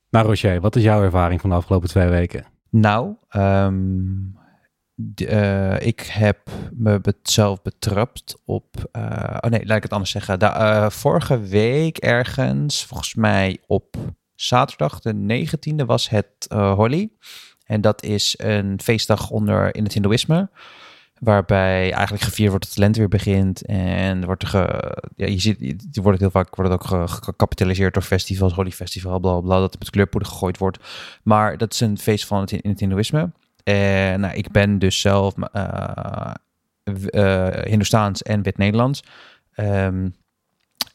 maar 0.09 0.25
Rocher, 0.25 0.61
wat 0.61 0.75
is 0.75 0.83
jouw 0.83 1.03
ervaring 1.03 1.41
van 1.41 1.49
de 1.49 1.55
afgelopen 1.55 1.89
twee 1.89 2.09
weken? 2.09 2.45
Nou, 2.69 3.15
ehm, 3.29 3.75
eh, 5.15 5.79
ik 5.87 5.99
heb 6.01 6.49
me 6.73 6.99
zelf 7.23 7.61
betrapt 7.61 8.37
op. 8.45 8.89
eh, 8.91 9.37
oh 9.39 9.49
nee, 9.49 9.65
laat 9.65 9.77
ik 9.77 9.83
het 9.83 9.93
anders 9.93 10.11
zeggen. 10.11 10.39
Eh, 10.39 10.89
vorige 10.89 11.39
week 11.39 11.97
ergens, 11.97 12.85
volgens 12.85 13.15
mij 13.15 13.57
op 13.67 13.95
zaterdag 14.35 14.99
de 14.99 15.13
19e, 15.13 15.85
was 15.85 16.09
het 16.09 16.45
Holi. 16.49 17.17
En 17.65 17.81
dat 17.81 18.03
is 18.03 18.35
een 18.37 18.79
feestdag 18.83 19.29
onder 19.29 19.75
in 19.75 19.83
het 19.83 19.93
Hindoeïsme. 19.93 20.49
Waarbij 21.19 21.91
eigenlijk 21.91 22.23
gevierd 22.23 22.49
wordt 22.49 22.63
dat 22.63 22.73
het 22.73 22.83
lente 22.83 22.99
weer 22.99 23.07
begint. 23.07 23.65
En 23.65 24.25
wordt 24.25 24.43
er 24.43 24.49
ge, 24.49 24.93
ja, 25.15 25.25
je 25.27 25.39
ziet, 25.39 25.59
die 25.59 26.03
wordt 26.03 26.19
heel 26.19 26.31
vaak 26.31 26.55
wordt 26.55 26.71
het 26.71 26.81
ook 26.81 26.87
ge- 26.87 27.21
gecapitaliseerd 27.23 27.93
door 27.93 28.03
festivals, 28.03 28.53
Holi 28.53 28.71
Festival, 28.71 29.19
bla 29.19 29.39
bla. 29.39 29.59
Dat 29.59 29.73
er 29.73 29.79
met 29.79 29.89
kleurpoeder 29.89 30.29
gegooid 30.29 30.57
wordt. 30.57 30.77
Maar 31.23 31.57
dat 31.57 31.73
is 31.73 31.79
een 31.79 31.97
feest 31.97 32.25
van 32.25 32.39
het, 32.41 32.51
in 32.51 32.69
het 32.69 32.79
Hindoeïsme. 32.79 33.31
En 33.73 34.19
nou, 34.19 34.33
ik 34.35 34.51
ben 34.51 34.79
dus 34.79 35.01
zelf 35.01 35.33
eh 35.51 36.33
w- 36.83 37.05
eh, 37.07 37.47
Hindoestaans 37.63 38.23
en 38.23 38.41
wit-Nederlands. 38.41 39.03
Ehm, 39.53 40.09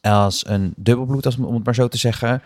als 0.01 0.47
een 0.47 0.73
dubbelbloed, 0.77 1.25
als, 1.25 1.37
om 1.37 1.53
het 1.53 1.65
maar 1.65 1.75
zo 1.75 1.87
te 1.87 1.97
zeggen. 1.97 2.41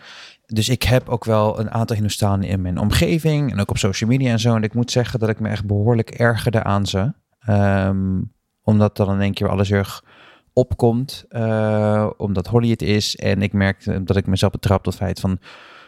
Dus 0.46 0.68
ik 0.68 0.82
heb 0.82 1.08
ook 1.08 1.24
wel 1.24 1.60
een 1.60 1.70
aantal 1.70 1.96
Hindoestanen 1.96 2.48
in 2.48 2.60
mijn 2.62 2.78
omgeving. 2.78 3.52
En 3.52 3.60
ook 3.60 3.70
op 3.70 3.78
social 3.78 4.10
media 4.10 4.30
en 4.30 4.38
zo. 4.40 4.54
En 4.54 4.62
ik 4.62 4.74
moet 4.74 4.90
zeggen 4.90 5.18
dat 5.20 5.28
ik 5.28 5.40
me 5.40 5.48
echt 5.48 5.64
behoorlijk 5.66 6.10
ergerde 6.10 6.62
aan 6.62 6.86
ze. 6.86 7.12
Ehm, 7.40 8.20
omdat 8.62 8.96
dan 8.96 9.14
in 9.14 9.20
één 9.20 9.34
keer 9.34 9.48
alles 9.48 9.70
erg 9.70 10.04
opkomt. 10.52 11.24
eh, 11.28 12.10
omdat 12.16 12.46
Holly 12.46 12.70
het 12.70 12.82
is. 12.82 13.16
En 13.16 13.42
ik 13.42 13.52
merkte 13.52 14.04
dat 14.04 14.16
ik 14.16 14.26
mezelf 14.26 14.52
betrap 14.52 14.78
op 14.78 14.84
het 14.84 14.94
feit 14.94 15.20
van... 15.20 15.38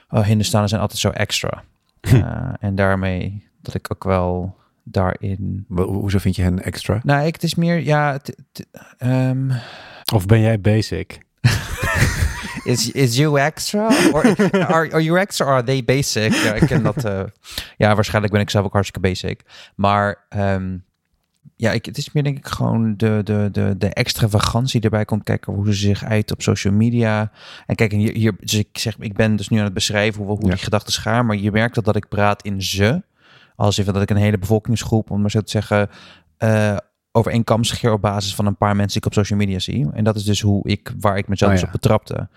Oh, 0.09 0.25
Hindoestanen 0.25 0.69
zijn 0.69 0.81
altijd 0.81 1.01
zo 1.01 1.11
extra. 1.11 1.63
Eh, 2.01 2.53
en 2.61 2.75
daarmee 2.75 3.51
dat 3.63 3.75
ik 3.75 3.87
ook 3.93 4.05
wel 4.05 4.57
daarin... 4.83 5.65
Ho- 5.69 5.93
Hoezo 5.93 6.19
vind 6.19 6.37
je 6.37 6.43
hen 6.43 6.63
extra? 6.63 7.01
Nou, 7.03 7.27
ik, 7.27 7.35
het 7.35 7.43
is 7.43 7.55
meer... 7.55 7.81
Ja, 7.83 8.21
ehm, 8.99 9.51
Of 10.15 10.27
ben 10.27 10.41
jij 10.41 10.61
basic? 10.61 11.19
is, 12.65 12.91
is 12.91 13.17
you 13.17 13.39
extra? 13.41 13.89
Or 14.13 14.25
are, 14.53 14.93
are 14.93 15.03
you 15.03 15.19
extra 15.19 15.47
or 15.47 15.53
are 15.53 15.63
they 15.63 15.85
basic? 15.85 16.33
Ja, 16.33 16.53
ik 16.55 16.67
ken 16.67 16.83
dat. 16.83 17.05
eh, 17.05 17.23
ja, 17.77 17.95
waarschijnlijk 17.95 18.33
ben 18.33 18.43
ik 18.43 18.51
zelf 18.51 18.65
ook 18.65 18.73
hartstikke 18.73 19.09
basic. 19.09 19.41
Maar 19.75 20.25
ehm, 20.29 20.77
ja, 21.57 21.71
ik, 21.73 21.85
het 21.85 21.99
is 21.99 22.13
meer 22.13 22.23
denk 22.23 22.37
ik 22.37 22.47
gewoon 22.47 22.95
de, 22.97 23.21
de, 23.25 23.49
de, 23.53 23.75
de 23.79 23.89
extravagantie 23.89 24.81
die 24.81 24.91
erbij 24.91 25.05
komt 25.05 25.23
kijken 25.25 25.53
hoe 25.53 25.67
ze 25.67 25.73
zich 25.73 26.05
uit 26.05 26.31
op 26.33 26.43
social 26.43 26.75
media. 26.75 27.31
En 27.67 27.75
kijk, 27.75 27.93
hier, 27.93 28.13
hier 28.15 28.35
dus 28.41 28.55
ik 28.55 28.69
zeg, 28.79 28.97
ik 28.99 29.15
ben 29.15 29.37
dus 29.37 29.49
nu 29.49 29.59
aan 29.59 29.65
het 29.65 29.75
beschrijven 29.75 30.25
hoe, 30.25 30.37
hoe 30.37 30.45
Ja. 30.49 30.55
die 30.55 30.65
gedachten 30.65 30.93
gaan, 30.93 31.27
maar 31.27 31.37
je 31.37 31.51
merkt 31.53 31.75
dat, 31.75 31.85
dat 31.85 31.97
ik 31.97 32.09
praat 32.09 32.43
in 32.43 32.63
ze. 32.63 33.03
Als 33.63 33.79
even 33.79 33.93
dat 33.93 34.03
ik 34.03 34.11
een 34.11 34.17
hele 34.17 34.39
bevolkingsgroep, 34.39 35.11
om 35.11 35.21
maar 35.21 35.31
zo 35.31 35.41
te 35.41 35.51
zeggen, 35.51 35.89
eh, 36.37 36.77
over 37.13 37.33
één 37.33 37.45
kam 37.45 37.65
scheer 37.65 37.93
op 37.93 38.01
basis 38.01 38.35
van 38.35 38.47
een 38.47 38.57
paar 38.57 38.77
mensen 38.77 38.89
die 38.89 38.97
ik 38.97 39.07
op 39.07 39.13
social 39.13 39.39
media 39.39 39.59
zie. 39.59 39.89
En 39.93 40.05
dat 40.05 40.17
is 40.17 40.25
dus 40.25 40.41
hoe 40.41 40.69
ik, 40.69 40.93
waar 41.01 41.19
ik 41.19 41.29
mezelf 41.29 41.51
Oh, 41.51 41.57
dus 41.57 41.67
ja. 41.67 41.73
op 41.73 41.81
betrapte. 41.81 42.29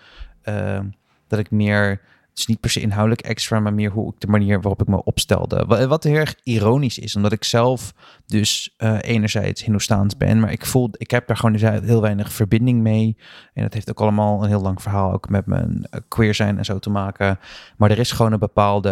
Eh, 0.42 0.80
dat 1.28 1.38
ik 1.38 1.50
meer, 1.50 2.00
is 2.38 2.46
niet 2.46 2.60
per 2.60 2.70
se 2.70 2.80
inhoudelijk 2.80 3.26
extra, 3.26 3.60
maar 3.60 3.74
meer 3.74 3.90
hoe 3.90 4.12
ik 4.14 4.20
de 4.20 4.26
manier 4.26 4.60
waarop 4.60 4.80
ik 4.80 4.86
me 4.88 5.04
opstelde. 5.04 5.64
Wa- 5.66 5.86
Wat 5.86 6.04
heel 6.04 6.14
erg 6.14 6.34
ironisch 6.42 6.98
is, 6.98 7.16
omdat 7.16 7.32
ik 7.32 7.44
zelf 7.44 7.94
dus 8.26 8.74
eh, 8.76 8.98
enerzijds 9.00 9.62
Hindoestaans 9.62 10.16
ben, 10.16 10.40
maar 10.40 10.52
ik 10.52 10.66
voel, 10.66 10.88
ik 10.92 11.10
heb 11.10 11.26
daar 11.26 11.36
gewoon 11.36 11.52
dus 11.52 11.62
heel 11.62 12.00
weinig 12.00 12.32
verbinding 12.32 12.82
mee. 12.82 13.16
En 13.54 13.62
dat 13.62 13.72
heeft 13.74 13.90
ook 13.90 14.00
allemaal 14.00 14.42
een 14.42 14.48
heel 14.48 14.60
lang 14.60 14.82
verhaal 14.82 15.12
ook 15.12 15.28
met 15.28 15.46
mijn 15.46 15.86
eh, 15.90 16.00
queer 16.08 16.34
zijn 16.34 16.58
en 16.58 16.64
zo 16.64 16.78
te 16.78 16.90
maken. 16.90 17.38
Maar 17.76 17.90
er 17.90 17.98
is 17.98 18.12
gewoon 18.12 18.32
een 18.32 18.38
bepaalde, 18.38 18.90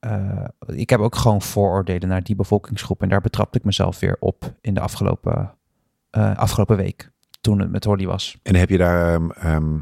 eh, 0.00 0.44
ik 0.66 0.90
heb 0.90 1.00
ook 1.00 1.16
gewoon 1.16 1.42
vooroordelen 1.42 2.08
naar 2.08 2.22
die 2.22 2.36
bevolkingsgroep 2.36 3.02
en 3.02 3.08
daar 3.08 3.20
betrapte 3.20 3.58
ik 3.58 3.64
mezelf 3.64 4.00
weer 4.00 4.16
op 4.20 4.54
in 4.60 4.74
de 4.74 4.80
afgelopen, 4.80 5.54
afgelopen 6.10 6.76
week, 6.76 7.10
toen 7.40 7.60
het 7.60 7.70
met 7.70 7.84
Holly 7.84 8.06
was. 8.06 8.38
En 8.42 8.54
heb 8.56 8.68
je 8.70 8.78
daar 8.78 9.14
ehm, 9.14 9.30
ehm, 9.30 9.78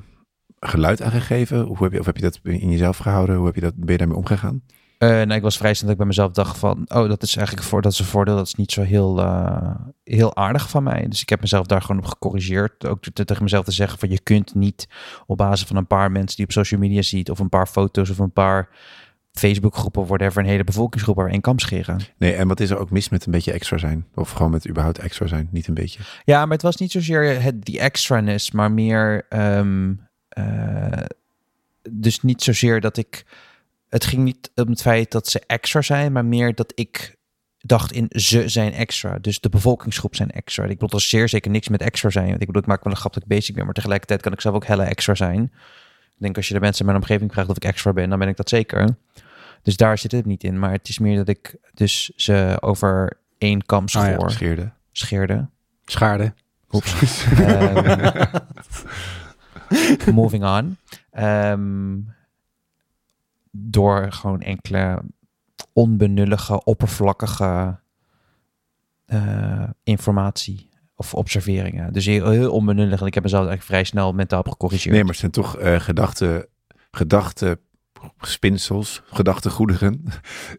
geluid 0.69 1.03
aan 1.03 1.11
gegeven? 1.11 1.61
Hoe 1.61 1.77
heb 1.83 1.93
je, 1.93 1.99
of 2.01 2.07
heb 2.07 2.17
je 2.17 2.23
dat 2.23 2.41
in 2.43 2.71
jezelf 2.71 2.97
gehouden? 2.97 3.37
Hoe 3.37 3.47
heb 3.47 3.55
je 3.55 3.61
dat, 3.61 3.75
ben 3.77 3.93
je 3.93 3.99
daarmee 3.99 4.17
omgegaan? 4.17 4.63
Eh, 4.99 5.09
nou, 5.11 5.33
ik 5.33 5.43
was 5.43 5.57
vrij 5.57 5.75
snel 5.75 5.83
dat 5.83 5.91
ik 5.93 5.97
bij 5.99 6.07
mezelf 6.07 6.33
dacht 6.33 6.59
van, 6.59 6.79
oh, 6.89 7.09
dat 7.09 7.23
is 7.23 7.37
eigenlijk 7.37 7.67
voor, 7.67 7.83
dat 7.83 7.93
is 7.93 7.99
een 7.99 8.05
voordeel, 8.05 8.37
dat 8.37 8.47
is 8.47 8.55
niet 8.55 8.73
zo 8.73 8.83
heel, 8.83 9.21
eh, 9.21 9.75
heel 10.05 10.37
aardig 10.37 10.71
van 10.71 10.83
mij. 10.83 11.07
Dus 11.09 11.21
ik 11.23 11.29
heb 11.29 11.41
mezelf 11.41 11.67
daar 11.67 11.83
gewoon 11.83 12.01
op 12.03 12.07
gecorrigeerd. 12.09 12.87
Ook 12.87 13.03
te- 13.03 13.25
tegen 13.25 13.43
mezelf 13.43 13.65
te 13.65 13.73
zeggen 13.73 13.99
van, 13.99 14.09
je 14.09 14.21
kunt 14.21 14.55
niet 14.55 14.89
op 15.27 15.37
basis 15.37 15.67
van 15.67 15.77
een 15.77 15.87
paar 15.87 16.13
mensen 16.13 16.37
die 16.37 16.45
op 16.45 16.53
social 16.53 16.81
media 16.81 17.03
ziet, 17.03 17.31
of 17.31 17.39
een 17.39 17.49
paar 17.49 17.67
foto's 17.67 18.11
of 18.11 18.19
een 18.19 18.33
paar 18.33 18.69
Facebookgroepen, 19.33 20.07
whatever, 20.07 20.43
een 20.43 20.49
hele 20.49 20.65
bevolkingsgroep 20.65 21.17
waar 21.17 21.29
één 21.31 21.41
kam 21.41 21.59
scheren. 21.59 22.01
Nee, 22.19 22.33
en 22.33 22.49
wat 22.49 22.61
is 22.61 22.71
er 22.71 22.79
ook 22.79 22.91
mis 22.91 23.09
met 23.09 23.27
een 23.27 23.33
beetje 23.33 23.53
extra 23.53 23.79
zijn? 23.79 24.07
Of 24.15 24.31
gewoon 24.31 24.51
met 24.51 24.69
überhaupt 24.69 24.99
extra 24.99 25.27
zijn? 25.27 25.49
Niet 25.53 25.67
een 25.69 25.75
beetje. 25.75 26.01
Ja, 26.25 26.41
maar 26.43 26.53
het 26.53 26.63
was 26.63 26.77
niet 26.77 26.91
zozeer 26.93 27.43
het, 27.43 27.65
die 27.65 27.79
extraness, 27.81 28.51
maar 28.51 28.73
meer. 28.73 29.27
ehm, 29.29 29.91
eh, 29.91 30.04
dus 31.91 32.23
niet 32.23 32.43
zozeer 32.43 32.81
dat 32.81 32.97
ik. 32.97 33.25
Het 33.89 34.05
ging 34.05 34.23
niet 34.25 34.51
om 34.55 34.69
het 34.69 34.83
feit 34.83 35.11
dat 35.11 35.29
ze 35.29 35.43
extra 35.47 35.83
zijn, 35.83 36.13
maar 36.13 36.25
meer 36.25 36.55
dat 36.55 36.73
ik 36.75 37.17
dacht 37.59 37.93
in 37.93 38.07
ze 38.09 38.49
zijn 38.49 38.73
extra. 38.73 39.19
Dus 39.19 39.41
de 39.41 39.49
bevolkingsgroep 39.49 40.15
zijn 40.17 40.31
extra. 40.31 40.63
Ik 40.65 40.71
bedoel, 40.71 40.89
er 40.89 40.97
is 40.97 41.09
zeer 41.09 41.29
zeker 41.29 41.51
niks 41.51 41.69
met 41.69 41.81
extra 41.81 42.11
zijn. 42.11 42.29
Want 42.29 42.41
ik 42.41 42.47
bedoel, 42.47 42.63
ik 42.63 42.69
maak 42.69 42.85
wel 42.85 42.93
een 42.93 42.99
grap 42.99 43.15
dat 43.15 43.23
ik 43.23 43.29
basic 43.29 43.55
ben, 43.55 43.65
maar 43.65 43.75
tegelijkertijd 43.75 44.23
kan 44.23 44.33
ik 44.33 44.41
zelf 44.41 44.55
ook 44.55 44.67
helle 44.67 44.83
extra 44.85 45.15
zijn. 45.15 45.43
Ik 45.43 46.21
denk 46.21 46.37
als 46.37 46.49
je 46.49 46.55
de 46.55 46.61
mensen 46.61 46.81
in 46.81 46.87
mijn 46.87 47.03
omgeving 47.03 47.33
vraagt 47.33 47.49
of 47.49 47.57
ik 47.57 47.65
extra 47.65 47.93
ben, 47.93 48.11
dan 48.11 48.19
ben 48.19 48.29
ik 48.29 48.37
dat 48.37 48.49
zeker. 48.49 48.97
Dus 49.63 49.77
daar 49.77 49.99
zit 49.99 50.13
het 50.13 50.27
niet 50.27 50.45
in. 50.45 50.59
Maar 50.59 50.73
het 50.73 50.89
is 50.89 50.99
meer 50.99 51.17
dat 51.17 51.29
ik 51.29 51.57
dus 51.75 52.11
ze 52.17 52.57
over 52.61 53.19
één 53.39 53.67
kam 53.67 53.85
Ah 53.85 53.91
ja, 53.93 54.13
schoor, 54.13 54.31
Scheerde. 54.31 54.73
scheerde. 54.93 55.49
Schaarde. 55.85 56.35
Oeps. 56.73 57.25
Ehm, 57.25 58.27
moving 60.13 60.45
on. 60.45 60.77
Ehm, 61.11 61.99
door 63.51 64.13
gewoon 64.13 64.41
enkele 64.41 65.03
onbenullige, 65.73 66.65
oppervlakkige 66.65 67.79
eh, 69.07 69.69
informatie 69.83 70.69
of 70.97 71.15
observeringen. 71.15 71.93
Dus 71.93 72.07
heel, 72.07 72.31
heel 72.31 72.53
onbenullig. 72.53 73.01
En 73.01 73.07
ik 73.07 73.15
heb 73.15 73.23
mezelf 73.23 73.47
eigenlijk 73.47 73.71
vrij 73.71 73.85
snel 73.85 74.13
mentaal 74.13 74.43
gecorrigeerd. 74.43 74.95
Nee, 74.95 75.03
maar 75.03 75.11
het 75.11 75.21
zijn 75.21 75.31
toch 75.31 75.57
eh 75.59 75.81
gedachten, 75.81 76.47
gedachten, 76.91 77.59
spinsels, 78.21 79.03
gedachtegoederen. 79.07 80.05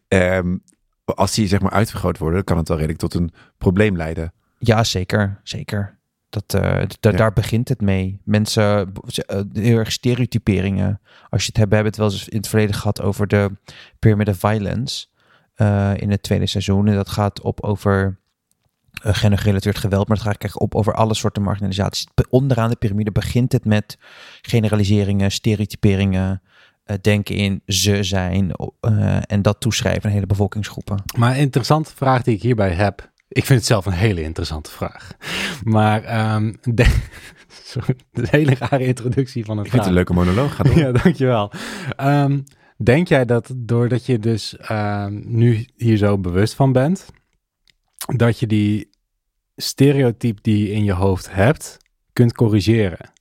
Ehm, 0.08 0.58
als 1.06 1.34
die 1.34 1.48
zeg 1.48 1.62
maar 1.62 1.72
uitvergroot 1.72 2.18
worden, 2.18 2.44
kan 2.44 2.58
het 2.58 2.68
wel 2.68 2.78
redelijk 2.78 3.02
tot 3.02 3.14
een 3.14 3.32
probleem 3.58 3.96
leiden. 3.96 4.34
Ja, 4.60 4.84
zeker. 4.84 5.40
Zeker. 5.44 5.98
Dat, 6.30 6.54
eh, 6.54 6.82
Ja. 7.00 7.12
Daar 7.12 7.34
begint 7.34 7.70
het 7.70 7.82
mee. 7.82 8.22
Mensen, 8.24 8.94
eh, 9.26 9.40
heel 9.54 9.78
erg 9.78 9.92
stereotyperingen. 9.92 11.02
Als 11.30 11.42
je 11.42 11.48
het 11.48 11.58
hebt, 11.58 11.70
we 11.70 11.76
hebben 11.76 11.94
het 11.94 12.02
wel 12.02 12.12
eens 12.12 12.30
in 12.30 12.38
het 12.38 12.48
verleden 12.48 12.76
gehad 12.76 13.02
over 13.02 13.28
de 13.28 13.52
Pyramid 14.00 14.30
of 14.30 14.38
Violence 14.38 15.08
eh, 15.56 15.92
in 15.96 16.12
het 16.12 16.24
tweede 16.24 16.46
seizoen. 16.46 16.88
En 16.88 16.96
dat 16.96 17.10
gaat 17.10 17.42
op 17.42 17.62
over 17.62 18.20
gendergerelateerd 19.02 19.78
geweld, 19.78 20.08
maar 20.08 20.18
het 20.18 20.26
gaat 20.26 20.38
eigenlijk 20.42 20.62
op 20.62 20.80
over 20.80 20.94
alle 20.94 21.14
soorten 21.14 21.44
marginalisaties. 21.44 22.08
Onderaan 22.30 22.70
de 22.70 22.76
piramide 22.76 23.12
begint 23.12 23.52
het 23.52 23.66
met 23.66 23.98
generaliseringen, 24.42 25.32
stereotyperingen, 25.32 26.42
denken 27.02 27.36
in 27.36 27.62
ze 27.66 28.04
zijn 28.04 28.52
en 29.28 29.42
dat 29.42 29.60
toeschrijven 29.60 30.04
aan 30.04 30.12
hele 30.12 30.26
bevolkingsgroepen. 30.26 31.04
Maar 31.18 31.32
een 31.32 31.38
interessante 31.38 31.96
vraag 31.96 32.24
die 32.24 32.36
ik 32.36 32.42
hierbij 32.42 32.72
heb. 32.74 33.14
Ik 33.36 33.46
vind 33.46 33.60
het 33.60 33.68
zelf 33.68 33.86
een 33.86 33.92
hele 33.92 34.22
interessante 34.22 34.72
vraag. 34.72 35.12
Maar 35.64 36.04
ehm 36.04 36.54
de, 36.62 36.96
sorry, 37.74 37.96
een 38.14 38.28
hele 38.30 38.56
rare 38.56 38.86
introductie 38.86 39.46
van 39.46 39.58
een 39.58 39.64
Ik 39.64 39.70
vind 39.70 39.82
het 39.82 39.90
een 39.90 39.98
leuke 39.98 40.14
monoloog. 40.14 40.56
Ga 40.56 40.64
door. 40.64 40.78
Ja, 40.84 40.92
dankjewel. 40.92 41.52
Ehm 41.96 42.40
denk 42.78 43.08
jij 43.08 43.26
dat 43.26 43.54
doordat 43.56 44.06
je 44.06 44.20
dus 44.20 44.58
ehm, 44.58 45.22
nu 45.26 45.68
hier 45.76 45.98
zo 45.98 46.18
bewust 46.18 46.54
van 46.54 46.72
bent, 46.72 47.06
dat 48.16 48.40
je 48.40 48.48
die 48.48 48.90
stereotype 49.56 50.42
die 50.42 50.68
je 50.68 50.74
in 50.74 50.84
je 50.84 50.94
hoofd 50.94 51.34
hebt, 51.34 51.78
kunt 52.14 52.34
corrigeren? 52.34 53.12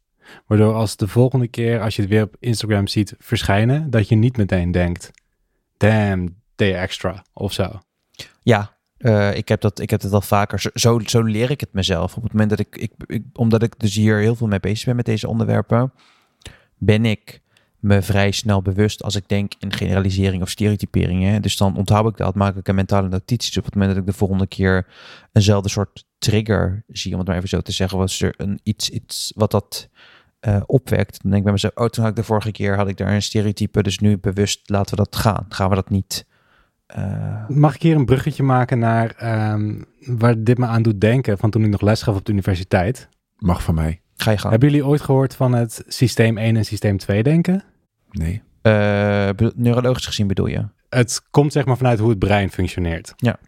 Waardoor 0.47 0.75
als 0.75 0.97
de 0.97 1.09
volgende 1.09 1.49
keer, 1.49 1.81
als 1.81 1.97
je 1.97 2.03
het 2.03 2.11
weer 2.11 2.23
op 2.23 2.37
Instagram 2.39 2.87
ziet 2.87 3.15
verschijnen, 3.19 3.91
dat 3.91 4.09
je 4.09 4.15
niet 4.15 4.37
meteen 4.37 4.71
denkt, 4.71 5.11
damn, 5.77 6.41
day 6.55 6.75
extra 6.75 7.25
of 7.33 7.53
zo. 7.53 7.81
Ja, 8.43 8.77
eh, 9.05 9.37
ik, 9.37 9.49
heb 9.49 9.61
dat, 9.61 9.81
ik 9.81 9.91
heb 9.91 10.03
het 10.03 10.13
al 10.13 10.21
vaker. 10.21 10.71
Zo, 10.75 11.01
zo, 11.05 11.23
leer 11.23 11.51
ik 11.51 11.61
het 11.61 11.73
mezelf. 11.73 12.17
Op 12.17 12.23
het 12.23 12.33
moment 12.33 12.51
dat 12.51 12.59
ik, 12.59 12.77
ik, 12.77 12.93
ik, 13.07 13.23
omdat 13.33 13.63
ik 13.63 13.79
dus 13.79 13.95
hier 13.95 14.19
heel 14.19 14.35
veel 14.35 14.47
mee 14.47 14.61
bezig 14.61 14.85
ben 14.85 14.97
met 14.97 15.05
deze 15.05 15.29
onderwerpen, 15.29 15.93
ben 16.79 17.05
ik 17.05 17.41
me 17.79 18.03
vrij 18.03 18.31
snel 18.31 18.63
bewust 18.63 19.03
als 19.03 19.17
ik 19.17 19.29
denk 19.29 19.53
in 19.59 19.73
generalisering 19.73 20.43
of 20.43 20.51
stereotyperingen. 20.51 21.43
Dus 21.43 21.57
dan 21.57 21.77
onthoud 21.77 22.11
ik 22.11 22.17
dat, 22.17 22.35
maak 22.35 22.57
ik 22.57 22.69
een 22.69 22.75
mentale 22.75 23.09
notities 23.09 23.59
op 23.59 23.65
het 23.65 23.75
moment 23.75 23.93
dat 23.93 24.01
ik 24.01 24.11
de 24.11 24.19
volgende 24.19 24.47
keer 24.47 24.87
eenzelfde 25.33 25.69
soort 25.69 26.05
trigger 26.19 26.85
zie, 26.89 27.13
om 27.13 27.19
het 27.19 27.27
maar 27.27 27.37
even 27.37 27.49
zo 27.49 27.61
te 27.61 27.73
zeggen, 27.73 27.99
was 27.99 28.21
er 28.21 28.35
een 28.37 28.61
iets, 28.63 28.91
iets 28.91 29.33
wat 29.37 29.51
dat 29.51 29.89
eh, 30.41 30.63
opwekt. 30.67 31.23
Dan 31.23 31.31
denk 31.31 31.37
ik 31.37 31.43
bij 31.43 31.53
mezelf, 31.53 31.75
oh, 31.75 31.87
toen 31.87 32.03
had 32.03 32.13
ik 32.13 32.19
de 32.19 32.25
vorige 32.25 32.53
keer 32.53 32.77
had 32.77 32.89
ik 32.89 32.97
daar 32.97 33.15
een 33.15 33.23
stereotype, 33.23 33.83
dus 33.83 33.99
nu 33.99 34.19
bewust 34.19 34.71
laten 34.71 34.97
we 34.97 35.03
dat 35.03 35.17
gaan. 35.17 35.47
Gaan 35.49 35.69
we 35.69 35.75
dat 35.75 35.91
niet 35.91 36.27
uh, 36.99 37.49
Mag 37.49 37.75
ik 37.75 37.83
hier 37.83 37.97
een 37.97 38.05
bruggetje 38.05 38.43
maken 38.43 38.79
naar 38.79 39.11
ehm, 39.11 39.83
waar 39.99 40.43
dit 40.43 40.59
me 40.59 40.67
aan 40.67 40.83
doet 40.83 41.01
denken 41.01 41.39
van 41.39 41.51
toen 41.51 41.65
ik 41.65 41.71
nog 41.71 41.81
les 41.81 42.03
gaf 42.03 42.17
op 42.17 42.25
de 42.25 42.33
universiteit? 42.33 43.09
Mag 43.37 43.63
van 43.63 43.75
mij. 43.75 44.01
Ga 44.17 44.31
je 44.31 44.39
gaan. 44.39 44.51
Hebben 44.51 44.69
jullie 44.71 44.87
ooit 44.87 45.01
gehoord 45.01 45.35
van 45.35 45.53
het 45.53 45.85
systeem 45.87 46.39
1 46.39 46.57
en 46.57 46.65
systeem 46.65 46.99
2 46.99 47.23
denken? 47.23 47.65
Nee. 48.11 48.43
Uh, 48.63 49.29
neurologisch 49.55 50.07
gezien 50.07 50.27
bedoel 50.27 50.47
je? 50.47 50.67
Het 50.89 51.23
komt 51.31 51.53
zeg 51.53 51.65
maar 51.65 51.77
vanuit 51.77 51.99
hoe 51.99 52.11
het 52.11 52.19
brein 52.19 52.51
functioneert. 52.51 53.13
Ja. 53.17 53.39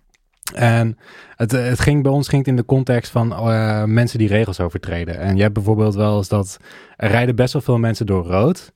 En 0.55 0.99
het, 1.37 1.53
het 1.53 1.81
ging 1.81 2.03
bij 2.03 2.13
ons 2.13 2.29
ging 2.29 2.41
het 2.41 2.51
in 2.51 2.57
de 2.57 2.65
context 2.65 3.11
van 3.11 3.31
uh, 3.33 3.85
mensen 3.85 4.19
die 4.19 4.29
regels 4.29 4.61
overtreden. 4.61 5.19
En 5.19 5.37
je 5.37 5.43
hebt 5.43 5.55
bijvoorbeeld 5.55 5.95
wel 5.95 6.17
eens 6.17 6.29
dat 6.29 6.57
er 6.97 7.11
rijden 7.11 7.37
best 7.37 7.53
wel 7.53 7.63
veel 7.63 7.79
mensen 7.79 8.07
door 8.07 8.27
rood. 8.27 8.71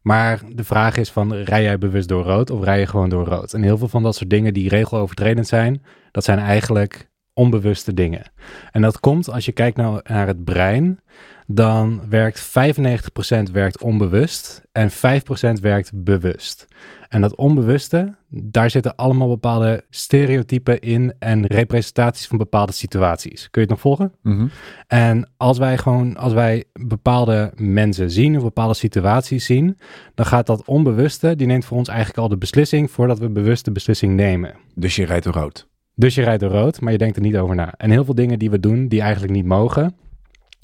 Maar 0.00 0.40
de 0.54 0.64
vraag 0.64 0.96
is 0.96 1.10
van, 1.10 1.34
rij 1.34 1.62
jij 1.62 1.78
bewust 1.78 2.08
door 2.08 2.24
rood 2.24 2.50
of 2.50 2.64
rij 2.64 2.78
je 2.80 2.86
gewoon 2.86 3.08
door 3.08 3.26
rood? 3.26 3.52
En 3.52 3.62
heel 3.62 3.78
veel 3.78 3.88
van 3.88 4.02
dat 4.02 4.14
soort 4.14 4.30
dingen 4.30 4.54
die 4.54 4.68
regelovertredend 4.68 5.46
zijn, 5.46 5.82
dat 6.10 6.24
zijn 6.24 6.38
eigenlijk 6.38 7.07
onbewuste 7.38 7.94
dingen. 7.94 8.30
En 8.70 8.82
dat 8.82 9.00
komt 9.00 9.30
als 9.30 9.44
je 9.44 9.52
kijkt 9.52 9.76
nou 9.76 10.00
naar 10.04 10.26
het 10.26 10.44
brein, 10.44 11.00
dan 11.46 12.00
werkt 12.08 12.48
95% 12.48 13.52
werkt 13.52 13.82
onbewust 13.82 14.62
en 14.72 14.90
5% 14.90 14.94
werkt 15.60 15.90
bewust. 15.94 16.66
En 17.08 17.20
dat 17.20 17.36
onbewuste, 17.36 18.14
daar 18.28 18.70
zitten 18.70 18.96
allemaal 18.96 19.28
bepaalde 19.28 19.84
stereotypen 19.90 20.80
in 20.80 21.14
en 21.18 21.46
representaties 21.46 22.26
van 22.26 22.38
bepaalde 22.38 22.72
situaties. 22.72 23.50
Kun 23.50 23.62
je 23.62 23.68
het 23.68 23.70
nog 23.70 23.80
volgen? 23.80 24.12
Mm 24.22 24.38
-hmm. 24.38 24.50
En 24.86 25.30
als 25.36 25.58
wij 25.58 25.78
gewoon, 25.78 26.16
als 26.16 26.32
wij 26.32 26.64
bepaalde 26.72 27.52
mensen 27.56 28.10
zien 28.10 28.36
of 28.36 28.42
bepaalde 28.42 28.74
situaties 28.74 29.44
zien, 29.44 29.78
dan 30.14 30.26
gaat 30.26 30.46
dat 30.46 30.66
onbewuste, 30.66 31.36
die 31.36 31.46
neemt 31.46 31.64
voor 31.64 31.78
ons 31.78 31.88
eigenlijk 31.88 32.18
al 32.18 32.28
de 32.28 32.38
beslissing 32.38 32.90
voordat 32.90 33.18
we 33.18 33.28
bewust 33.28 33.64
de 33.64 33.72
beslissing 33.72 34.14
nemen. 34.14 34.54
Dus 34.74 34.96
je 34.96 35.04
rijdt 35.04 35.26
rood. 35.26 35.68
Dus 35.98 36.14
je 36.14 36.22
rijdt 36.22 36.40
door 36.40 36.50
rood, 36.50 36.80
maar 36.80 36.92
je 36.92 36.98
denkt 36.98 37.16
er 37.16 37.22
niet 37.22 37.36
over 37.36 37.54
na. 37.54 37.74
En 37.76 37.90
heel 37.90 38.04
veel 38.04 38.14
dingen 38.14 38.38
die 38.38 38.50
we 38.50 38.60
doen, 38.60 38.88
die 38.88 39.00
eigenlijk 39.00 39.32
niet 39.32 39.44
mogen, 39.44 39.96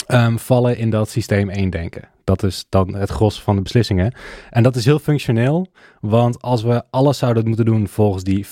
um, 0.08 0.38
vallen 0.38 0.76
in 0.76 0.90
dat 0.90 1.08
systeem 1.08 1.50
1 1.50 1.70
denken. 1.70 2.08
Dat 2.24 2.42
is 2.42 2.66
dan 2.68 2.94
het 2.94 3.10
gros 3.10 3.42
van 3.42 3.56
de 3.56 3.62
beslissingen. 3.62 4.12
En 4.50 4.62
dat 4.62 4.76
is 4.76 4.84
heel 4.84 4.98
functioneel, 4.98 5.66
want 6.00 6.42
als 6.42 6.62
we 6.62 6.82
alles 6.90 7.18
zouden 7.18 7.46
moeten 7.46 7.64
doen 7.64 7.88
volgens 7.88 8.24
die 8.24 8.46
5% 8.46 8.50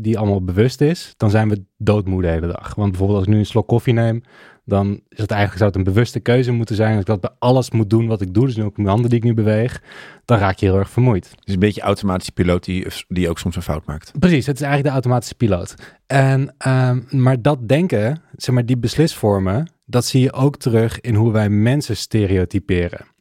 die 0.00 0.18
allemaal 0.18 0.44
bewust 0.44 0.80
is, 0.80 1.14
dan 1.16 1.30
zijn 1.30 1.48
we 1.48 1.64
doodmoe 1.76 2.22
de 2.22 2.28
hele 2.28 2.46
dag. 2.46 2.74
Want 2.74 2.90
bijvoorbeeld 2.90 3.18
als 3.18 3.28
ik 3.28 3.32
nu 3.32 3.38
een 3.38 3.46
slok 3.46 3.66
koffie 3.66 3.94
neem, 3.94 4.22
dan 4.64 5.00
is 5.08 5.18
het 5.18 5.30
eigenlijk 5.30 5.58
zou 5.58 5.70
het 5.70 5.76
een 5.78 5.92
bewuste 5.94 6.20
keuze 6.20 6.52
moeten 6.52 6.76
zijn. 6.76 6.90
Als 6.90 7.00
ik 7.00 7.06
dat 7.06 7.20
bij 7.20 7.30
alles 7.38 7.70
moet 7.70 7.90
doen 7.90 8.06
wat 8.06 8.20
ik 8.20 8.34
doe, 8.34 8.46
dus 8.46 8.60
ook 8.60 8.76
mijn 8.76 8.88
handen 8.88 9.10
die 9.10 9.18
ik 9.18 9.24
nu 9.24 9.34
beweeg, 9.34 9.82
dan 10.24 10.38
raak 10.38 10.58
je 10.58 10.66
heel 10.66 10.78
erg 10.78 10.90
vermoeid. 10.90 11.30
Het 11.30 11.48
is 11.48 11.54
een 11.54 11.60
beetje 11.60 11.80
automatische 11.80 12.32
piloot 12.32 12.64
die, 12.64 12.86
die 13.08 13.28
ook 13.28 13.38
soms 13.38 13.56
een 13.56 13.62
fout 13.62 13.86
maakt. 13.86 14.12
Precies, 14.18 14.46
het 14.46 14.56
is 14.56 14.62
eigenlijk 14.62 14.88
de 14.88 15.00
automatische 15.00 15.34
piloot. 15.34 15.74
En, 16.06 16.54
um, 16.68 17.06
maar 17.10 17.42
dat 17.42 17.68
denken, 17.68 18.22
zeg 18.36 18.54
maar 18.54 18.66
die 18.66 18.78
beslisvormen, 18.78 19.70
dat 19.86 20.04
zie 20.04 20.20
je 20.20 20.32
ook 20.32 20.56
terug 20.56 21.00
in 21.00 21.14
hoe 21.14 21.32
wij 21.32 21.48
mensen 21.48 21.96
stereotyperen. 21.96 23.12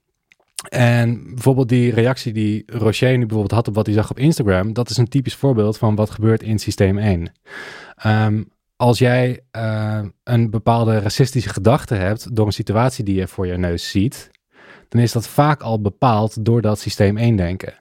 En 0.70 1.24
bijvoorbeeld 1.24 1.70
die 1.70 1.92
reactie 1.92 2.34
die 2.34 2.64
Rocher 2.66 3.12
nu 3.12 3.20
bijvoorbeeld 3.20 3.52
had 3.52 3.68
op 3.68 3.76
wat 3.76 3.86
hij 3.86 3.96
zag 3.96 4.10
op 4.10 4.20
Instagram, 4.20 4.74
dat 4.74 4.90
is 4.90 4.98
een 4.98 5.08
typisch 5.08 5.36
voorbeeld 5.36 5.78
van 5.78 5.96
wat 5.96 6.10
gebeurt 6.10 6.44
in 6.44 6.60
systeem 6.60 6.98
1. 6.98 7.32
Um, 8.06 8.52
als 8.84 9.00
jij 9.00 9.40
uh, 9.56 10.00
een 10.24 10.50
bepaalde 10.50 11.00
racistische 11.00 11.50
gedachte 11.50 11.96
hebt 11.96 12.36
door 12.36 12.46
een 12.46 12.54
situatie 12.54 13.04
die 13.04 13.16
je 13.16 13.28
voor 13.28 13.48
je 13.48 13.58
neus 13.58 13.90
ziet, 13.90 14.32
dan 14.90 15.02
is 15.02 15.12
dat 15.12 15.28
vaak 15.28 15.62
al 15.62 15.82
bepaald 15.82 16.46
door 16.46 16.62
dat 16.62 16.80
systeem 16.80 17.18
1 17.18 17.36
denken. 17.36 17.74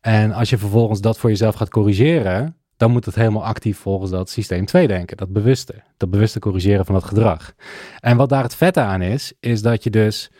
En 0.00 0.32
als 0.32 0.50
je 0.50 0.58
vervolgens 0.58 1.00
dat 1.00 1.18
voor 1.18 1.30
jezelf 1.30 1.54
gaat 1.54 1.70
corrigeren, 1.70 2.56
dan 2.76 2.90
moet 2.90 3.04
het 3.04 3.14
helemaal 3.14 3.44
actief 3.44 3.78
volgens 3.78 4.10
dat 4.10 4.30
systeem 4.30 4.64
2 4.64 4.86
denken, 4.86 5.16
dat 5.16 5.32
bewuste, 5.32 5.74
dat 5.96 6.10
bewuste 6.10 6.38
corrigeren 6.38 6.84
van 6.84 6.94
dat 6.94 7.04
gedrag. 7.04 7.52
En 8.00 8.16
wat 8.16 8.28
daar 8.28 8.42
het 8.42 8.54
vette 8.54 8.80
aan 8.80 9.02
is, 9.02 9.32
is 9.40 9.62
dat 9.62 9.84
je 9.84 9.90
dus 9.90 10.30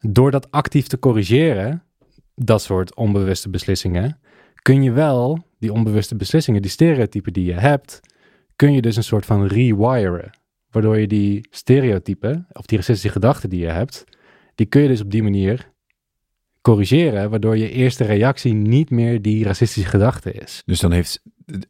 door 0.00 0.30
dat 0.30 0.50
actief 0.50 0.86
te 0.86 0.98
corrigeren, 0.98 1.82
dat 2.34 2.62
soort 2.62 2.94
onbewuste 2.94 3.50
beslissingen, 3.50 4.18
kun 4.62 4.82
je 4.82 4.92
wel 4.92 5.38
die 5.58 5.72
onbewuste 5.72 6.16
beslissingen, 6.16 6.62
die 6.62 6.70
stereotypen 6.70 7.32
die 7.32 7.44
je 7.44 7.60
hebt, 7.60 8.00
kun 8.62 8.72
je 8.72 8.82
dus 8.82 8.96
een 8.96 9.04
soort 9.04 9.26
van 9.26 9.46
rewiren. 9.46 10.30
Waardoor 10.70 10.98
je 10.98 11.06
die 11.06 11.46
stereotypen, 11.50 12.46
of 12.52 12.66
die 12.66 12.78
racistische 12.78 13.12
gedachten 13.12 13.50
die 13.50 13.60
je 13.60 13.70
hebt, 13.70 14.04
die 14.54 14.66
kun 14.66 14.82
je 14.82 14.88
dus 14.88 15.00
op 15.00 15.10
die 15.10 15.22
manier 15.22 15.70
corrigeren, 16.60 17.30
waardoor 17.30 17.56
je 17.56 17.70
eerste 17.70 18.04
reactie 18.04 18.52
niet 18.52 18.90
meer 18.90 19.22
die 19.22 19.44
racistische 19.44 19.88
gedachte 19.88 20.32
is. 20.32 20.62
Dus 20.64 20.80
dan 20.80 20.92
heeft 20.92 21.22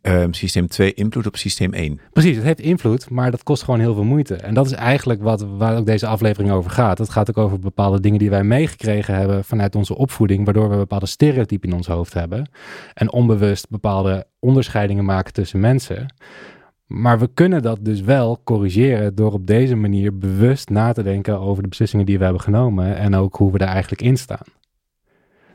um, 0.02 0.34
systeem 0.34 0.66
2 0.66 0.94
invloed 0.94 1.26
op 1.26 1.36
systeem 1.36 1.72
1. 1.72 2.00
Precies, 2.12 2.36
het 2.36 2.44
heeft 2.44 2.60
invloed, 2.60 3.10
maar 3.10 3.30
dat 3.30 3.42
kost 3.42 3.62
gewoon 3.62 3.80
heel 3.80 3.94
veel 3.94 4.04
moeite. 4.04 4.36
En 4.36 4.54
dat 4.54 4.66
is 4.66 4.72
eigenlijk 4.72 5.22
wat, 5.22 5.42
waar 5.42 5.76
ook 5.76 5.86
deze 5.86 6.06
aflevering 6.06 6.52
over 6.52 6.70
gaat. 6.70 6.98
Het 6.98 7.10
gaat 7.10 7.30
ook 7.30 7.38
over 7.38 7.58
bepaalde 7.58 8.00
dingen 8.00 8.18
die 8.18 8.30
wij 8.30 8.44
meegekregen 8.44 9.14
hebben 9.14 9.44
vanuit 9.44 9.74
onze 9.74 9.96
opvoeding, 9.96 10.44
waardoor 10.44 10.70
we 10.70 10.76
bepaalde 10.76 11.06
stereotypen 11.06 11.68
in 11.68 11.76
ons 11.76 11.86
hoofd 11.86 12.14
hebben. 12.14 12.50
En 12.94 13.12
onbewust 13.12 13.68
bepaalde 13.68 14.26
onderscheidingen 14.38 15.04
maken 15.04 15.32
tussen 15.32 15.60
mensen. 15.60 16.14
Maar 16.92 17.18
we 17.18 17.30
kunnen 17.34 17.62
dat 17.62 17.78
dus 17.84 18.00
wel 18.00 18.40
corrigeren 18.44 19.14
door 19.14 19.32
op 19.32 19.46
deze 19.46 19.74
manier 19.74 20.18
bewust 20.18 20.68
na 20.68 20.92
te 20.92 21.02
denken 21.02 21.40
over 21.40 21.62
de 21.62 21.68
beslissingen 21.68 22.06
die 22.06 22.18
we 22.18 22.24
hebben 22.24 22.42
genomen 22.42 22.96
en 22.96 23.14
ook 23.14 23.36
hoe 23.36 23.52
we 23.52 23.58
daar 23.58 23.68
eigenlijk 23.68 24.02
in 24.02 24.16
staan. 24.16 24.46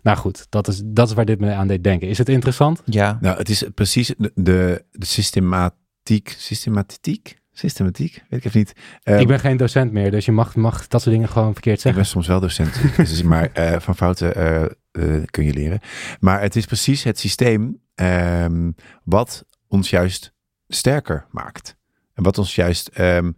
Nou 0.01 0.17
goed, 0.17 0.45
dat 0.49 0.67
is, 0.67 0.81
dat 0.85 1.07
is 1.07 1.13
waar 1.13 1.25
dit 1.25 1.39
me 1.39 1.53
aan 1.53 1.67
deed 1.67 1.83
denken. 1.83 2.07
Is 2.07 2.17
het 2.17 2.29
interessant? 2.29 2.81
Ja. 2.85 3.17
Nou, 3.21 3.37
het 3.37 3.49
is 3.49 3.63
precies 3.73 4.13
de, 4.17 4.31
de, 4.35 4.85
de 4.91 5.05
systematiek, 5.05 6.35
systematiek, 6.37 7.39
systematiek, 7.51 8.23
weet 8.29 8.39
ik 8.39 8.45
even 8.45 8.59
niet. 8.59 8.73
Um, 9.03 9.19
ik 9.19 9.27
ben 9.27 9.39
geen 9.39 9.57
docent 9.57 9.91
meer, 9.91 10.11
dus 10.11 10.25
je 10.25 10.31
mag, 10.31 10.55
mag 10.55 10.87
dat 10.87 11.01
soort 11.01 11.15
dingen 11.15 11.29
gewoon 11.29 11.53
verkeerd 11.53 11.81
zeggen. 11.81 12.01
Ik 12.01 12.07
ben 12.07 12.23
soms 12.23 12.27
wel 12.27 12.39
docent, 12.39 12.81
dus, 12.97 13.23
maar 13.23 13.49
uh, 13.57 13.79
van 13.79 13.95
fouten 13.95 14.37
uh, 14.37 14.65
uh, 14.91 15.23
kun 15.25 15.43
je 15.43 15.53
leren. 15.53 15.79
Maar 16.19 16.41
het 16.41 16.55
is 16.55 16.65
precies 16.65 17.03
het 17.03 17.19
systeem 17.19 17.81
um, 17.95 18.75
wat 19.03 19.45
ons 19.67 19.89
juist 19.89 20.35
sterker 20.67 21.25
maakt. 21.31 21.75
En 22.13 22.23
wat 22.23 22.37
ons 22.37 22.55
juist 22.55 22.99
um, 22.99 23.35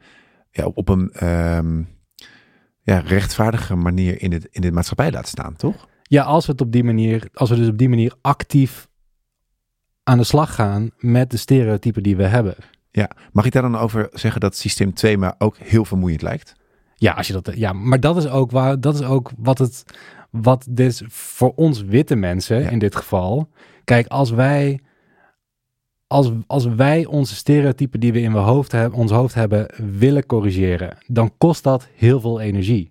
ja, 0.52 0.66
op 0.66 0.90
een 0.90 1.28
um, 1.28 1.88
ja, 2.82 3.00
rechtvaardige 3.00 3.76
manier 3.76 4.22
in, 4.22 4.32
het, 4.32 4.48
in 4.52 4.62
de 4.62 4.72
maatschappij 4.72 5.12
laat 5.12 5.28
staan, 5.28 5.56
toch? 5.56 5.88
Ja, 6.04 6.24
als 6.24 6.46
we 6.46 6.52
het 6.52 6.62
op 6.62 6.72
die 6.72 6.84
manier, 6.84 7.30
als 7.34 7.50
we 7.50 7.56
dus 7.56 7.68
op 7.68 7.78
die 7.78 7.90
manier 7.90 8.14
actief 8.22 8.88
aan 10.04 10.18
de 10.18 10.24
slag 10.24 10.56
gaan 10.56 10.90
met 10.98 11.32
de 11.32 11.38
stereotypen 11.38 12.04
die 12.04 12.16
we 12.16 12.24
hebben. 12.24 12.56
Ja, 12.92 13.10
mag 13.32 13.46
ik 13.46 13.52
daar 13.52 13.62
dan 13.62 13.78
over 13.78 14.10
zeggen 14.12 14.42
dat 14.42 14.56
systeem 14.56 14.94
2 14.94 15.18
maar 15.18 15.36
ook 15.38 15.58
heel 15.58 15.86
vermoeiend 15.86 16.22
lijkt? 16.22 16.56
Ja, 16.96 17.14
als 17.14 17.28
je 17.28 17.34
dat, 17.34 17.52
ja, 17.56 17.74
maar 17.74 18.00
dat 18.00 18.18
is 18.18 18.28
ook 18.28 18.52
waar, 18.52 18.82
dat 18.82 18.94
is 18.94 19.02
ook 19.02 19.32
wat 19.38 19.58
het, 19.58 19.84
wat 20.30 20.68
dus 20.70 21.04
voor 21.08 21.54
ons 21.56 21.82
witte 21.82 22.16
mensen 22.16 22.62
ja. 22.62 22.70
in 22.70 22.80
dit 22.80 22.96
geval. 22.96 23.50
Kijk, 23.84 24.08
als 24.08 24.30
wij 24.30 24.80
als, 26.10 26.32
als 26.48 26.66
wij 26.66 27.06
onze 27.06 27.36
stereotypen 27.36 28.00
die 28.00 28.14
we 28.14 28.22
in 28.22 28.32
hoofd 28.32 28.72
hebben, 28.72 29.00
ons 29.00 29.12
hoofd 29.12 29.34
hebben 29.34 29.68
willen 29.98 30.26
corrigeren, 30.26 30.98
dan 31.08 31.32
kost 31.38 31.64
dat 31.64 31.88
heel 31.96 32.20
veel 32.20 32.40
energie. 32.40 32.88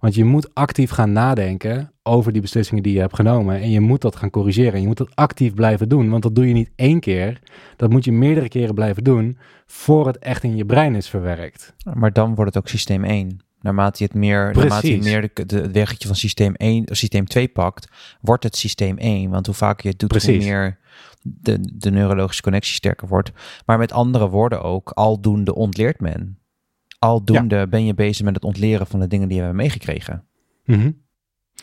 Want 0.00 0.14
je 0.14 0.24
moet 0.24 0.54
actief 0.54 0.90
gaan 0.90 1.12
nadenken 1.12 1.92
over 2.02 2.32
die 2.32 2.40
beslissingen 2.40 2.82
die 2.82 2.92
je 2.92 3.00
hebt 3.00 3.14
genomen. 3.14 3.60
En 3.60 3.70
je 3.70 3.80
moet 3.80 4.00
dat 4.00 4.16
gaan 4.16 4.30
corrigeren. 4.30 4.72
En 4.72 4.80
je 4.80 4.86
moet 4.86 4.96
dat 4.96 5.14
actief 5.14 5.54
blijven 5.54 5.88
doen. 5.88 6.10
Want 6.10 6.22
dat 6.22 6.34
doe 6.34 6.48
je 6.48 6.52
niet 6.52 6.70
één 6.76 7.00
keer. 7.00 7.40
Dat 7.76 7.90
moet 7.90 8.04
je 8.04 8.12
meerdere 8.12 8.48
keren 8.48 8.74
blijven 8.74 9.04
doen. 9.04 9.38
voor 9.66 10.06
het 10.06 10.18
echt 10.18 10.42
in 10.42 10.56
je 10.56 10.64
brein 10.64 10.94
is 10.94 11.08
verwerkt. 11.08 11.74
Maar 11.94 12.12
dan 12.12 12.34
wordt 12.34 12.54
het 12.54 12.62
ook 12.62 12.68
systeem 12.68 13.04
1. 13.04 13.40
Naarmate 13.60 13.96
je 13.98 14.04
het 14.04 14.14
meer, 14.14 14.52
naarmate 14.54 14.92
je 14.92 15.02
meer 15.02 15.30
de, 15.34 15.46
de, 15.46 15.56
het 15.56 15.72
weggetje 15.72 16.06
van 16.06 16.16
systeem 16.16 16.54
1, 16.54 16.90
of 16.90 16.96
systeem 16.96 17.26
2 17.26 17.48
pakt, 17.48 17.88
wordt 18.20 18.44
het 18.44 18.56
systeem 18.56 18.98
1. 18.98 19.30
Want 19.30 19.46
hoe 19.46 19.54
vaker 19.54 19.84
je 19.84 19.90
het 19.90 19.98
doet, 19.98 20.10
hoe 20.10 20.20
Precies. 20.20 20.44
meer 20.44 20.78
de, 21.22 21.58
de 21.74 21.90
neurologische 21.90 22.42
connectie 22.42 22.74
sterker 22.74 23.08
wordt. 23.08 23.32
Maar 23.66 23.78
met 23.78 23.92
andere 23.92 24.28
woorden 24.28 24.62
ook, 24.62 24.90
aldoende 24.90 25.54
ontleert 25.54 26.00
men. 26.00 26.38
Aldoende 26.98 27.68
ben 27.68 27.84
je 27.84 27.94
bezig 27.94 28.24
met 28.24 28.34
het 28.34 28.44
ontleren 28.44 28.86
van 28.86 29.00
de 29.00 29.06
dingen 29.06 29.28
die 29.28 29.36
je 29.36 29.42
hebt 29.42 29.54
meegekregen. 29.54 30.24
Mhm. 30.64 30.90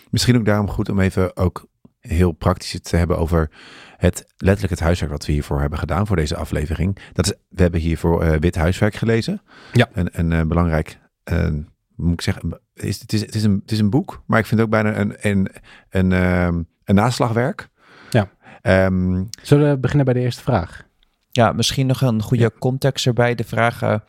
Misschien 0.10 0.38
ook 0.38 0.46
daarom 0.46 0.70
goed 0.70 0.89
om 0.89 1.00
even 1.00 1.38
ook 1.38 1.67
heel 2.00 2.32
praktisch 2.32 2.74
het 2.74 2.84
te 2.84 2.96
hebben 2.96 3.17
over 3.17 3.50
het 3.98 4.34
letterlijk 4.38 4.74
het 4.74 4.84
huiswerk 4.84 5.12
wat 5.12 5.26
we 5.26 5.32
hiervoor 5.32 5.60
hebben 5.60 5.80
gedaan 5.80 6.08
voor 6.08 6.15
deze 6.15 6.36
aflevering. 6.36 6.98
Dat 7.13 7.26
is, 7.26 7.34
we 7.50 7.62
hebben 7.62 7.80
hiervoor 7.80 8.24
eh, 8.24 8.39
wit 8.39 8.56
huiswerk 8.56 8.96
gelezen. 8.96 9.41
Ja. 9.74 9.89
Een, 9.93 10.10
een 10.12 10.32
eh, 10.32 10.41
belangrijk, 10.41 11.00
eh, 11.24 11.50
moet 11.96 12.13
ik 12.13 12.22
zeggen, 12.22 12.60
is, 12.74 13.00
het, 13.00 13.13
is, 13.13 13.22
het, 13.22 13.36
is 13.36 13.43
een, 13.43 13.60
het 13.62 13.72
is 13.72 13.80
een 13.80 13.89
boek, 13.89 14.24
maar 14.26 14.39
ik 14.39 14.46
vind 14.46 14.60
het 14.60 14.70
ook 14.70 14.82
bijna 14.82 14.98
een, 14.98 15.15
een, 15.20 15.50
een, 15.89 16.12
ehm, 16.12 16.62
een 16.84 16.96
naslagwerk. 16.96 17.70
Ehm, 18.67 19.23
Zullen 19.41 19.69
we 19.69 19.77
beginnen 19.77 20.06
bij 20.06 20.13
de 20.13 20.19
eerste 20.19 20.41
vraag? 20.41 20.86
Ja, 21.32 21.51
misschien 21.51 21.88
nog 21.88 22.01
een 22.01 22.21
goede 22.21 22.51
context 22.60 23.06
erbij. 23.06 23.36
De 23.36 23.43
vragen 23.43 24.03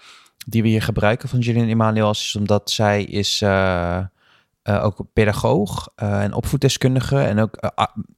die 0.46 0.62
we 0.62 0.68
hier 0.68 0.82
gebruiken 0.82 1.28
van 1.28 1.38
Julian 1.38 1.68
Emanuel 1.68 2.10
is 2.10 2.36
omdat 2.38 2.70
zij 2.70 3.04
is 3.04 3.42
eh, 3.42 3.98
eh, 4.62 4.84
ook 4.84 5.06
pedagoog 5.12 5.88
eh, 5.94 6.22
en 6.22 6.32
opvoeddeskundige 6.32 7.18
en 7.18 7.38
ook 7.38 7.72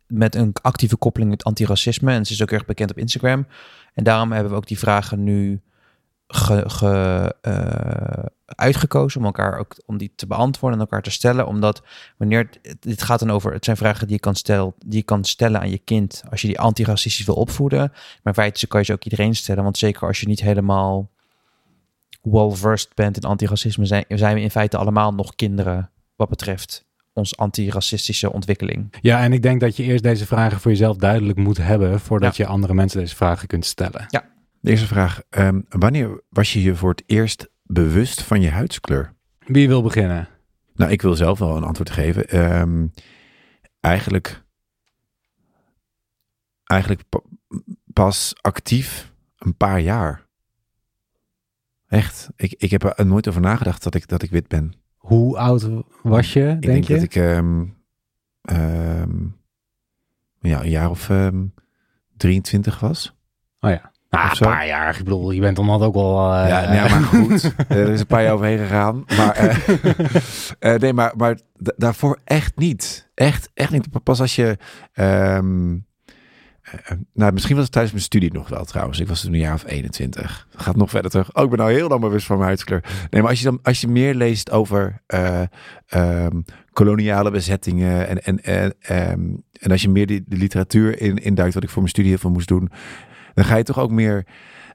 met 0.06 0.34
een 0.34 0.52
actieve 0.62 0.96
koppeling 0.96 1.30
met 1.30 1.44
antiracisme. 1.44 2.12
En 2.12 2.26
ze 2.26 2.32
is 2.32 2.42
ook 2.42 2.50
erg 2.50 2.64
bekend 2.64 2.90
op 2.90 2.98
Instagram. 2.98 3.46
En 3.94 4.04
daarom 4.04 4.32
hebben 4.32 4.50
we 4.50 4.58
ook 4.58 4.66
die 4.66 4.78
vragen 4.78 5.24
nu 5.24 5.60
ge, 6.26 6.62
ge, 6.66 7.34
uitgekozen 8.56 9.20
om 9.20 9.26
elkaar 9.26 9.58
ook 9.58 9.76
om 9.86 9.98
die 9.98 10.12
te 10.16 10.26
beantwoorden 10.26 10.78
en 10.78 10.84
elkaar 10.84 11.02
te 11.02 11.10
stellen. 11.10 11.46
Omdat 11.46 11.82
wanneer 12.16 12.48
het- 12.62 12.76
dit 12.82 13.02
gaat 13.02 13.18
dan 13.18 13.30
over, 13.30 13.52
het 13.52 13.64
zijn 13.64 13.76
vragen 13.76 14.06
die 14.06 14.14
je 14.16 14.20
kan, 14.22 14.34
stel, 14.34 14.74
die 14.86 14.98
je 14.98 15.04
kan 15.04 15.24
stellen 15.24 15.60
aan 15.60 15.70
je 15.70 15.78
kind 15.78 16.22
als 16.30 16.40
je 16.40 16.46
die 16.46 16.60
antiracistisch 16.60 17.26
wil 17.26 17.34
opvoeden. 17.34 17.78
Maar 17.78 18.18
in 18.22 18.34
feite 18.34 18.66
kan 18.66 18.80
je 18.80 18.86
ze 18.86 18.92
ook 18.92 19.04
iedereen 19.04 19.34
stellen. 19.34 19.62
Want 19.62 19.78
zeker 19.78 20.06
als 20.06 20.20
je 20.20 20.26
niet 20.26 20.40
helemaal 20.40 21.10
well-versed 22.22 22.94
bent 22.94 23.16
in 23.16 23.22
antiracisme, 23.22 23.84
zijn, 23.86 24.04
zijn 24.08 24.34
we 24.34 24.40
in 24.40 24.50
feite 24.50 24.76
allemaal 24.76 25.14
nog 25.14 25.34
kinderen 25.34 25.90
wat 26.16 26.28
betreft 26.28 26.84
ons 27.12 27.36
antiracistische 27.36 28.32
ontwikkeling. 28.32 28.94
Ja, 29.00 29.20
en 29.22 29.32
ik 29.32 29.42
denk 29.42 29.60
dat 29.60 29.76
je 29.76 29.82
eerst 29.82 30.02
deze 30.02 30.26
vragen 30.26 30.60
voor 30.60 30.70
jezelf 30.70 30.96
duidelijk 30.96 31.38
moet 31.38 31.56
hebben 31.56 32.00
voordat 32.00 32.36
je 32.36 32.46
andere 32.46 32.74
mensen 32.74 33.00
deze 33.00 33.16
vragen 33.16 33.48
kunt 33.48 33.66
stellen. 33.66 34.06
de 34.60 34.70
eerste 34.70 34.86
vraag, 34.86 35.22
ehm, 35.30 35.60
wanneer 35.68 36.22
was 36.28 36.52
je 36.52 36.62
je 36.62 36.74
voor 36.74 36.90
het 36.90 37.02
eerst 37.06 37.49
bewust 37.72 38.22
van 38.22 38.40
je 38.40 38.50
huidskleur? 38.50 39.12
Wie 39.38 39.68
wil 39.68 39.82
beginnen? 39.82 40.28
Nou, 40.74 40.90
ik 40.90 41.02
wil 41.02 41.14
zelf 41.14 41.38
wel 41.38 41.56
een 41.56 41.64
antwoord 41.64 41.90
geven. 41.90 42.28
Ehm, 42.28 42.86
eigenlijk, 43.80 44.42
eigenlijk 46.64 47.02
pa- 47.08 47.22
pas 47.92 48.34
actief 48.40 49.12
een 49.38 49.56
paar 49.56 49.80
jaar. 49.80 50.26
Echt. 51.88 52.28
Ik, 52.36 52.52
ik 52.58 52.70
heb 52.70 52.82
er 52.98 53.06
nooit 53.06 53.28
over 53.28 53.40
nagedacht 53.40 53.82
dat 53.82 53.94
ik, 53.94 54.08
dat 54.08 54.22
ik 54.22 54.30
wit 54.30 54.48
ben. 54.48 54.72
Hoe 54.96 55.38
oud 55.38 55.68
was 56.02 56.32
je, 56.32 56.40
Ik 56.40 56.46
denk, 56.46 56.62
denk 56.62 56.84
je? 56.84 56.94
dat 56.94 57.02
ik 57.02 57.14
ehm, 57.14 57.64
ehm, 58.42 59.26
ja, 60.40 60.62
een 60.62 60.70
jaar 60.70 60.90
of 60.90 61.10
ehm 61.10 61.46
23 62.16 62.80
was. 62.80 63.14
Oh 63.60 63.70
ja. 63.70 63.89
Nou, 64.10 64.28
een 64.30 64.36
paar 64.38 64.66
jaar. 64.66 64.96
Ik 64.98 65.04
bedoel, 65.04 65.30
je 65.30 65.40
bent 65.40 65.56
dan 65.56 65.70
ook 65.82 65.94
wel... 65.94 66.32
eh, 66.34 66.48
ja, 66.48 66.68
nee, 66.70 66.80
maar 66.80 67.02
goed. 67.28 67.54
er 67.68 67.88
is 67.88 68.00
een 68.00 68.06
paar 68.06 68.22
jaar 68.22 68.32
overheen 68.32 68.58
gegaan. 68.58 69.04
Maar, 69.16 69.34
eh, 69.34 69.68
eh, 70.74 70.80
nee, 70.80 70.92
maar, 70.92 71.12
maar 71.16 71.38
da- 71.56 71.72
daarvoor 71.76 72.18
echt 72.24 72.56
niet. 72.58 73.10
Echt, 73.14 73.50
echt 73.54 73.70
niet. 73.70 74.02
Pas 74.02 74.20
als 74.20 74.36
je... 74.36 74.56
ehm, 74.92 75.72
eh, 76.62 76.96
nou, 77.14 77.32
misschien 77.32 77.54
was 77.54 77.64
het 77.64 77.72
tijdens 77.72 77.92
mijn 77.94 78.04
studie 78.04 78.32
nog 78.32 78.48
wel 78.48 78.64
trouwens. 78.64 79.00
Ik 79.00 79.08
was 79.08 79.20
toen 79.20 79.32
een 79.32 79.38
jaar 79.38 79.54
of 79.54 79.64
21. 79.66 80.46
Gaat 80.56 80.76
nog 80.76 80.90
verder 80.90 81.10
terug. 81.10 81.34
Oh, 81.34 81.42
ik 81.44 81.50
ben 81.50 81.58
nou 81.58 81.72
heel 81.72 81.88
lang 81.88 82.00
bewust 82.00 82.26
van 82.26 82.36
mijn 82.36 82.46
huidskleur. 82.48 82.84
Nee, 83.10 83.20
maar 83.20 83.30
als 83.30 83.38
je, 83.38 83.44
dan, 83.44 83.58
als 83.62 83.80
je 83.80 83.88
meer 83.88 84.14
leest 84.14 84.50
over 84.50 85.02
eh, 85.06 85.42
ehm, 85.86 86.40
koloniale 86.72 87.30
bezettingen... 87.30 88.08
En, 88.08 88.22
en, 88.22 88.42
en, 88.42 88.74
ehm, 88.80 89.20
en 89.60 89.70
als 89.70 89.82
je 89.82 89.88
meer 89.88 90.06
die, 90.06 90.24
de 90.26 90.36
literatuur 90.36 91.00
in, 91.00 91.16
induikt... 91.16 91.54
wat 91.54 91.62
ik 91.62 91.68
voor 91.68 91.78
mijn 91.82 91.92
studie 91.92 92.10
heel 92.10 92.20
veel 92.20 92.30
moest 92.30 92.48
doen... 92.48 92.70
dan 93.40 93.48
ga 93.48 93.56
je 93.56 93.62
toch 93.62 93.78
ook 93.78 93.90
meer... 93.90 94.26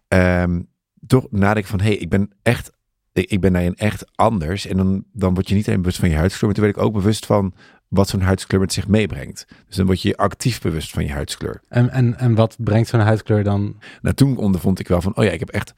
ehm, 0.08 0.62
toch 1.08 1.28
nadenken 1.32 1.70
van... 1.70 1.80
hé, 1.80 1.88
hey, 1.88 1.96
ik 1.96 2.10
ben 2.10 2.32
echt... 2.42 2.72
Ik, 3.12 3.42
ben 3.42 3.54
daarin 3.54 3.76
echt 3.76 4.06
anders. 4.16 4.68
En 4.68 4.78
dan, 4.78 5.04
dan 5.12 5.34
word 5.34 5.50
je 5.50 5.56
niet 5.56 5.68
alleen 5.68 5.80
bewust 5.80 6.00
van 6.00 6.10
je 6.10 6.16
huidskleur... 6.16 6.46
maar 6.46 6.54
toen 6.54 6.64
werd 6.64 6.78
ik 6.78 6.84
ook 6.84 6.94
bewust 6.94 7.26
van... 7.26 7.54
wat 7.88 8.10
zo'n 8.10 8.22
huidskleur 8.22 8.60
met 8.60 8.74
zich 8.74 8.88
meebrengt. 8.88 9.46
Dus 9.68 9.76
dan 9.76 9.86
word 9.86 10.02
je 10.02 10.18
actief 10.18 10.62
bewust 10.62 10.92
van 10.92 11.06
je 11.06 11.12
huidskleur. 11.12 11.62
En, 11.68 11.90
en, 11.90 12.18
en 12.18 12.36
wat 12.36 12.56
brengt 12.60 12.90
zo'n 12.90 13.00
huidskleur 13.00 13.44
dan? 13.44 13.80
Nou, 14.02 14.16
toen 14.16 14.38
ondervond 14.38 14.80
ik 14.80 14.88
wel 14.88 15.02
van... 15.02 15.16
oh 15.18 15.24
ja, 15.24 15.32
ik 15.32 15.40
heb 15.40 15.50
echt 15.50 15.74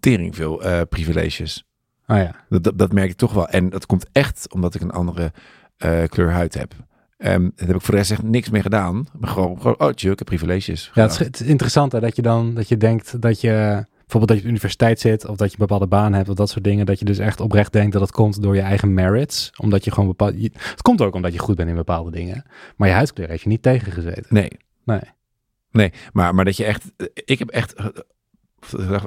tering 0.00 0.36
veel 0.36 0.62
eh, 0.62 0.80
privileges. 0.88 1.64
Oh 2.06 2.16
ja. 2.16 2.34
Dat, 2.48 2.64
dat, 2.64 2.78
dat 2.78 2.92
merk 2.92 3.10
ik 3.10 3.16
toch 3.16 3.32
wel. 3.32 3.48
En 3.48 3.68
dat 3.68 3.86
komt 3.86 4.06
echt 4.12 4.52
omdat 4.52 4.74
ik 4.74 4.80
een 4.80 4.90
andere 4.90 5.32
eh, 5.76 6.04
kleur 6.04 6.30
huid 6.30 6.54
heb. 6.54 6.74
Ehm 7.20 7.42
daar 7.42 7.66
heb 7.66 7.76
ik 7.76 7.82
voor 7.82 7.94
de 7.94 8.00
rest 8.00 8.10
echt 8.10 8.22
niks 8.22 8.50
mee 8.50 8.62
gedaan. 8.62 9.06
Maar 9.18 9.30
gewoon, 9.30 9.56
gewoon 9.56 9.78
oh, 9.78 9.90
heb 9.96 10.24
privileges. 10.24 10.90
Ja, 10.94 11.02
het 11.02 11.10
is, 11.10 11.18
het 11.18 11.40
is 11.40 11.46
interessant 11.46 11.92
hè, 11.92 12.00
dat 12.00 12.16
je 12.16 12.22
dan 12.22 12.54
dat 12.54 12.68
je 12.68 12.76
denkt 12.76 13.20
dat 13.20 13.40
je 13.40 13.84
bijvoorbeeld 13.98 14.28
dat 14.28 14.36
je 14.36 14.36
op 14.36 14.42
de 14.42 14.48
universiteit 14.48 15.00
zit 15.00 15.26
of 15.26 15.36
dat 15.36 15.46
je 15.46 15.52
een 15.52 15.66
bepaalde 15.66 15.86
baan 15.86 16.12
hebt 16.12 16.28
of 16.28 16.34
dat 16.34 16.50
soort 16.50 16.64
dingen, 16.64 16.86
dat 16.86 16.98
je 16.98 17.04
dus 17.04 17.18
echt 17.18 17.40
oprecht 17.40 17.72
denkt 17.72 17.92
dat 17.92 18.00
het 18.00 18.10
komt 18.10 18.42
door 18.42 18.54
je 18.54 18.60
eigen 18.60 18.94
merits, 18.94 19.50
omdat 19.56 19.84
je 19.84 19.90
gewoon 19.90 20.08
bepaald. 20.08 20.34
het 20.52 20.82
komt 20.82 21.00
ook 21.00 21.14
omdat 21.14 21.32
je 21.32 21.38
goed 21.38 21.56
bent 21.56 21.68
in 21.68 21.74
bepaalde 21.74 22.10
dingen, 22.10 22.44
maar 22.76 22.88
je 22.88 22.94
huidskleur 22.94 23.28
heeft 23.28 23.42
je 23.42 23.48
niet 23.48 23.62
tegengezeten. 23.62 24.26
Nee, 24.28 24.50
Nee. 24.84 25.00
Nee, 25.70 25.92
maar, 26.12 26.34
maar 26.34 26.44
dat 26.44 26.56
je 26.56 26.64
echt... 26.64 26.92
Ik 27.14 27.38
heb 27.38 27.48
echt 27.48 27.74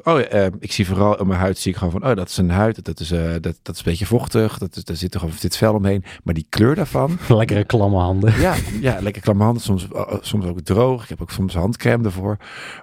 oh 0.04 0.20
ja, 0.20 0.24
eh, 0.24 0.48
ik 0.60 0.72
zie 0.72 0.88
vooral 0.88 1.14
op 1.14 1.28
mijn 1.28 1.40
huid 1.40 1.58
zie 1.58 1.72
ik 1.72 1.78
gewoon 1.78 2.00
van, 2.00 2.10
oh, 2.10 2.16
dat 2.16 2.30
is 2.30 2.38
een 2.38 2.50
huid, 2.50 2.86
dat 2.86 3.00
is, 3.00 3.12
eh, 3.12 3.32
dat, 3.32 3.60
dat 3.62 3.76
is 3.76 3.78
een 3.78 3.84
beetje 3.84 4.06
vochtig, 4.06 4.58
dat 4.58 4.76
is, 4.76 4.84
daar 4.84 4.96
zit 4.96 5.12
toch 5.12 5.36
dit 5.36 5.58
vel 5.58 5.74
omheen. 5.74 6.04
Maar 6.24 6.34
die 6.34 6.46
kleur 6.50 6.76
daarvan, 6.76 7.18
Lekkere 7.28 7.64
klamme 7.64 7.98
handen. 7.98 8.40
ja, 8.40 8.56
ja, 8.82 9.02
lekker 9.02 9.22
klamme 9.22 9.44
handen, 9.44 9.62
soms, 9.62 9.88
oh, 9.88 10.14
soms 10.22 10.46
ook 10.46 10.62
droog. 10.62 11.04
Ik 11.04 11.10
heb 11.10 11.22
ook 11.22 11.32
soms 11.32 11.54
handcrème 11.54 12.06
ervoor. 12.06 12.38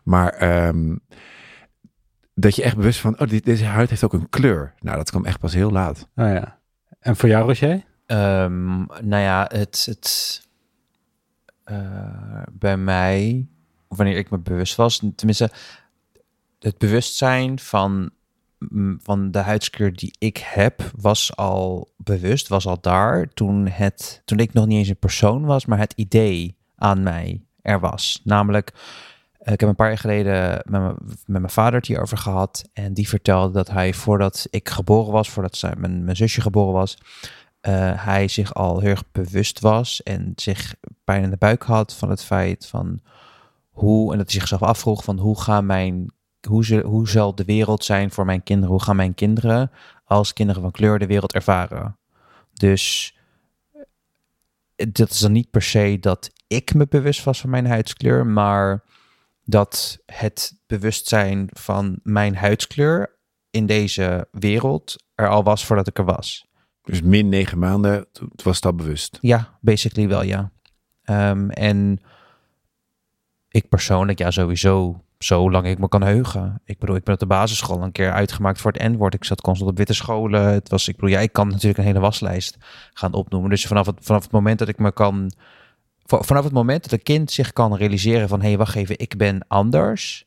Maar 0.05 0.33
ehm, 0.33 0.97
dat 2.35 2.57
je 2.57 2.63
echt 2.63 2.77
bewust 2.77 3.01
van, 3.01 3.21
oh, 3.21 3.29
dit, 3.29 3.45
deze 3.45 3.65
huid 3.65 3.91
heeft 3.91 4.05
ook 4.05 4.13
een 4.13 4.29
kleur. 4.29 4.75
Nou, 4.79 4.97
dat 4.97 5.11
kwam 5.11 5.25
echt 5.25 5.39
pas 5.39 5.55
heel 5.55 5.71
laat. 5.71 6.09
Oh 6.17 6.29
ja. 6.29 6.59
En 7.01 7.17
voor 7.17 7.29
jou, 7.29 7.47
Roger? 7.47 7.85
Ehm, 8.07 8.77
nou 9.03 9.23
ja, 9.23 9.51
het, 9.53 9.85
het 9.87 10.41
eh, 11.65 12.43
bij 12.53 12.77
mij, 12.77 13.47
wanneer 13.89 14.17
ik 14.17 14.31
me 14.31 14.39
bewust 14.39 14.75
was, 14.75 15.03
tenminste, 15.17 15.51
het 16.65 16.79
bewustzijn 16.79 17.59
van, 17.59 18.11
mm, 18.59 19.01
van 19.03 19.31
de 19.31 19.39
huidskleur 19.39 19.93
die 19.93 20.15
ik 20.19 20.37
heb, 20.37 20.91
was 20.97 21.37
al 21.37 21.93
bewust, 21.97 22.49
was 22.49 22.67
al 22.67 22.81
daar 22.81 23.29
toen, 23.29 23.69
het, 23.69 24.23
toen 24.25 24.39
ik 24.39 24.53
nog 24.53 24.67
niet 24.67 24.79
eens 24.79 24.89
een 24.89 24.97
persoon 24.97 25.45
was, 25.45 25.67
maar 25.67 25.79
het 25.79 25.93
idee 25.97 26.57
aan 26.77 27.03
mij 27.03 27.43
er 27.63 27.81
was. 27.81 28.21
Namelijk, 28.25 28.73
eh, 29.33 29.53
ik 29.53 29.61
heb 29.61 29.69
een 29.69 29.75
paar 29.75 29.89
jaar 29.89 29.99
geleden 29.99 30.63
met 30.65 30.95
met 31.27 31.41
mijn 31.41 31.51
vader 31.51 31.75
het 31.75 31.87
hierover 31.87 32.19
gehad. 32.19 32.69
En 32.73 32.95
die 32.95 33.09
vertelde 33.09 33.53
dat 33.53 33.71
hij 33.71 33.95
voordat 33.95 34.47
ik 34.51 34.69
geboren 34.69 35.13
was, 35.13 35.31
voordat 35.31 35.57
zijn, 35.57 35.81
mijn, 35.81 36.05
mijn 36.05 36.17
zusje 36.17 36.41
geboren 36.41 36.73
was, 36.73 36.99
eh, 37.61 38.05
hij 38.05 38.29
zich 38.29 38.55
al 38.55 38.81
heel 38.81 38.91
erg 38.91 39.05
bewust 39.13 39.61
was 39.61 40.03
en 40.03 40.33
zich 40.37 40.75
pijn 41.05 41.23
in 41.23 41.31
de 41.31 41.37
buik 41.37 41.63
had 41.63 41.95
van 41.95 42.11
het 42.11 42.25
feit 42.25 42.67
van 42.67 43.01
hoe, 43.71 44.13
en 44.13 44.19
dat 44.19 44.31
hij 44.31 44.41
zichzelf 44.41 44.63
afvroeg 44.63 45.05
van 45.05 45.19
hoe 45.19 45.41
gaan 45.41 45.67
mijn, 45.67 46.13
hoe, 46.49 46.65
ze, 46.65 46.81
hoe 46.81 47.09
zal 47.09 47.35
de 47.35 47.45
wereld 47.45 47.85
zijn 47.85 48.11
voor 48.11 48.25
mijn 48.25 48.43
kinderen? 48.43 48.71
Hoe 48.71 48.83
gaan 48.83 48.97
mijn 48.97 49.15
kinderen 49.15 49.71
als 50.05 50.33
kinderen 50.33 50.63
van 50.63 50.71
kleur 50.71 50.99
de 50.99 51.07
wereld 51.07 51.33
ervaren? 51.33 51.99
Dus 52.53 53.17
eh, 53.73 54.87
dat 54.93 55.11
is 55.11 55.19
dan 55.19 55.33
niet 55.33 55.51
per 55.51 55.63
se 55.63 55.97
dat 56.01 56.31
ik 56.47 56.75
me 56.75 56.87
bewust 56.89 57.25
was 57.25 57.41
van 57.41 57.51
mijn 57.51 57.67
huidskleur, 57.67 58.27
maar 58.27 58.85
dat 59.45 59.99
het 60.07 60.59
bewustzijn 60.67 61.49
van 61.53 62.01
mijn 62.03 62.37
huidskleur 62.37 63.19
in 63.51 63.67
deze 63.67 64.29
wereld 64.31 65.05
er 65.15 65.29
al 65.29 65.43
was 65.43 65.67
voordat 65.67 65.87
ik 65.87 65.99
er 65.99 66.05
was. 66.05 66.49
Dus 66.83 67.03
min 67.03 67.29
negen 67.29 67.59
maanden, 67.59 68.07
was 68.43 68.61
dat 68.61 68.77
bewust. 68.77 69.19
Ja, 69.21 69.59
basically 69.61 70.09
wel, 70.09 70.23
ja. 70.23 70.53
Ehm, 71.03 71.51
en 71.51 72.01
ik 73.49 73.69
persoonlijk, 73.69 74.19
ja, 74.19 74.31
sowieso, 74.31 75.05
zolang 75.25 75.67
ik 75.67 75.79
me 75.79 75.89
kan 75.89 76.03
heugen. 76.03 76.61
Ik 76.65 76.79
bedoel, 76.79 76.97
ik 76.97 77.05
ben 77.05 77.15
op 77.15 77.21
de 77.21 77.27
basisschool 77.27 77.83
een 77.83 77.93
keer 77.93 78.13
uitgemaakt 78.13 78.61
voor 78.61 78.73
het 78.73 78.83
N-woord. 78.83 79.15
Ik 79.15 79.25
zat 79.25 79.41
constant 79.41 79.71
op 79.71 79.77
witte 79.77 79.95
scholen. 79.95 80.45
Het 80.45 80.69
was, 80.69 80.89
ik 80.89 80.95
bedoel, 80.95 81.11
ja, 81.11 81.19
ik 81.21 81.33
kan 81.33 81.49
natuurlijk 81.49 81.79
een 81.79 81.85
hele 81.85 81.99
waslijst 82.01 82.57
gaan 82.93 83.13
opnoemen. 83.13 83.51
Dus 83.51 83.67
vanaf 83.67 83.87
het, 83.87 83.97
vanaf 84.01 84.23
het 84.23 84.33
moment 84.33 84.59
dat 84.59 84.69
ik 84.69 84.79
me 84.79 84.93
kan... 84.93 85.31
va- 86.05 86.23
Vanaf 86.23 86.45
het 86.45 86.53
moment 86.53 86.83
dat 86.83 86.93
een 86.93 87.03
kind 87.03 87.31
zich 87.31 87.53
kan 87.53 87.75
realiseren 87.77 88.29
van... 88.29 88.41
hé, 88.41 88.49
hey, 88.49 88.57
wacht 88.59 88.75
even, 88.75 88.99
ik 88.99 89.17
ben 89.17 89.47
anders... 89.49 90.27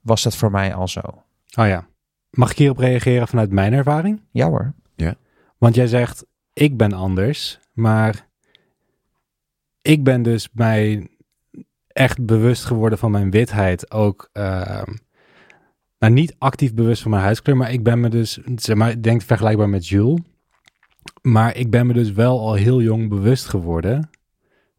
was 0.00 0.22
dat 0.22 0.36
voor 0.36 0.50
mij 0.50 0.74
al 0.74 0.88
zo. 0.88 1.00
Oh 1.58 1.66
ja. 1.66 1.86
Mag 2.30 2.50
ik 2.50 2.58
hierop 2.58 2.78
reageren 2.78 3.28
vanuit 3.28 3.50
mijn 3.50 3.72
ervaring? 3.72 4.20
Ja 4.30 4.48
hoor. 4.48 4.72
Want 5.58 5.74
jij 5.74 5.86
zegt, 5.86 6.26
ik 6.52 6.76
ben 6.76 6.92
anders, 6.92 7.58
maar 7.72 8.28
ik 9.82 10.04
ben 10.04 10.22
dus 10.22 10.48
mij 10.52 11.08
echt 11.92 12.24
bewust 12.24 12.64
geworden 12.64 12.98
van 12.98 13.10
mijn 13.10 13.30
witheid. 13.30 13.90
Ook, 13.90 14.28
ehm, 14.32 14.92
nou 15.98 16.12
niet 16.12 16.34
actief 16.38 16.74
bewust 16.74 17.02
van 17.02 17.10
mijn 17.10 17.22
huidskleur, 17.22 17.56
maar 17.56 17.72
ik 17.72 17.82
ben 17.82 18.00
me 18.00 18.08
dus, 18.08 18.38
zeg 18.56 18.76
maar, 18.76 18.90
ik 18.90 19.02
denk 19.02 19.22
vergelijkbaar 19.22 19.68
met 19.68 19.88
Jules. 19.88 20.20
Maar 21.22 21.56
ik 21.56 21.70
ben 21.70 21.86
me 21.86 21.92
dus 21.92 22.12
wel 22.12 22.40
al 22.40 22.54
heel 22.54 22.82
jong 22.82 23.08
bewust 23.08 23.46
geworden, 23.46 24.10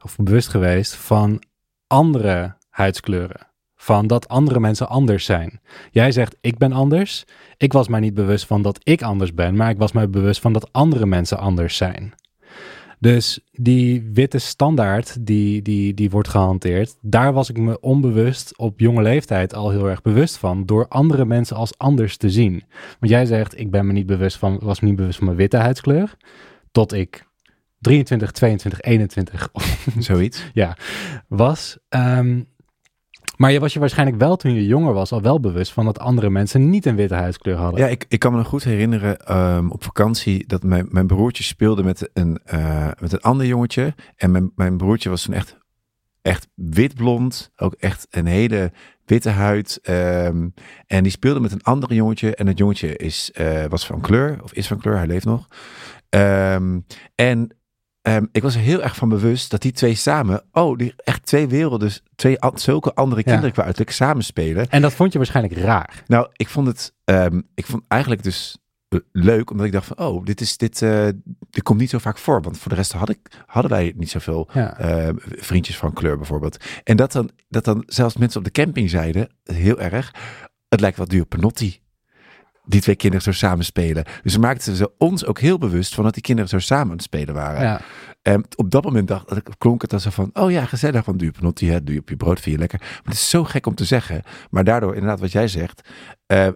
of 0.01 0.15
bewust 0.15 0.47
geweest 0.47 0.95
van 0.95 1.43
andere 1.87 2.55
huidskleuren. 2.69 3.49
Van 3.75 4.07
dat 4.07 4.27
andere 4.27 4.59
mensen 4.59 4.89
anders 4.89 5.25
zijn. 5.25 5.61
Jij 5.91 6.11
zegt, 6.11 6.37
ik 6.41 6.57
ben 6.57 6.71
anders. 6.71 7.25
Ik 7.57 7.73
was 7.73 7.87
mij 7.87 7.99
niet 7.99 8.13
bewust 8.13 8.45
van 8.45 8.61
dat 8.61 8.79
ik 8.83 9.01
anders 9.01 9.33
ben, 9.33 9.55
maar 9.55 9.69
ik 9.69 9.77
was 9.77 9.91
mij 9.91 10.09
bewust 10.09 10.41
van 10.41 10.53
dat 10.53 10.73
andere 10.73 11.05
mensen 11.05 11.37
anders 11.37 11.77
zijn. 11.77 12.13
Dus 13.01 13.39
die 13.51 14.09
witte 14.13 14.37
standaard 14.37 15.25
die, 15.25 15.61
die, 15.61 15.93
die 15.93 16.09
wordt 16.09 16.27
gehanteerd, 16.27 16.97
daar 17.01 17.33
was 17.33 17.49
ik 17.49 17.57
me 17.57 17.79
onbewust 17.79 18.57
op 18.57 18.79
jonge 18.79 19.01
leeftijd 19.01 19.53
al 19.53 19.69
heel 19.69 19.89
erg 19.89 20.01
bewust 20.01 20.37
van, 20.37 20.65
door 20.65 20.87
andere 20.87 21.25
mensen 21.25 21.55
als 21.55 21.77
anders 21.77 22.17
te 22.17 22.29
zien. 22.29 22.63
Want 22.99 23.11
jij 23.11 23.25
zegt, 23.25 23.59
ik 23.59 23.71
ben 23.71 23.87
me 23.87 23.93
niet 23.93 24.05
bewust 24.05 24.37
van, 24.37 24.59
was 24.59 24.79
me 24.79 24.87
niet 24.87 24.95
bewust 24.95 25.17
van 25.17 25.25
mijn 25.25 25.37
witte 25.37 25.57
huidskleur, 25.57 26.15
tot 26.71 26.93
ik 26.93 27.27
23, 27.79 28.31
22, 28.31 28.81
21 28.81 29.49
Zoiets. 29.99 30.49
ja, 30.53 30.77
was. 31.27 31.77
Ehm, 31.89 32.41
maar 33.41 33.51
je 33.51 33.59
was 33.59 33.73
je 33.73 33.79
waarschijnlijk 33.79 34.17
wel 34.17 34.35
toen 34.35 34.53
je 34.53 34.65
jonger 34.65 34.93
was 34.93 35.11
al 35.11 35.21
wel 35.21 35.39
bewust 35.39 35.71
van 35.71 35.85
dat 35.85 35.99
andere 35.99 36.29
mensen 36.29 36.69
niet 36.69 36.85
een 36.85 36.95
witte 36.95 37.15
huidskleur 37.15 37.55
hadden. 37.55 37.79
Ja, 37.79 37.87
ik, 37.87 38.05
ik 38.07 38.19
kan 38.19 38.31
me 38.31 38.37
nog 38.37 38.47
goed 38.47 38.63
herinneren 38.63 39.19
ehm, 39.19 39.69
op 39.69 39.83
vakantie 39.83 40.47
dat 40.47 40.63
mijn, 40.63 40.87
mijn 40.89 41.07
broertje 41.07 41.43
speelde 41.43 41.83
met 41.83 42.09
een, 42.13 42.39
eh, 42.43 42.89
met 42.99 43.11
een 43.11 43.21
ander 43.21 43.45
jongetje. 43.45 43.95
En 44.15 44.31
mijn, 44.31 44.51
mijn 44.55 44.77
broertje 44.77 45.09
was 45.09 45.23
toen 45.23 45.33
echt, 45.33 45.57
echt 46.21 46.47
witblond. 46.55 47.51
Ook 47.55 47.73
echt 47.73 48.07
een 48.09 48.25
hele 48.25 48.71
witte 49.05 49.29
huid. 49.29 49.79
ehm, 49.81 50.49
en 50.87 51.03
die 51.03 51.11
speelde 51.11 51.39
met 51.39 51.51
een 51.51 51.63
ander 51.63 51.93
jongetje. 51.93 52.35
En 52.35 52.47
het 52.47 52.57
jongetje 52.57 52.95
is, 52.95 53.31
eh, 53.31 53.65
was 53.69 53.85
van 53.85 54.01
kleur, 54.01 54.43
of 54.43 54.53
is 54.53 54.67
van 54.67 54.77
kleur, 54.77 54.97
hij 54.97 55.07
leeft 55.07 55.25
nog. 55.25 55.47
Ehm, 56.09 56.79
en 57.15 57.55
ehm, 58.01 58.25
ik 58.31 58.41
was 58.41 58.55
er 58.55 58.61
heel 58.61 58.81
erg 58.83 58.95
van 58.95 59.09
bewust 59.09 59.51
dat 59.51 59.61
die 59.61 59.71
twee 59.71 59.95
samen, 59.95 60.43
oh, 60.51 60.77
die 60.77 60.93
echt 61.03 61.25
twee 61.25 61.47
werelden, 61.47 61.79
dus 61.79 62.03
twee 62.15 62.37
zulke 62.53 62.93
andere 62.93 63.23
kinderen 63.23 63.51
qua 63.51 63.63
uiterlijk 63.63 63.95
samenspelen. 63.95 64.69
En 64.69 64.81
dat 64.81 64.93
vond 64.93 65.11
je 65.11 65.17
waarschijnlijk 65.17 65.57
raar. 65.57 66.03
Nou, 66.07 66.27
ik 66.35 66.49
vond 66.49 66.67
het, 66.67 66.93
ehm, 67.03 67.41
ik 67.55 67.65
vond 67.65 67.83
eigenlijk 67.87 68.23
dus 68.23 68.57
eh, 68.87 68.99
leuk, 69.11 69.51
omdat 69.51 69.65
ik 69.65 69.71
dacht 69.71 69.85
van, 69.87 69.97
oh, 69.99 70.25
dit 70.25 70.41
is, 70.41 70.57
dit, 70.57 70.81
eh, 70.81 71.07
dit 71.49 71.63
komt 71.63 71.79
niet 71.79 71.89
zo 71.89 71.97
vaak 71.97 72.17
voor. 72.17 72.41
Want 72.41 72.57
voor 72.57 72.69
de 72.69 72.75
rest 72.77 72.91
had 72.91 73.09
ik, 73.09 73.19
hadden 73.45 73.71
wij 73.71 73.93
niet 73.95 74.09
zoveel 74.09 74.49
Ja. 74.53 74.77
eh, 74.77 75.13
vriendjes 75.17 75.77
van 75.77 75.93
kleur 75.93 76.17
bijvoorbeeld. 76.17 76.57
En 76.83 76.97
dat 76.97 77.11
dan, 77.11 77.29
dat 77.49 77.65
dan 77.65 77.83
zelfs 77.85 78.17
mensen 78.17 78.39
op 78.39 78.45
de 78.45 78.51
camping 78.51 78.89
zeiden, 78.89 79.29
heel 79.43 79.79
erg, 79.79 80.13
het 80.69 80.79
lijkt 80.79 80.97
wel 80.97 81.07
duur 81.07 81.25
Panotti. 81.25 81.80
Die 82.65 82.81
twee 82.81 82.95
kinderen 82.95 83.23
zo 83.23 83.31
samen 83.31 83.65
spelen. 83.65 84.03
Dus 84.23 84.37
maakten 84.37 84.75
ze 84.75 84.91
ons 84.97 85.25
ook 85.25 85.39
heel 85.39 85.57
bewust 85.57 85.95
van 85.95 86.03
dat 86.03 86.13
die 86.13 86.21
kinderen 86.23 86.49
zo 86.49 86.59
samen 86.59 86.85
aan 86.85 86.91
het 86.91 87.01
spelen 87.03 87.33
waren. 87.33 87.61
ja. 87.61 87.81
En 88.21 88.45
op 88.55 88.71
dat 88.71 88.83
moment 88.83 89.07
dacht, 89.07 89.35
ik- 89.35 89.49
klonk 89.57 89.81
het 89.81 89.93
als 89.93 90.03
zo 90.03 90.09
van, 90.09 90.29
oh 90.33 90.51
ja, 90.51 90.65
gezellig 90.65 91.03
van 91.03 91.17
duur 91.17 91.31
Panotti, 91.31 91.69
hè, 91.69 91.83
doe 91.83 91.93
je 91.93 91.99
op 92.01 92.09
je 92.09 92.15
brood, 92.15 92.39
vind 92.39 92.55
je 92.55 92.61
lekker. 92.61 92.79
Maar 92.79 92.99
het 93.03 93.13
is 93.13 93.29
zo 93.29 93.43
gek 93.43 93.65
om 93.65 93.75
te 93.75 93.85
zeggen. 93.85 94.21
Maar 94.49 94.63
daardoor, 94.63 94.93
inderdaad, 94.93 95.19
wat 95.19 95.31
jij 95.31 95.47
zegt, 95.47 95.89
eh, 96.25 96.47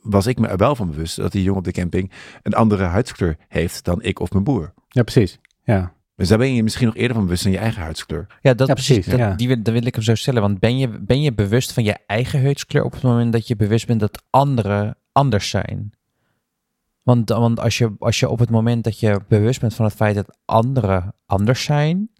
was 0.00 0.26
ik 0.26 0.38
me 0.38 0.46
er 0.46 0.56
wel 0.56 0.76
van 0.76 0.90
bewust 0.90 1.16
dat 1.16 1.32
die 1.32 1.42
jongen 1.42 1.58
op 1.58 1.64
de 1.64 1.72
camping 1.72 2.10
een 2.42 2.54
andere 2.54 2.84
huidskleur 2.84 3.36
heeft 3.48 3.84
dan 3.84 4.02
ik 4.02 4.20
of 4.20 4.30
mijn 4.32 4.44
broer. 4.44 4.72
ja, 4.88 5.02
precies. 5.02 5.38
Ja. 5.64 5.92
Dus 6.16 6.28
daar 6.28 6.38
ben 6.38 6.48
je 6.48 6.54
je 6.54 6.62
misschien 6.62 6.86
nog 6.86 6.96
eerder 6.96 7.14
van 7.16 7.24
bewust 7.24 7.42
dan 7.42 7.52
je 7.52 7.58
eigen 7.58 7.82
huidskleur. 7.82 8.26
Ja, 8.42 8.54
dat 8.54 8.68
Ja, 8.68 8.74
precies. 8.74 9.06
dat, 9.06 9.18
ja. 9.18 9.34
die, 9.34 9.48
wil- 9.48 9.62
dat 9.62 9.74
wil 9.74 9.86
ik 9.86 9.94
hem 9.94 10.04
zo 10.04 10.14
stellen. 10.14 10.42
Want 10.42 10.58
ben 10.58 10.78
je, 10.78 10.88
ben 10.88 11.22
je 11.22 11.32
bewust 11.32 11.72
van 11.72 11.84
je 11.84 11.96
eigen 12.06 12.42
huidskleur 12.42 12.84
op 12.84 12.92
het 12.92 13.02
moment 13.02 13.32
dat 13.32 13.46
je 13.48 13.56
bewust 13.56 13.86
bent 13.86 14.00
dat 14.00 14.22
anderen 14.30 14.96
anders 15.12 15.48
zijn? 15.50 15.92
Want, 17.02 17.28
want 17.28 17.60
als, 17.60 17.78
je, 17.78 17.94
als 17.98 18.20
je 18.20 18.28
op 18.28 18.38
het 18.38 18.50
moment 18.50 18.84
dat 18.84 19.00
je 19.00 19.20
bewust 19.28 19.60
bent 19.60 19.74
van 19.74 19.84
het 19.84 19.94
feit 19.94 20.14
dat 20.14 20.38
anderen 20.44 21.14
anders 21.26 21.62
zijn, 21.64 22.10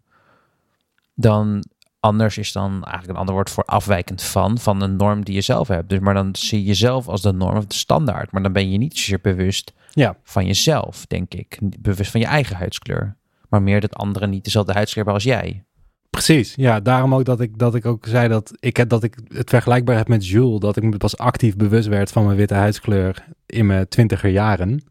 dan 1.15 1.65
anders 2.01 2.39
is 2.39 2.53
dan 2.53 2.71
eigenlijk 2.73 3.09
een 3.09 3.17
ander 3.17 3.35
woord 3.35 3.51
voor 3.51 3.65
afwijkend 3.65 4.23
van, 4.23 4.59
van 4.59 4.83
een 4.83 4.97
norm 4.97 5.25
die 5.25 5.35
je 5.35 5.41
zelf 5.41 5.69
hebt. 5.69 5.89
Dus, 5.89 5.99
maar 5.99 6.15
dan 6.15 6.35
zie 6.37 6.59
je 6.61 6.67
jezelf 6.67 7.09
als 7.09 7.23
de 7.23 7.33
norm 7.33 7.57
of 7.57 7.67
de 7.67 7.75
standaard. 7.75 8.33
Maar 8.33 8.43
dan 8.43 8.53
ben 8.53 8.71
je 8.71 8.79
niet 8.79 8.97
zozeer 8.99 9.21
bewust 9.21 9.73
Ja. 9.91 10.17
van 10.23 10.47
jezelf, 10.47 11.07
denk 11.07 11.35
ik. 11.35 11.59
Bewust 11.81 12.11
van 12.11 12.21
je 12.21 12.27
eigen 12.27 12.57
huidskleur. 12.57 13.17
Maar 13.49 13.63
meer 13.63 13.81
dat 13.81 13.95
anderen 13.95 14.31
niet 14.31 14.45
dezelfde 14.45 14.73
huidskleur 14.73 15.05
hebben 15.05 15.23
als 15.25 15.33
jij. 15.33 15.65
Precies, 16.11 16.55
ja, 16.57 16.81
daarom 16.81 17.15
ook 17.15 17.25
dat 17.25 17.41
ik, 17.41 17.59
dat 17.59 17.75
ik 17.75 17.87
ook 17.87 18.07
zei 18.07 18.29
dat 18.29 18.53
ik, 18.61 18.77
heb, 18.77 18.89
dat 18.89 19.03
ik 19.03 19.19
het 19.29 19.51
vergelijkbaar 19.51 19.97
heb 19.97 20.09
met 20.09 20.27
Jules, 20.27 20.61
dat 20.61 20.77
ik 20.77 20.83
me 20.83 20.97
pas 20.97 21.17
actief 21.17 21.57
bewust 21.57 21.89
werd 21.89 22.13
van 22.13 22.25
mijn 22.25 22.37
witte 22.37 22.55
huidskleur 22.55 23.25
in 23.47 23.67
mijn 23.67 23.89
twintiger 23.89 24.31
jaren. 24.31 24.85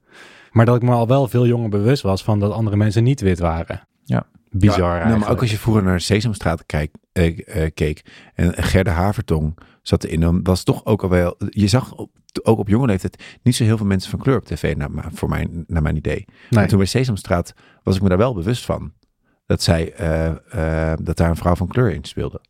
Maar 0.52 0.66
dat 0.66 0.76
ik 0.76 0.82
me 0.82 0.92
al 0.92 1.08
wel 1.08 1.28
veel 1.28 1.48
jonger 1.48 1.70
bewust 1.70 2.02
was 2.02 2.24
van 2.24 2.40
dat 2.40 2.52
andere 2.52 2.76
mensen 2.76 3.04
niet 3.04 3.22
wit 3.22 3.40
waren. 3.40 3.88
Ja. 4.04 4.28
Bizar 4.52 4.98
Ja, 4.98 5.08
nou, 5.08 5.20
maar 5.20 5.30
ook 5.30 5.42
als 5.42 5.52
je 5.52 5.58
vroeger 5.58 5.84
naar 5.84 6.02
Sesamstraat 6.02 6.66
kijk, 6.66 6.96
eh, 7.12 7.64
eh, 7.64 7.72
keek 7.74 8.06
en 8.34 8.64
Gerda 8.64 8.92
Havertong 8.92 9.58
zat 9.82 10.04
erin, 10.04 10.20
dan 10.20 10.44
was 10.44 10.64
toch 10.64 10.86
ook 10.86 11.04
al 11.04 11.10
wel, 11.10 11.38
je 11.50 11.68
zag 11.68 11.96
op, 11.96 12.10
ook 12.44 12.58
op 12.60 12.68
jonge 12.68 12.86
leeftijd 12.86 13.24
niet 13.44 13.56
zo 13.56 13.64
heel 13.64 13.78
veel 13.78 13.86
mensen 13.86 14.10
van 14.10 14.20
kleur 14.20 14.38
op 14.38 14.46
tv, 14.46 14.76
naar, 14.76 14.92
maar 14.92 15.10
voor 15.14 15.30
mijn, 15.30 15.64
naar 15.68 15.82
mijn 15.82 15.96
idee. 15.96 16.26
Nee. 16.50 16.64
En 16.64 16.70
toen 16.70 16.78
bij 16.78 16.88
Sesamstraat 16.88 17.54
was 17.84 17.96
ik 17.96 18.02
me 18.02 18.10
daar 18.10 18.18
wel 18.18 18.34
bewust 18.34 18.66
van. 18.66 18.92
Dat 19.50 19.62
zij, 19.62 19.94
eh, 19.94 20.92
eh, 20.92 20.98
dat 21.02 21.18
daar 21.18 21.30
een 21.30 21.36
vrouw 21.36 21.56
van 21.56 21.68
kleur 21.68 21.92
in 21.92 22.04
speelde. 22.04 22.42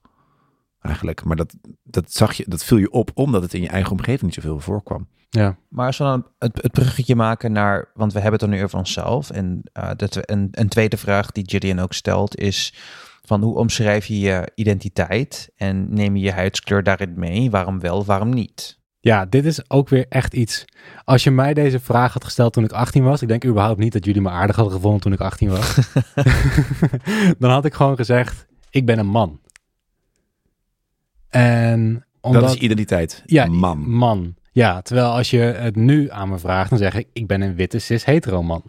Eigenlijk. 0.82 1.24
Maar 1.24 1.36
dat, 1.36 1.56
dat 1.84 2.12
zag 2.12 2.34
je, 2.34 2.46
dat 2.48 2.64
viel 2.64 2.78
je 2.78 2.92
op 2.92 3.12
omdat 3.14 3.42
het 3.42 3.54
in 3.54 3.62
je 3.62 3.68
eigen 3.68 3.92
omgeving 3.92 4.22
niet 4.22 4.34
zoveel 4.34 4.60
voorkwam. 4.60 5.08
Ja, 5.30 5.58
Maar 5.70 5.86
als 5.86 5.98
we 5.98 6.04
dan 6.04 6.28
het, 6.38 6.62
het 6.62 6.72
bruggetje 6.72 7.16
maken 7.16 7.52
naar, 7.52 7.92
want 7.94 8.14
we 8.14 8.20
hebben 8.20 8.40
het 8.40 8.50
er 8.50 8.56
nu 8.56 8.64
over 8.64 8.78
onszelf. 8.78 9.30
En 9.30 9.62
eh, 9.74 9.90
twe- 9.90 10.22
een, 10.26 10.48
een 10.52 10.68
tweede 10.68 10.98
vraag 10.98 11.32
die 11.32 11.50
Gillian 11.50 11.80
ook 11.80 11.94
stelt 11.94 12.38
is 12.38 12.74
van 13.22 13.42
hoe 13.42 13.58
omschrijf 13.58 14.06
je 14.06 14.20
je 14.20 14.52
identiteit 14.56 15.52
en 15.56 15.94
neem 15.94 16.16
je 16.16 16.24
je 16.24 16.32
huidskleur 16.32 16.84
daarin 16.84 17.14
mee? 17.16 17.50
Waarom 17.50 17.80
wel, 17.80 18.06
waarom 18.06 18.30
niet? 18.30 18.79
Ja, 19.00 19.26
dit 19.26 19.46
is 19.46 19.70
ook 19.70 19.90
weer 19.90 20.06
echt 20.10 20.34
iets. 20.34 20.66
Als 21.04 21.24
je 21.24 21.32
mij 21.32 21.54
deze 21.54 21.80
vraag 21.80 22.14
had 22.14 22.24
gesteld 22.24 22.54
toen 22.54 22.64
ik 22.64 22.72
18 22.72 23.04
was, 23.04 23.22
ik 23.22 23.28
denk 23.28 23.46
überhaupt 23.46 23.80
niet 23.80 23.94
dat 23.94 24.06
jullie 24.06 24.22
me 24.22 24.30
aardig 24.30 24.56
hadden 24.56 24.74
gevonden 24.74 25.02
toen 25.02 25.14
ik 25.14 25.20
18 25.20 25.50
was. 25.50 25.76
dan 27.40 27.52
had 27.52 27.66
ik 27.66 27.74
gewoon 27.74 27.96
gezegd, 27.96 28.46
ik 28.70 28.86
ben 28.86 29.00
een 29.00 29.08
man. 29.08 29.40
En 31.30 32.06
omdat... 32.22 32.42
Dat 32.42 32.54
is 32.54 32.60
identiteit. 32.60 33.24
Ja, 33.26 33.46
Man. 33.46 33.90
Man. 33.90 34.36
Ja, 34.52 34.82
terwijl 34.82 35.08
als 35.08 35.30
je 35.30 35.40
het 35.40 35.76
nu 35.76 36.12
aan 36.12 36.30
me 36.30 36.40
vraagt, 36.40 36.70
dan 36.70 36.80
zeg 36.80 36.96
ik, 36.96 37.08
ik 37.14 37.28
ben 37.28 37.42
een 37.42 37.56
witte 37.56 37.80
cis-hetero 37.80 38.44
man. 38.44 38.64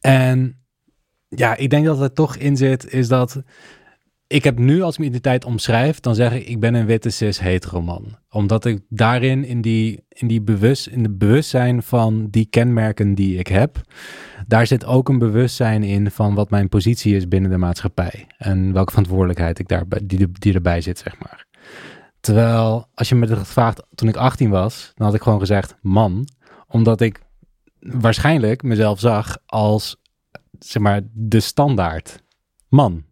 En 0.00 0.62
ja, 1.28 1.56
ik 1.56 1.70
denk 1.70 1.84
dat 1.84 1.98
het 1.98 2.14
toch 2.14 2.36
in 2.36 2.56
zit, 2.56 2.92
is 2.92 3.08
dat 3.08 3.42
ik 4.32 4.44
heb 4.44 4.58
nu 4.58 4.82
als 4.82 4.92
ik 4.92 4.98
mijn 4.98 5.10
identiteit 5.10 5.44
omschrijf, 5.44 6.00
dan 6.00 6.14
zeg 6.14 6.32
ik, 6.32 6.46
ik 6.46 6.60
ben 6.60 6.74
een 6.74 6.86
witte 6.86 7.10
cis-hetero 7.10 7.82
man. 7.82 8.18
Omdat 8.30 8.64
ik 8.64 8.80
daarin, 8.88 9.44
in, 9.44 9.60
die, 9.60 10.04
in, 10.08 10.26
die 10.26 10.40
bewust, 10.40 10.86
in 10.86 11.02
de 11.02 11.10
bewustzijn 11.10 11.82
van 11.82 12.26
die 12.30 12.46
kenmerken 12.46 13.14
die 13.14 13.38
ik 13.38 13.46
heb, 13.46 13.80
daar 14.46 14.66
zit 14.66 14.84
ook 14.84 15.08
een 15.08 15.18
bewustzijn 15.18 15.82
in 15.82 16.10
van 16.10 16.34
wat 16.34 16.50
mijn 16.50 16.68
positie 16.68 17.16
is 17.16 17.28
binnen 17.28 17.50
de 17.50 17.56
maatschappij. 17.56 18.26
En 18.38 18.72
welke 18.72 18.90
verantwoordelijkheid 18.90 19.58
ik 19.58 19.68
daarbij, 19.68 20.00
die, 20.04 20.28
die 20.32 20.54
erbij 20.54 20.80
zit, 20.80 20.98
zeg 20.98 21.18
maar. 21.18 21.46
Terwijl, 22.20 22.88
als 22.94 23.08
je 23.08 23.14
me 23.14 23.26
dat 23.26 23.48
vraagt 23.48 23.82
toen 23.94 24.08
ik 24.08 24.16
18 24.16 24.50
was, 24.50 24.92
dan 24.94 25.06
had 25.06 25.14
ik 25.14 25.22
gewoon 25.22 25.40
gezegd 25.40 25.74
man. 25.80 26.28
Omdat 26.68 27.00
ik 27.00 27.20
waarschijnlijk 27.80 28.62
mezelf 28.62 29.00
zag 29.00 29.38
als, 29.46 29.96
zeg 30.58 30.82
maar, 30.82 31.00
de 31.12 31.40
standaard 31.40 32.22
man. 32.68 33.10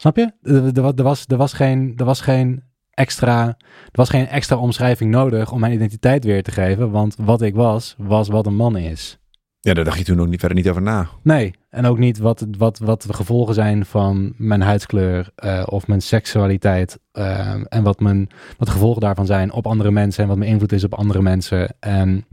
Snap 0.00 0.16
je? 0.16 0.32
Er, 0.42 0.76
er, 0.76 0.82
wa- 0.82 0.92
er 0.96 1.02
was, 1.02 1.24
er, 1.26 1.36
was 1.36 1.52
geen, 1.52 1.92
er, 1.96 2.04
was 2.04 2.20
geen 2.20 2.62
extra, 2.90 3.46
er 3.46 3.56
was 3.92 4.08
geen 4.10 4.26
extra 4.26 4.56
omschrijving 4.56 5.10
nodig 5.10 5.52
om 5.52 5.60
mijn 5.60 5.72
identiteit 5.72 6.24
weer 6.24 6.42
te 6.42 6.50
geven. 6.50 6.90
Want 6.90 7.16
wat 7.20 7.42
ik 7.42 7.54
was, 7.54 7.94
was 7.98 8.28
wat 8.28 8.46
een 8.46 8.56
man 8.56 8.76
is. 8.76 9.18
Ja, 9.60 9.74
daar 9.74 9.84
dacht 9.84 9.98
je 9.98 10.04
toen 10.04 10.20
ook 10.20 10.28
niet, 10.28 10.40
verder 10.40 10.58
niet 10.58 10.68
over 10.68 10.82
na. 10.82 11.08
Nee, 11.22 11.54
en 11.70 11.84
ook 11.86 11.98
niet 11.98 12.18
wat, 12.18 12.46
wat, 12.58 12.78
wat 12.78 13.02
de 13.02 13.12
gevolgen 13.12 13.54
zijn 13.54 13.84
van 13.86 14.34
mijn 14.36 14.60
huidskleur 14.60 15.30
eh, 15.34 15.62
of 15.66 15.86
mijn 15.86 16.00
seksualiteit. 16.02 16.98
eh, 17.12 17.54
en 17.68 17.82
wat, 17.82 18.00
mijn, 18.00 18.28
wat 18.56 18.66
de 18.66 18.72
gevolgen 18.74 19.00
daarvan 19.00 19.26
zijn 19.26 19.52
op 19.52 19.66
andere 19.66 19.90
mensen 19.90 20.22
en 20.22 20.28
wat 20.28 20.38
mijn 20.38 20.50
invloed 20.50 20.72
is 20.72 20.84
op 20.84 20.94
andere 20.94 21.22
mensen. 21.22 21.74
En 21.80 22.26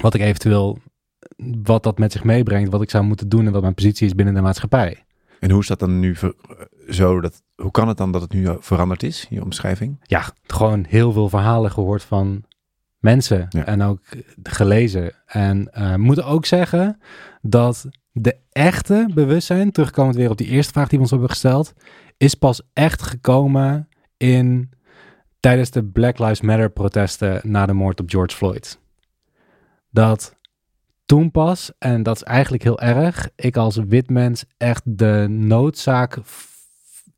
wat 0.00 0.14
ik 0.14 0.20
eventueel, 0.20 0.78
wat 1.62 1.82
dat 1.82 1.98
met 1.98 2.12
zich 2.12 2.24
meebrengt, 2.24 2.70
wat 2.70 2.82
ik 2.82 2.90
zou 2.90 3.04
moeten 3.04 3.28
doen 3.28 3.46
en 3.46 3.52
wat 3.52 3.62
mijn 3.62 3.74
positie 3.74 4.06
is 4.06 4.14
binnen 4.14 4.34
de 4.34 4.40
maatschappij. 4.40 5.04
En 5.40 5.50
hoe 5.50 5.60
is 5.60 5.66
dat 5.66 5.78
dan 5.78 5.98
nu 6.00 6.16
ver- 6.16 6.34
zo? 6.88 7.20
Dat, 7.20 7.42
hoe 7.54 7.70
kan 7.70 7.88
het 7.88 7.96
dan 7.96 8.12
dat 8.12 8.20
het 8.22 8.32
nu 8.32 8.48
veranderd 8.58 9.02
is, 9.02 9.26
je 9.30 9.42
omschrijving? 9.42 10.00
Ja, 10.02 10.24
gewoon 10.46 10.84
heel 10.88 11.12
veel 11.12 11.28
verhalen 11.28 11.70
gehoord 11.70 12.02
van 12.02 12.44
mensen 12.98 13.46
Ja. 13.48 13.64
en 13.64 13.82
ook 13.82 14.00
gelezen. 14.42 15.12
En 15.26 15.72
eh 15.72 15.94
moeten 15.94 16.24
ook 16.26 16.46
zeggen 16.46 17.00
dat 17.42 17.88
de 18.12 18.36
echte 18.52 19.10
bewustzijn, 19.14 19.72
terugkomend 19.72 20.16
weer 20.16 20.30
op 20.30 20.36
die 20.36 20.46
eerste 20.48 20.72
vraag 20.72 20.88
die 20.88 20.96
we 20.98 21.02
ons 21.02 21.10
hebben 21.10 21.30
gesteld, 21.30 21.72
is 22.16 22.34
pas 22.34 22.62
echt 22.72 23.02
gekomen 23.02 23.88
in 24.16 24.70
tijdens 25.40 25.70
de 25.70 25.84
Black 25.84 26.18
Lives 26.18 26.40
Matter 26.40 26.70
protesten 26.70 27.40
na 27.42 27.66
de 27.66 27.72
moord 27.72 28.00
op 28.00 28.10
George 28.10 28.36
Floyd. 28.36 28.80
Dat 29.90 30.36
toen 31.10 31.30
pas, 31.30 31.72
en 31.78 32.02
dat 32.02 32.16
is 32.16 32.22
eigenlijk 32.22 32.62
heel 32.62 32.80
erg, 32.80 33.28
ik 33.36 33.56
als 33.56 33.76
wit 33.88 34.10
mens 34.10 34.44
echt 34.56 34.82
de 34.84 35.26
noodzaak 35.28 36.18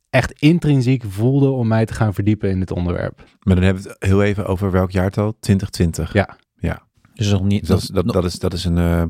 echt 0.09 0.31
intrinsiek 0.31 1.03
voelde 1.07 1.49
om 1.49 1.67
mij 1.67 1.85
te 1.85 1.93
gaan 1.93 2.13
verdiepen 2.13 2.49
in 2.49 2.59
dit 2.59 2.71
onderwerp. 2.71 3.23
Maar 3.39 3.55
dan 3.55 3.63
hebben 3.63 3.83
we 3.83 3.89
het 3.89 4.03
heel 4.03 4.23
even 4.23 4.45
over 4.45 4.71
welk 4.71 4.91
jaartal? 4.91 5.35
2020. 5.39 6.13
Ja. 6.13 6.37
Dus 7.13 7.31
nog 7.31 7.43
niet, 7.43 7.59
Dus 7.59 7.67
dat, 7.69 7.77
is, 7.81 7.87
dat, 7.87 8.05
nog 8.05 8.13
dat, 8.13 8.23
is, 8.25 8.39
dat 8.39 8.53
is 8.53 8.65
een, 8.65 8.77
eh 8.77 9.03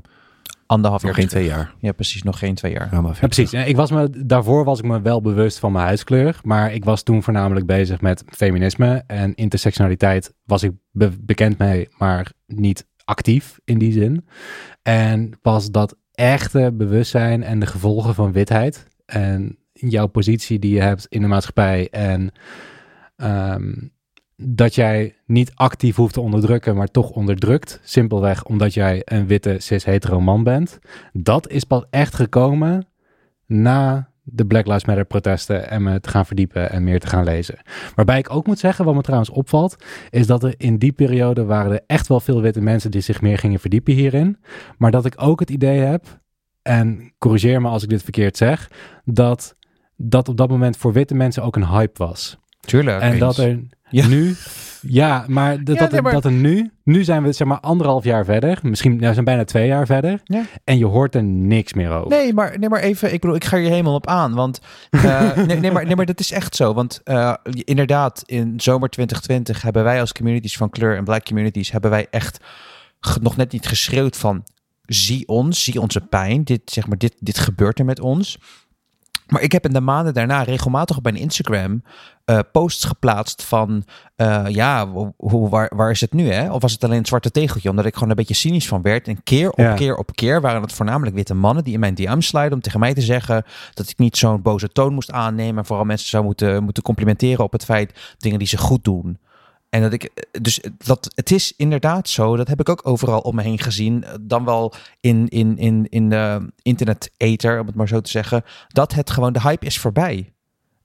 anderhalf 0.65 1.01
nog 1.01 1.11
jaar. 1.11 1.19
geen 1.19 1.29
twee 1.29 1.45
jaar. 1.45 1.73
Ja, 1.79 1.91
precies, 1.91 2.23
nog 2.23 2.39
geen 2.39 2.55
twee 2.55 2.71
jaar. 2.71 2.89
Ja, 2.91 3.01
precies. 3.27 3.53
Ik 3.53 3.75
was 3.75 3.91
me, 3.91 4.25
daarvoor 4.25 4.63
was 4.63 4.79
ik 4.79 4.85
me 4.85 5.01
wel 5.01 5.21
bewust 5.21 5.59
van 5.59 5.71
mijn 5.71 5.85
huidskleur, 5.85 6.39
maar 6.43 6.73
ik 6.73 6.83
was 6.85 7.03
toen 7.03 7.23
voornamelijk 7.23 7.65
bezig 7.65 8.01
met 8.01 8.23
feminisme 8.27 9.03
en 9.07 9.35
intersectionaliteit 9.35 10.33
was 10.43 10.63
ik 10.63 10.71
be- 10.91 11.17
bekend 11.21 11.57
mee, 11.57 11.89
maar 11.97 12.31
niet 12.47 12.87
actief 13.05 13.59
in 13.63 13.77
die 13.77 13.91
zin. 13.91 14.25
En 14.81 15.39
pas 15.41 15.71
dat 15.71 15.95
echte 16.11 16.71
bewustzijn 16.73 17.43
en 17.43 17.59
de 17.59 17.65
gevolgen 17.65 18.15
van 18.15 18.31
witheid 18.31 18.87
en 19.05 19.57
jouw 19.73 20.07
positie 20.07 20.59
die 20.59 20.73
je 20.73 20.81
hebt 20.81 21.05
in 21.09 21.21
de 21.21 21.27
maatschappij 21.27 21.87
en 21.91 22.31
ehm, 23.15 23.73
dat 24.35 24.75
jij 24.75 25.15
niet 25.25 25.51
actief 25.55 25.95
hoeft 25.95 26.13
te 26.13 26.21
onderdrukken, 26.21 26.75
maar 26.75 26.87
toch 26.87 27.09
onderdrukt, 27.09 27.79
simpelweg 27.83 28.45
omdat 28.45 28.73
jij 28.73 29.01
een 29.05 29.27
witte 29.27 29.55
cis-hetero 29.59 30.21
man 30.21 30.43
bent. 30.43 30.79
Dat 31.13 31.49
is 31.49 31.63
pas 31.63 31.83
echt 31.89 32.15
gekomen 32.15 32.87
na 33.45 34.11
de 34.35 34.45
Black 34.45 34.65
Lives 34.65 34.85
Matter 34.85 35.05
protesten 35.05 35.69
en 35.69 35.83
me 35.83 35.99
te 35.99 36.09
gaan 36.09 36.25
verdiepen 36.25 36.71
en 36.71 36.83
meer 36.83 36.99
te 36.99 37.07
gaan 37.07 37.23
lezen. 37.23 37.59
Waarbij 37.95 38.17
ik 38.17 38.33
ook 38.33 38.47
moet 38.47 38.59
zeggen, 38.59 38.85
wat 38.85 38.95
me 38.95 39.01
trouwens 39.01 39.29
opvalt, 39.29 39.75
is 40.09 40.27
dat 40.27 40.43
er 40.43 40.53
in 40.57 40.77
die 40.77 40.91
periode 40.91 41.45
waren 41.45 41.71
er 41.71 41.83
echt 41.87 42.07
wel 42.07 42.19
veel 42.19 42.41
witte 42.41 42.61
mensen 42.61 42.91
die 42.91 43.01
zich 43.01 43.21
meer 43.21 43.37
gingen 43.37 43.59
verdiepen 43.59 43.93
hierin. 43.93 44.37
Maar 44.77 44.91
dat 44.91 45.05
ik 45.05 45.13
ook 45.15 45.39
het 45.39 45.49
idee 45.49 45.79
heb, 45.79 46.21
en 46.61 47.13
corrigeer 47.17 47.61
me 47.61 47.67
als 47.67 47.83
ik 47.83 47.89
dit 47.89 48.03
verkeerd 48.03 48.37
zeg, 48.37 48.71
dat 49.05 49.55
dat 49.95 50.27
op 50.27 50.37
dat 50.37 50.49
moment 50.49 50.77
voor 50.77 50.93
witte 50.93 51.15
mensen 51.15 51.43
ook 51.43 51.55
een 51.55 51.67
hype 51.67 52.03
was. 52.05 52.37
Tuurlijk. 52.65 53.01
en 53.01 53.11
eens. 53.11 53.19
dat 53.19 53.37
er 53.37 53.59
Ja. 53.89 54.07
nu, 54.07 54.35
ja, 54.81 55.25
maar, 55.27 55.63
dat, 55.63 55.75
Ja, 55.75 55.81
dat, 55.81 55.91
nee, 55.91 56.01
maar- 56.01 56.11
dat 56.13 56.25
er 56.25 56.31
nu, 56.31 56.71
nu 56.83 57.03
zijn 57.03 57.23
we 57.23 57.31
zeg 57.31 57.47
maar 57.47 57.59
anderhalf 57.59 58.03
jaar 58.03 58.25
verder, 58.25 58.59
misschien, 58.61 58.91
nou, 58.95 59.07
we 59.07 59.13
zijn 59.13 59.25
bijna 59.25 59.43
twee 59.43 59.67
jaar 59.67 59.85
verder, 59.85 60.21
Ja. 60.23 60.43
en 60.63 60.77
je 60.77 60.85
hoort 60.85 61.15
er 61.15 61.23
niks 61.23 61.73
meer 61.73 61.89
over. 61.91 62.09
Nee, 62.09 62.33
maar, 62.33 62.59
nee, 62.59 62.69
maar 62.69 62.79
even, 62.79 63.13
ik 63.13 63.21
bedoel, 63.21 63.35
ik 63.35 63.43
ga 63.45 63.57
hier 63.57 63.69
helemaal 63.69 63.93
op 63.95 64.07
aan. 64.07 64.33
Want 64.33 64.59
eh, 64.89 65.35
nee, 65.47 65.59
nee, 65.59 65.71
maar, 65.71 65.85
nee, 65.85 65.95
maar 65.95 66.05
dat 66.05 66.19
is 66.19 66.31
echt 66.31 66.55
zo. 66.55 66.73
Want 66.73 67.01
eh, 67.03 67.33
inderdaad, 67.43 68.23
in 68.25 68.53
zomer 68.59 68.89
2020 68.89 69.61
hebben 69.61 69.83
wij 69.83 69.99
als 69.99 70.11
communities 70.11 70.57
van 70.57 70.69
kleur 70.69 70.97
en 70.97 71.03
black 71.03 71.25
communities, 71.25 71.71
hebben 71.71 71.89
wij 71.89 72.07
echt 72.09 72.39
nog 73.21 73.35
net 73.37 73.51
niet 73.51 73.67
geschreeuwd 73.67 74.17
van 74.17 74.43
zie 74.85 75.27
ons, 75.27 75.63
zie 75.63 75.81
onze 75.81 76.01
pijn. 76.01 76.43
Dit, 76.43 76.61
zeg 76.65 76.87
maar, 76.87 76.97
dit, 76.97 77.15
dit 77.19 77.37
gebeurt 77.39 77.79
er 77.79 77.85
met 77.85 77.99
ons. 77.99 78.37
Maar 79.33 79.41
ik 79.41 79.51
heb 79.51 79.65
in 79.65 79.73
de 79.73 79.81
maanden 79.81 80.13
daarna 80.13 80.43
regelmatig 80.43 80.97
op 80.97 81.03
mijn 81.03 81.15
Instagram 81.15 81.83
eh, 82.25 82.39
posts 82.51 82.85
geplaatst 82.85 83.43
van 83.43 83.83
eh, 84.15 84.45
ja, 84.47 84.87
hoe, 85.17 85.49
waar, 85.49 85.71
waar 85.75 85.91
is 85.91 86.01
het 86.01 86.13
nu 86.13 86.31
hè? 86.31 86.51
Of 86.51 86.61
was 86.61 86.71
het 86.71 86.83
alleen 86.83 86.97
een 86.97 87.05
zwarte 87.05 87.31
tegeltje? 87.31 87.69
Omdat 87.69 87.85
ik 87.85 87.93
gewoon 87.93 88.09
een 88.09 88.15
beetje 88.15 88.33
cynisch 88.33 88.67
van 88.67 88.81
werd. 88.81 89.07
En 89.07 89.23
keer 89.23 89.49
op 89.49 89.57
Ja. 89.57 89.73
keer 89.73 89.95
op 89.95 90.15
keer 90.15 90.41
waren 90.41 90.61
het 90.61 90.73
voornamelijk 90.73 91.15
witte 91.15 91.33
mannen 91.33 91.63
die 91.63 91.73
in 91.73 91.79
mijn 91.79 91.95
DM 91.95 92.19
sliden 92.19 92.53
om 92.53 92.61
tegen 92.61 92.79
mij 92.79 92.93
te 92.93 93.01
zeggen 93.01 93.43
dat 93.73 93.89
ik 93.89 93.97
niet 93.97 94.17
zo'n 94.17 94.41
boze 94.41 94.69
toon 94.69 94.93
moest 94.93 95.11
aannemen. 95.11 95.57
En 95.57 95.65
vooral 95.65 95.85
mensen 95.85 96.09
zou 96.09 96.23
moeten, 96.23 96.63
moeten 96.63 96.83
complimenteren 96.83 97.43
op 97.43 97.51
het 97.51 97.65
feit 97.65 98.15
dingen 98.17 98.39
die 98.39 98.47
ze 98.47 98.57
goed 98.57 98.83
doen. 98.83 99.17
En 99.73 99.81
dat 99.81 99.93
ik, 99.93 100.27
dus 100.41 100.59
dat, 100.77 101.11
het 101.15 101.31
is 101.31 101.53
inderdaad 101.57 102.09
zo, 102.09 102.35
dat 102.35 102.47
heb 102.47 102.59
ik 102.59 102.69
ook 102.69 102.87
overal 102.87 103.19
om 103.19 103.35
me 103.35 103.41
heen 103.41 103.59
gezien. 103.59 104.05
Dan 104.21 104.45
wel 104.45 104.73
in, 104.99 105.27
in, 105.27 105.57
in, 105.57 105.87
in 105.89 106.09
de 106.09 106.51
internet-ether, 106.61 107.59
om 107.59 107.67
het 107.67 107.75
maar 107.75 107.87
zo 107.87 108.01
te 108.01 108.09
zeggen. 108.09 108.43
Dat 108.67 108.93
het 108.93 109.09
gewoon, 109.09 109.33
de 109.33 109.41
hype 109.41 109.65
is 109.65 109.79
voorbij. 109.79 110.33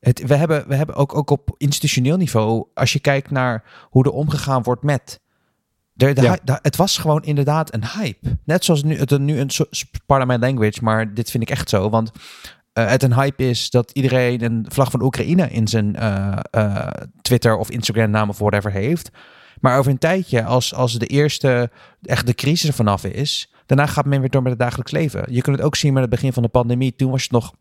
Het, 0.00 0.26
we 0.26 0.34
hebben, 0.34 0.68
we 0.68 0.74
hebben 0.74 0.94
ook, 0.94 1.14
ook 1.16 1.30
op 1.30 1.54
institutioneel 1.56 2.16
niveau, 2.16 2.66
als 2.74 2.92
je 2.92 2.98
kijkt 3.00 3.30
naar 3.30 3.64
hoe 3.90 4.04
er 4.04 4.10
omgegaan 4.12 4.62
wordt 4.62 4.82
met. 4.82 5.20
De, 5.92 6.12
de, 6.12 6.22
Ja. 6.22 6.30
hy- 6.32 6.38
de- 6.44 6.58
het 6.62 6.76
was 6.76 6.98
gewoon 6.98 7.22
inderdaad 7.22 7.74
een 7.74 7.86
hype. 7.86 8.38
Net 8.44 8.64
zoals 8.64 8.82
nu, 8.82 8.98
het 8.98 9.18
nu 9.18 9.38
een 9.38 9.50
pardon 10.06 10.28
my 10.28 10.36
language, 10.36 10.84
maar 10.84 11.14
dit 11.14 11.30
vind 11.30 11.42
ik 11.42 11.50
echt 11.50 11.68
zo. 11.68 11.90
Want 11.90 12.10
eh, 12.12 12.20
het 12.86 13.02
een 13.02 13.14
hype 13.14 13.48
is 13.48 13.70
dat 13.70 13.90
iedereen 13.90 14.44
een 14.44 14.66
vlag 14.68 14.90
van 14.90 15.02
Oekraïne 15.02 15.48
in 15.48 15.68
zijn 15.68 15.96
eh, 15.96 16.38
eh, 16.50 16.88
Twitter 17.22 17.56
of 17.56 17.70
Instagram 17.70 18.10
naam 18.10 18.28
of 18.28 18.38
whatever 18.38 18.70
heeft. 18.72 19.10
Maar 19.60 19.78
over 19.78 19.90
een 19.90 19.98
tijdje, 19.98 20.44
als, 20.44 20.74
als 20.74 20.98
de 20.98 21.06
eerste 21.06 21.70
echt 22.02 22.26
de 22.26 22.34
crisis 22.34 22.68
er 22.68 22.74
vanaf 22.74 23.04
is, 23.04 23.52
daarna 23.66 23.86
gaat 23.86 24.04
men 24.04 24.20
weer 24.20 24.30
door 24.30 24.42
met 24.42 24.52
het 24.52 24.60
dagelijks 24.60 24.92
leven. 24.92 25.24
Je 25.30 25.42
kunt 25.42 25.56
het 25.56 25.64
ook 25.64 25.76
zien 25.76 25.92
met 25.92 26.02
het 26.02 26.10
begin 26.10 26.32
van 26.32 26.42
de 26.42 26.48
pandemie. 26.48 26.96
Toen 26.96 27.10
was 27.10 27.22
het 27.22 27.30
nog 27.30 27.52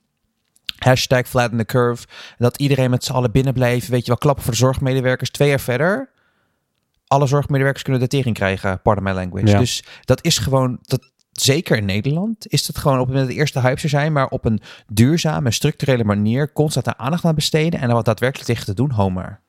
hashtag 0.78 1.28
flatten 1.28 1.58
the 1.58 1.66
curve. 1.66 2.06
Dat 2.38 2.58
iedereen 2.58 2.90
met 2.90 3.04
z'n 3.04 3.12
allen 3.12 3.32
binnen 3.32 3.54
bleef. 3.54 3.88
Weet 3.88 4.02
je 4.02 4.08
wel, 4.08 4.18
klappen 4.18 4.44
voor 4.44 4.54
de 4.54 4.60
zorgmedewerkers. 4.60 5.30
Twee 5.30 5.50
jaar 5.50 5.60
verder. 5.60 6.10
Alle 7.08 7.28
zorgmedewerkers 7.28 7.84
kunnen 7.84 8.02
de 8.02 8.08
tering 8.08 8.36
krijgen, 8.36 8.82
pardon 8.82 9.04
my 9.04 9.12
language. 9.12 9.48
Ja. 9.48 9.60
Dus 9.60 9.84
dat 10.02 10.24
is 10.24 10.38
gewoon, 10.38 10.80
dat, 10.82 11.12
zeker 11.42 11.78
in 11.78 11.86
Nederland, 11.86 12.48
is 12.48 12.68
het 12.68 12.78
gewoon 12.78 13.00
op 13.00 13.06
het 13.06 13.08
moment 13.10 13.26
dat 13.28 13.36
de 13.36 13.42
eerste 13.42 13.60
hypes 13.62 13.84
er 13.84 13.90
zijn, 13.90 14.14
maar 14.14 14.28
op 14.28 14.46
een 14.46 14.60
duurzame, 14.88 15.52
structurele 15.52 16.04
manier 16.04 16.52
constant 16.54 16.88
aan 16.88 16.98
aandacht 17.00 17.26
aan 17.26 17.36
besteden 17.36 17.80
en 17.80 17.88
er 17.90 17.96
wat 17.96 18.06
daadwerkelijk 18.06 18.48
tegen 18.50 18.66
te 18.66 18.74
doen, 18.74 18.92
Homer. 18.92 19.40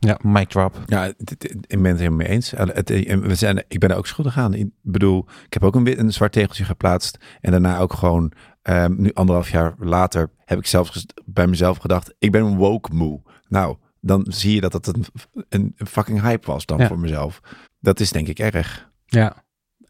Ja. 0.00 0.18
Mic 0.22 0.48
drop. 0.48 0.82
Ja, 0.86 1.04
ik 1.04 1.36
ben 1.68 1.84
het 1.84 1.98
helemaal 1.98 2.10
mee 2.18 2.28
eens. 2.28 2.50
Het- 2.50 2.90
en 2.90 3.20
we 3.22 3.34
zijn, 3.34 3.64
ik 3.68 3.78
ben 3.78 3.90
er 3.90 3.96
ook 3.96 4.06
schuldig 4.06 4.38
aan. 4.38 4.54
Ik 4.54 4.68
bedoel, 4.82 5.26
ik 5.46 5.52
heb 5.52 5.64
ook 5.64 5.74
een, 5.74 5.84
wit, 5.84 5.98
een 5.98 6.12
zwart 6.12 6.32
tegeltje 6.32 6.64
geplaatst. 6.64 7.18
En 7.40 7.50
daarna 7.50 7.78
ook 7.78 7.92
gewoon, 7.92 8.32
ehm, 8.62 8.94
nu 8.96 9.10
anderhalf 9.14 9.50
jaar 9.50 9.74
later, 9.78 10.30
heb 10.44 10.58
ik 10.58 10.66
zelfs 10.66 11.06
bij 11.24 11.46
mezelf 11.46 11.78
gedacht, 11.78 12.14
ik 12.18 12.32
ben 12.32 12.42
een 12.44 12.56
woke 12.56 12.94
moe. 12.94 13.20
Nou, 13.48 13.76
dan 14.00 14.26
zie 14.28 14.54
je 14.54 14.60
dat 14.60 14.72
het 14.72 14.86
een, 14.86 15.04
een, 15.48 15.74
een 15.76 15.86
fucking 15.86 16.20
hype 16.20 16.46
was 16.46 16.66
dan 16.66 16.78
Ja. 16.78 16.86
voor 16.86 16.98
mezelf. 16.98 17.40
Dat 17.80 18.00
is 18.00 18.10
denk 18.12 18.28
ik 18.28 18.38
erg. 18.38 18.90
Ja. 19.06 19.44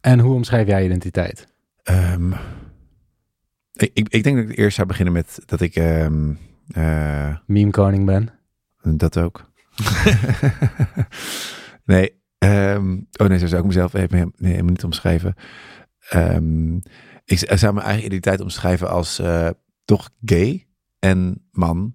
En 0.09 0.19
hoe 0.19 0.35
omschrijf 0.35 0.67
jij 0.67 0.85
identiteit? 0.85 1.49
Ehm, 1.83 2.33
ik, 3.73 3.91
ik, 3.95 4.09
ik 4.09 4.23
denk 4.23 4.37
dat 4.37 4.49
ik 4.49 4.59
eerst 4.59 4.77
zou 4.77 4.89
beginnen 4.89 5.15
met 5.15 5.43
dat 5.47 5.61
ik 5.61 5.77
eh, 5.77 6.09
Meme 7.47 7.71
koning 7.71 8.07
ben? 8.07 8.31
Dat 8.83 9.19
ook. 9.19 9.51
nee, 11.85 12.23
ehm, 12.39 12.97
oh 13.17 13.27
nee, 13.27 13.39
zo 13.39 13.47
zou 13.47 13.61
ik 13.61 13.67
mezelf 13.67 13.95
even 13.95 14.33
nee, 14.37 14.51
helemaal 14.51 14.73
niet 14.73 14.85
omschrijven. 14.85 15.35
Ik 17.25 17.39
zou 17.39 17.75
mijn 17.75 17.87
eigen 17.87 18.05
identiteit 18.05 18.41
omschrijven 18.41 18.91
als 18.91 19.19
eh, 19.19 19.49
toch 19.85 20.11
gay 20.25 20.67
en 20.99 21.49
man 21.51 21.95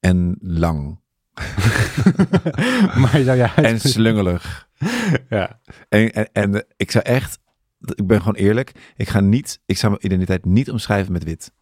en 0.00 0.36
lang 0.40 1.00
maar 3.00 3.20
zou 3.24 3.48
en 3.54 3.80
slungelig. 3.80 4.68
ja. 5.28 5.60
En, 5.88 6.12
en, 6.12 6.28
en 6.32 6.66
ik 6.76 6.90
zou 6.90 7.04
echt, 7.04 7.38
ik 7.80 8.06
ben 8.06 8.18
gewoon 8.18 8.34
eerlijk, 8.34 8.92
ik 8.96 9.08
ga 9.08 9.20
niet, 9.20 9.60
ik 9.66 9.76
zou 9.76 9.92
mijn 9.92 10.04
identiteit 10.04 10.44
niet 10.44 10.70
omschrijven 10.70 11.12
met 11.12 11.24
wit. 11.24 11.52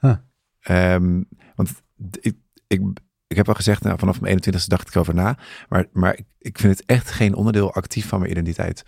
Huh. 0.00 0.16
Ehm, 0.60 1.22
want 1.54 1.82
ik, 2.20 2.36
ik, 2.66 2.80
ik 3.26 3.36
heb 3.36 3.48
al 3.48 3.54
gezegd, 3.54 3.82
nou, 3.82 3.98
vanaf 3.98 4.20
mijn 4.20 4.38
21ste 4.38 4.66
dacht 4.66 4.88
ik 4.88 4.96
over 4.96 5.14
na, 5.14 5.38
maar, 5.68 5.86
maar 5.92 6.18
ik, 6.18 6.26
ik 6.38 6.58
vind 6.58 6.78
het 6.78 6.86
echt 6.86 7.10
geen 7.10 7.34
onderdeel 7.34 7.74
actief 7.74 8.08
van 8.08 8.18
mijn 8.18 8.30
identiteit. 8.30 8.84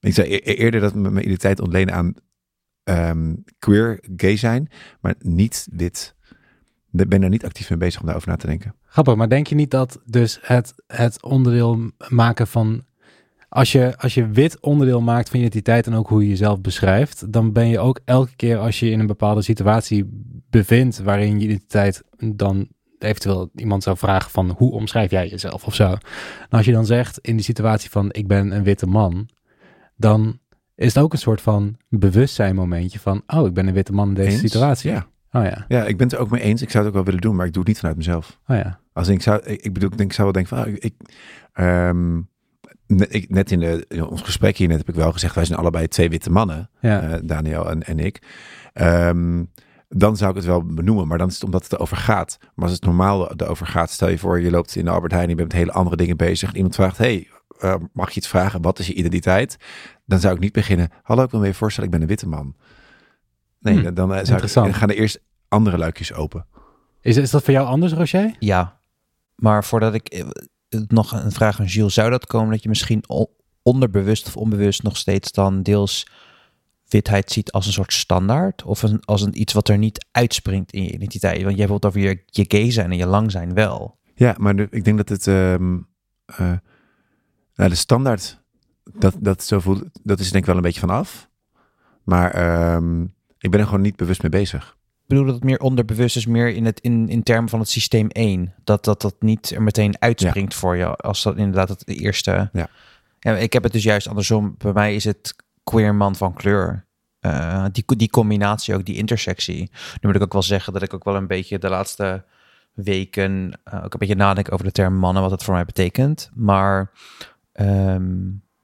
Ik 0.00 0.14
zou 0.14 0.28
e- 0.28 0.36
eerder 0.36 0.80
dat 0.80 0.94
mijn 0.94 1.12
mijn 1.12 1.24
identiteit 1.24 1.60
ontlenen 1.60 1.94
aan 1.94 2.14
ehm, 2.82 3.34
queer, 3.58 4.04
gay 4.16 4.36
zijn, 4.36 4.70
maar 5.00 5.14
niet 5.18 5.68
wit. 5.70 6.16
Ik 6.92 7.08
ben 7.08 7.20
daar 7.20 7.30
niet 7.30 7.44
actief 7.44 7.70
mee 7.70 7.78
bezig 7.78 8.00
om 8.00 8.06
daarover 8.06 8.28
na 8.28 8.36
te 8.36 8.46
denken. 8.46 8.74
Grappig, 8.84 9.14
maar 9.14 9.28
denk 9.28 9.46
je 9.46 9.54
niet 9.54 9.70
dat 9.70 10.00
dus 10.04 10.38
het, 10.42 10.74
het 10.86 11.22
onderdeel 11.22 11.90
maken 12.08 12.46
van... 12.46 12.86
Als 13.48 13.72
je, 13.72 13.98
als 13.98 14.14
je 14.14 14.28
wit 14.28 14.60
onderdeel 14.60 15.00
maakt 15.00 15.28
van 15.28 15.40
je 15.40 15.46
identiteit 15.46 15.86
en 15.86 15.94
ook 15.94 16.08
hoe 16.08 16.22
je 16.22 16.28
jezelf 16.28 16.60
beschrijft, 16.60 17.32
dan 17.32 17.52
ben 17.52 17.68
je 17.68 17.78
ook 17.78 18.00
elke 18.04 18.36
keer 18.36 18.58
als 18.58 18.80
je 18.80 18.90
in 18.90 19.00
een 19.00 19.06
bepaalde 19.06 19.42
situatie 19.42 20.04
bevindt 20.50 20.98
waarin 20.98 21.40
je 21.40 21.44
identiteit 21.44 22.02
dan 22.34 22.68
eventueel 22.98 23.50
iemand 23.54 23.82
zou 23.82 23.96
vragen 23.96 24.30
van 24.30 24.54
hoe 24.56 24.72
omschrijf 24.72 25.10
jij 25.10 25.28
jezelf 25.28 25.66
of 25.66 25.74
zo. 25.74 25.88
En 25.88 25.98
als 26.48 26.66
je 26.66 26.72
dan 26.72 26.86
zegt 26.86 27.18
in 27.18 27.36
die 27.36 27.44
situatie 27.44 27.90
van 27.90 28.12
ik 28.12 28.26
ben 28.26 28.50
een 28.50 28.62
witte 28.62 28.86
man, 28.86 29.28
dan 29.96 30.38
is 30.74 30.94
het 30.94 31.02
ook 31.02 31.12
een 31.12 31.18
soort 31.18 31.40
van 31.40 31.76
bewustzijn 31.88 32.54
momentje 32.54 32.98
van 32.98 33.22
oh 33.26 33.46
ik 33.46 33.54
ben 33.54 33.66
een 33.66 33.74
witte 33.74 33.92
man 33.92 34.08
in 34.08 34.14
deze 34.14 34.30
Eens? 34.30 34.40
situatie. 34.40 34.90
Ja. 34.90 35.06
Oh 35.32 35.44
ja, 35.44 35.64
ja, 35.68 35.84
ik 35.84 35.96
ben 35.96 36.06
het 36.06 36.16
er 36.16 36.22
ook 36.22 36.30
mee 36.30 36.40
eens. 36.42 36.62
Ik 36.62 36.70
zou 36.70 36.78
het 36.78 36.88
ook 36.88 36.94
wel 36.96 37.04
willen 37.06 37.20
doen, 37.20 37.36
maar 37.36 37.46
ik 37.46 37.52
doe 37.52 37.60
het 37.62 37.68
niet 37.70 37.78
vanuit 37.78 37.96
mezelf. 37.96 38.38
oh 38.46 38.56
ja. 38.56 38.78
Als 38.92 39.08
ik 39.08 39.22
zou, 39.22 39.40
ik, 39.44 39.60
ik 39.62 39.72
bedoel, 39.72 39.90
ik 39.90 39.96
denk, 39.96 40.10
ik 40.10 40.16
zou 40.16 40.32
wel 40.32 40.42
denken 40.42 40.56
van, 40.56 40.66
ah, 40.66 40.74
ik, 40.78 40.94
ehm, 41.52 42.20
net, 42.86 43.14
ik, 43.14 43.30
net 43.30 43.50
in, 43.50 43.60
de, 43.60 43.84
in 43.88 44.04
ons 44.06 44.22
gesprek 44.22 44.56
hier 44.56 44.68
net 44.68 44.78
heb 44.78 44.88
ik 44.88 44.94
wel 44.94 45.12
gezegd, 45.12 45.34
wij 45.34 45.44
zijn 45.44 45.58
allebei 45.58 45.88
twee 45.88 46.08
witte 46.10 46.30
mannen, 46.30 46.70
Ja. 46.80 47.00
eh, 47.02 47.18
Daniel 47.24 47.70
en, 47.70 47.82
en 47.82 47.98
ik. 47.98 48.22
Ehm, 48.72 49.44
dan 49.88 50.16
zou 50.16 50.30
ik 50.30 50.36
het 50.36 50.44
wel 50.44 50.64
benoemen, 50.64 51.06
maar 51.08 51.18
dan 51.18 51.28
is 51.28 51.34
het 51.34 51.44
omdat 51.44 51.62
het 51.62 51.72
erover 51.72 51.96
gaat. 51.96 52.38
Maar 52.54 52.64
als 52.64 52.74
het 52.74 52.84
normaal 52.84 53.32
erover 53.36 53.66
gaat, 53.66 53.90
stel 53.90 54.08
je 54.08 54.18
voor, 54.18 54.40
je 54.40 54.50
loopt 54.50 54.76
in 54.76 54.84
de 54.84 54.90
Albert 54.90 55.12
Heijn 55.12 55.24
en 55.24 55.30
je 55.30 55.36
bent 55.36 55.48
met 55.52 55.58
hele 55.60 55.72
andere 55.72 55.96
dingen 55.96 56.16
bezig. 56.16 56.48
En 56.48 56.56
iemand 56.56 56.74
vraagt, 56.74 56.98
hey, 56.98 57.28
eh, 57.58 57.74
mag 57.92 58.10
je 58.10 58.16
iets 58.16 58.28
vragen? 58.28 58.62
Wat 58.62 58.78
is 58.78 58.86
je 58.86 58.94
identiteit? 58.94 59.56
Dan 60.06 60.18
zou 60.20 60.34
ik 60.34 60.40
niet 60.40 60.52
beginnen, 60.52 60.88
hallo, 61.02 61.22
ik 61.22 61.30
wil 61.30 61.40
me 61.40 61.46
even 61.46 61.58
voorstellen, 61.58 61.88
ik 61.90 61.94
ben 61.94 62.02
een 62.02 62.08
witte 62.10 62.28
man. 62.28 62.54
Nee, 63.60 63.78
Hm, 63.78 63.94
dan, 63.94 64.14
eh, 64.14 64.24
zou 64.24 64.42
ik, 64.42 64.52
dan 64.54 64.74
gaan 64.74 64.88
er 64.90 64.96
eerst 64.96 65.20
andere 65.48 65.78
luikjes 65.78 66.12
open. 66.12 66.46
Is, 67.00 67.16
is 67.16 67.30
dat 67.30 67.42
voor 67.42 67.52
jou 67.54 67.66
anders, 67.66 67.92
Roger? 67.92 68.36
Ja, 68.38 68.80
maar 69.36 69.64
voordat 69.64 69.94
ik 69.94 70.08
eh, 70.08 70.26
nog 70.88 71.12
een 71.12 71.32
vraag 71.32 71.60
aan 71.60 71.68
Gilles, 71.68 71.94
zou 71.94 72.10
dat 72.10 72.26
komen 72.26 72.50
dat 72.50 72.62
je 72.62 72.68
misschien 72.68 73.04
onderbewust 73.62 74.26
of 74.26 74.36
onbewust 74.36 74.82
nog 74.82 74.96
steeds 74.96 75.32
dan 75.32 75.62
deels 75.62 76.06
witheid 76.88 77.30
ziet 77.30 77.52
als 77.52 77.66
een 77.66 77.72
soort 77.72 77.92
standaard? 77.92 78.62
Of 78.64 78.82
een, 78.82 79.04
als 79.04 79.22
een 79.22 79.40
iets 79.40 79.52
wat 79.52 79.68
er 79.68 79.78
niet 79.78 80.06
uitspringt 80.10 80.72
in 80.72 80.82
je 80.82 80.92
identiteit? 80.92 81.42
Want 81.42 81.56
jij 81.56 81.60
hebt 81.66 81.72
het 81.72 81.86
over 81.86 82.00
je, 82.00 82.22
je 82.26 82.44
gay 82.48 82.70
zijn 82.70 82.90
en 82.90 82.96
je 82.96 83.06
lang 83.06 83.30
zijn 83.30 83.54
wel. 83.54 83.98
Ja, 84.14 84.34
maar 84.38 84.56
de- 84.56 84.68
ik 84.70 84.84
denk 84.84 84.96
dat 84.96 85.08
het. 85.08 85.26
ehm, 85.26 85.78
eh, 86.26 86.52
nou, 87.54 87.70
de 87.70 87.74
standaard. 87.74 88.40
Dat, 88.92 89.14
dat, 89.18 89.42
zo 89.44 89.60
voelt, 89.60 89.84
dat 90.02 90.18
is 90.20 90.26
er 90.26 90.32
denk 90.32 90.44
ik 90.44 90.46
wel 90.50 90.56
een 90.56 90.62
beetje 90.62 90.80
vanaf. 90.80 91.28
Maar 92.04 92.30
ehm, 92.30 93.04
ik 93.38 93.50
ben 93.50 93.60
er 93.60 93.66
gewoon 93.66 93.80
niet 93.80 93.96
bewust 93.96 94.22
mee 94.22 94.30
bezig. 94.30 94.76
Ik 95.02 95.14
bedoel 95.14 95.24
dat 95.24 95.34
het 95.34 95.44
meer 95.44 95.60
onderbewust 95.60 96.16
is, 96.16 96.26
meer 96.26 96.48
in, 96.48 96.64
het, 96.64 96.80
in, 96.80 97.08
in 97.08 97.22
termen 97.22 97.48
van 97.48 97.58
het 97.58 97.68
systeem 97.68 98.08
1. 98.08 98.54
Dat, 98.64 98.84
dat 98.84 99.00
dat 99.00 99.14
niet 99.20 99.50
er 99.50 99.62
meteen 99.62 99.94
uitspringt 99.98 100.54
voor 100.54 100.76
je, 100.76 100.96
als 100.96 101.22
dat 101.22 101.36
inderdaad 101.36 101.68
het 101.68 101.88
eerste... 101.88 102.50
Ja. 102.52 102.68
ja. 103.18 103.36
Ik 103.36 103.52
heb 103.52 103.62
het 103.62 103.72
dus 103.72 103.82
juist 103.82 104.08
andersom. 104.08 104.54
Bij 104.58 104.72
mij 104.72 104.94
is 104.94 105.04
het 105.04 105.34
queer 105.64 105.94
man 105.94 106.16
van 106.16 106.34
kleur. 106.34 106.86
Eh, 107.20 107.64
die, 107.72 107.84
die 107.96 108.10
combinatie 108.10 108.74
ook, 108.74 108.84
die 108.84 108.96
intersectie. 108.96 109.70
Nu 110.00 110.00
moet 110.00 110.14
ik 110.14 110.22
ook 110.22 110.32
wel 110.32 110.42
zeggen 110.42 110.72
dat 110.72 110.82
ik 110.82 110.94
ook 110.94 111.04
wel 111.04 111.16
een 111.16 111.26
beetje 111.26 111.58
de 111.58 111.68
laatste 111.68 112.24
weken 112.72 113.60
eh, 113.64 113.84
ook 113.84 113.92
een 113.92 113.98
beetje 113.98 114.14
nadenk 114.14 114.52
over 114.52 114.64
de 114.64 114.72
term 114.72 114.94
mannen, 114.94 115.22
wat 115.22 115.30
het 115.30 115.42
voor 115.42 115.54
mij 115.54 115.64
betekent. 115.64 116.30
Maar 116.34 116.90
ehm, 117.52 118.16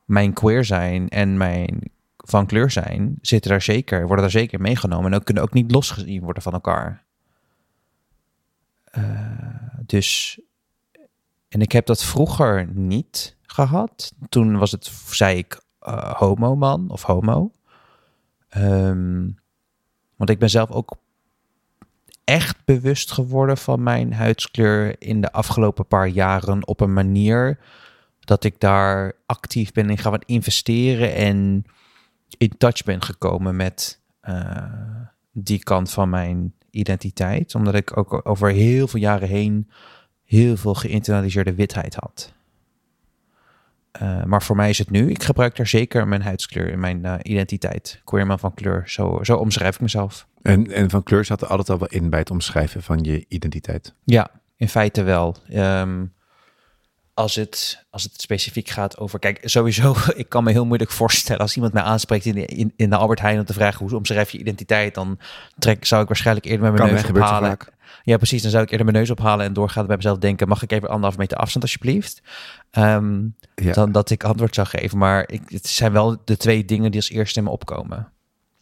mijn 0.05 0.33
queer 0.33 0.65
zijn 0.65 1.09
en 1.09 1.37
mijn 1.37 1.93
van 2.29 2.47
kleur 2.47 2.71
zijn, 2.71 3.19
zitten 3.21 3.51
daar 3.51 3.63
zeker, 3.63 4.01
worden 4.01 4.21
daar 4.21 4.31
zeker 4.31 4.61
meegenomen 4.61 5.13
en 5.13 5.19
ook 5.19 5.25
kunnen 5.25 5.43
ook 5.43 5.53
niet 5.53 5.71
losgezien 5.71 6.23
worden 6.23 6.43
van 6.43 6.53
elkaar. 6.53 7.05
Eh, 8.85 9.03
dus, 9.87 10.41
en 11.49 11.61
ik 11.61 11.73
heb 11.73 11.87
dat 11.87 12.05
vroeger 12.05 12.69
niet 12.73 13.37
gehad. 13.43 14.13
Toen 14.29 14.59
was 14.59 14.71
het, 14.71 14.93
zei 15.07 15.39
ik, 15.39 15.63
eh, 15.79 16.15
homo 16.15 16.57
man 16.57 16.91
of 16.91 17.03
homo. 17.03 17.51
Ehm, 18.49 19.29
want 20.17 20.31
ik 20.31 20.39
ben 20.39 20.51
zelf 20.51 20.71
ook 20.71 20.97
echt 22.25 22.65
bewust 22.65 23.13
geworden 23.13 23.57
van 23.57 23.83
mijn 23.83 24.13
huidskleur 24.13 24.97
in 24.99 25.21
de 25.21 25.33
afgelopen 25.33 25.87
paar 25.87 26.07
jaren 26.09 26.67
op 26.67 26.81
een 26.81 26.93
manier 26.93 27.59
dat 28.21 28.45
ik 28.45 28.61
daar 28.61 29.13
actief 29.27 29.73
ben 29.73 29.91
in 29.91 29.99
gaan 29.99 30.19
investeren 30.27 31.15
en 31.15 31.65
in 32.39 32.57
touch 32.59 32.85
ben 32.85 33.03
gekomen 33.03 33.57
met 33.57 34.01
eh, 34.21 34.67
die 35.33 35.63
kant 35.63 35.91
van 35.91 36.11
mijn 36.11 36.55
identiteit. 36.71 37.55
Omdat 37.55 37.75
ik 37.75 37.97
ook 37.97 38.21
over 38.25 38.51
heel 38.51 38.89
veel 38.89 39.01
jaren 39.01 39.29
heen 39.29 39.71
heel 40.25 40.57
veel 40.57 40.75
geïnternaliseerde 40.75 41.55
witheid 41.55 41.95
had. 41.95 42.33
Eh, 43.91 44.25
maar 44.25 44.43
voor 44.43 44.57
mij 44.57 44.69
is 44.69 44.79
het 44.79 44.91
nu, 44.91 45.11
ik 45.11 45.23
gebruik 45.23 45.57
daar 45.57 45.67
zeker 45.67 46.09
mijn 46.09 46.23
huidskleur 46.23 46.69
in 46.69 46.81
mijn 46.81 47.05
eh, 47.05 47.15
identiteit. 47.23 48.01
Queerman 48.05 48.39
van 48.39 48.55
kleur, 48.55 48.83
zo, 48.87 49.19
zo 49.23 49.37
omschrijf 49.37 49.75
ik 49.75 49.81
mezelf. 49.81 50.27
En, 50.43 50.73
en 50.73 50.91
van 50.91 51.03
kleur 51.03 51.25
zat 51.25 51.43
er 51.43 51.49
altijd 51.49 51.71
al 51.71 51.79
wel 51.79 51.89
in 51.89 52.11
bij 52.11 52.19
het 52.19 52.31
omschrijven 52.31 52.83
van 52.83 52.99
je 53.03 53.25
identiteit. 53.29 53.95
Ja, 54.05 54.31
in 54.57 54.69
feite 54.69 55.03
wel. 55.03 55.37
Ehm, 55.49 56.05
als, 57.15 57.35
het, 57.35 57.85
als 57.91 58.03
het 58.03 58.21
specifiek 58.21 58.69
gaat 58.69 58.99
over... 58.99 59.19
Kijk, 59.19 59.41
sowieso, 59.45 59.95
ik 60.15 60.29
kan 60.29 60.45
me 60.45 60.51
heel 60.51 60.67
moeilijk 60.67 60.91
voorstellen... 60.91 61.43
als 61.43 61.55
iemand 61.55 61.73
mij 61.73 61.83
aanspreekt 61.83 62.25
in 62.25 62.35
de, 62.35 62.47
in, 62.47 62.73
in 62.77 62.91
de 62.91 62.97
Albert 62.97 63.21
Heijn... 63.21 63.39
om 63.39 63.45
te 63.45 63.53
vragen 63.53 63.87
hoe 63.87 63.97
omschrijf 63.97 64.31
je 64.31 64.39
identiteit... 64.39 64.95
dan 64.95 65.19
trek, 65.59 65.85
zou 65.85 66.03
ik 66.03 66.09
waarschijnlijk 66.09 66.47
eerder 66.47 66.63
met 66.63 66.73
mijn 66.73 66.85
Kan, 66.85 66.95
neus 67.01 67.11
ophalen. 67.11 67.59
Ja, 68.03 68.17
precies. 68.17 68.43
Dan 68.43 68.51
zou 68.51 68.63
ik 68.63 68.71
eerder 68.71 68.87
mijn 68.87 68.99
neus 68.99 69.11
ophalen... 69.11 69.47
en 69.47 69.53
doorgaan 69.53 69.87
bij 69.87 69.97
mezelf 69.97 70.19
denken... 70.19 70.49
mag 70.49 70.63
ik 70.63 70.73
even 70.73 70.89
anderhalf 70.89 71.17
meter 71.17 71.37
afstand 71.39 71.65
alsjeblieft? 71.65 72.23
Ehm, 72.71 73.23
Ja. 73.55 73.73
Dan 73.73 73.93
dat 73.93 74.11
ik 74.11 74.25
antwoord 74.25 74.55
zou 74.55 74.67
geven. 74.67 74.99
Maar 74.99 75.29
ik, 75.31 75.43
het 75.47 75.67
zijn 75.67 75.93
wel 75.93 76.17
de 76.25 76.37
twee 76.37 76.65
dingen 76.65 76.91
die 76.91 77.01
als 77.01 77.11
eerste 77.11 77.39
in 77.39 77.45
me 77.45 77.51
opkomen. 77.51 78.13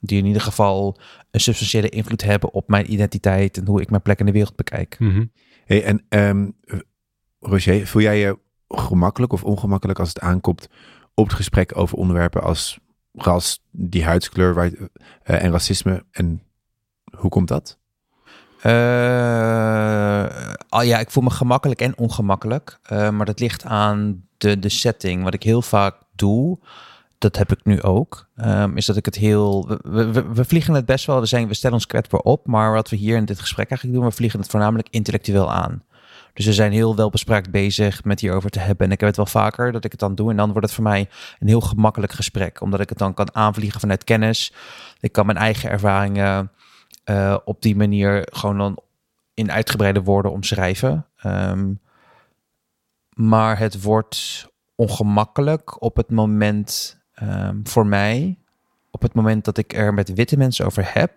Die 0.00 0.18
in 0.18 0.26
ieder 0.26 0.42
geval 0.42 0.98
een 1.30 1.40
substantiële 1.40 1.88
invloed 1.88 2.22
hebben... 2.22 2.52
op 2.52 2.68
mijn 2.68 2.92
identiteit... 2.92 3.56
en 3.56 3.66
hoe 3.66 3.80
ik 3.80 3.90
mijn 3.90 4.02
plek 4.02 4.18
in 4.18 4.26
de 4.26 4.32
wereld 4.32 4.56
bekijk. 4.56 4.96
Mhm. 4.98 5.24
Hey, 5.64 5.84
en 5.84 6.04
ehm, 6.08 6.48
Roger, 7.42 7.86
voel 7.86 8.02
jij 8.02 8.18
je 8.18 8.38
gemakkelijk 8.68 9.32
of 9.32 9.44
ongemakkelijk 9.44 9.98
als 9.98 10.08
het 10.08 10.20
aankomt 10.20 10.68
op 11.14 11.26
het 11.26 11.34
gesprek 11.36 11.76
over 11.76 11.98
onderwerpen 11.98 12.42
als 12.42 12.78
ras, 13.12 13.60
die 13.70 14.04
huidskleur 14.04 14.56
eh, 15.22 15.44
en 15.44 15.50
racisme? 15.50 16.04
En 16.10 16.42
hoe 17.16 17.30
komt 17.30 17.48
dat? 17.48 17.78
Eh, 18.60 18.72
oh 20.68 20.84
ja, 20.84 20.98
ik 20.98 21.10
voel 21.10 21.22
me 21.22 21.30
gemakkelijk 21.30 21.80
en 21.80 21.98
ongemakkelijk. 21.98 22.78
Eh, 22.82 23.10
maar 23.10 23.26
dat 23.26 23.40
ligt 23.40 23.64
aan 23.64 24.26
de, 24.36 24.58
de 24.58 24.68
setting. 24.68 25.22
Wat 25.22 25.34
ik 25.34 25.42
heel 25.42 25.62
vaak 25.62 25.96
doe, 26.14 26.58
dat 27.18 27.36
heb 27.36 27.52
ik 27.52 27.64
nu 27.64 27.82
ook, 27.82 28.28
ehm, 28.36 28.76
is 28.76 28.86
dat 28.86 28.96
ik 28.96 29.04
het 29.04 29.14
heel... 29.14 29.66
We- 29.82 30.10
we, 30.12 30.22
we 30.32 30.44
vliegen 30.44 30.74
het 30.74 30.86
best 30.86 31.06
wel, 31.06 31.20
we, 31.20 31.26
zijn, 31.26 31.48
we 31.48 31.54
stellen 31.54 31.76
ons 31.76 31.86
kwetsbaar 31.86 32.20
op. 32.20 32.46
Maar 32.46 32.72
wat 32.72 32.88
we 32.90 32.96
hier 32.96 33.16
in 33.16 33.24
dit 33.24 33.40
gesprek 33.40 33.68
eigenlijk 33.70 33.98
doen, 34.00 34.08
we 34.08 34.16
vliegen 34.16 34.40
het 34.40 34.48
voornamelijk 34.50 34.88
intellectueel 34.90 35.52
aan. 35.52 35.82
Dus 36.32 36.46
we 36.46 36.52
zijn 36.52 36.72
heel 36.72 36.96
wel 36.96 37.10
bespraakt 37.10 37.50
bezig 37.50 38.04
met 38.04 38.20
hierover 38.20 38.50
te 38.50 38.58
hebben. 38.58 38.86
En 38.86 38.92
ik 38.92 39.00
heb 39.00 39.08
het 39.08 39.16
wel 39.16 39.26
vaker 39.26 39.72
dat 39.72 39.84
ik 39.84 39.90
het 39.90 40.00
dan 40.00 40.14
doe. 40.14 40.30
En 40.30 40.36
dan 40.36 40.50
wordt 40.50 40.66
het 40.66 40.74
voor 40.74 40.84
mij 40.84 41.08
een 41.38 41.48
heel 41.48 41.60
gemakkelijk 41.60 42.12
gesprek. 42.12 42.60
Omdat 42.60 42.80
ik 42.80 42.88
het 42.88 42.98
dan 42.98 43.14
kan 43.14 43.34
aanvliegen 43.34 43.80
vanuit 43.80 44.04
kennis. 44.04 44.54
Ik 45.00 45.12
kan 45.12 45.26
mijn 45.26 45.38
eigen 45.38 45.70
ervaringen 45.70 46.50
eh, 47.04 47.36
op 47.44 47.62
die 47.62 47.76
manier 47.76 48.28
gewoon 48.32 48.58
dan 48.58 48.78
in 49.34 49.52
uitgebreide 49.52 50.02
woorden 50.02 50.32
omschrijven. 50.32 51.06
Ehm, 51.16 51.72
maar 53.12 53.58
het 53.58 53.82
wordt 53.82 54.48
ongemakkelijk 54.74 55.82
op 55.82 55.96
het 55.96 56.10
moment 56.10 57.00
ehm, 57.12 57.60
voor 57.62 57.86
mij, 57.86 58.38
op 58.90 59.02
het 59.02 59.14
moment 59.14 59.44
dat 59.44 59.58
ik 59.58 59.72
er 59.72 59.94
met 59.94 60.14
witte 60.14 60.36
mensen 60.36 60.66
over 60.66 60.90
heb. 60.94 61.12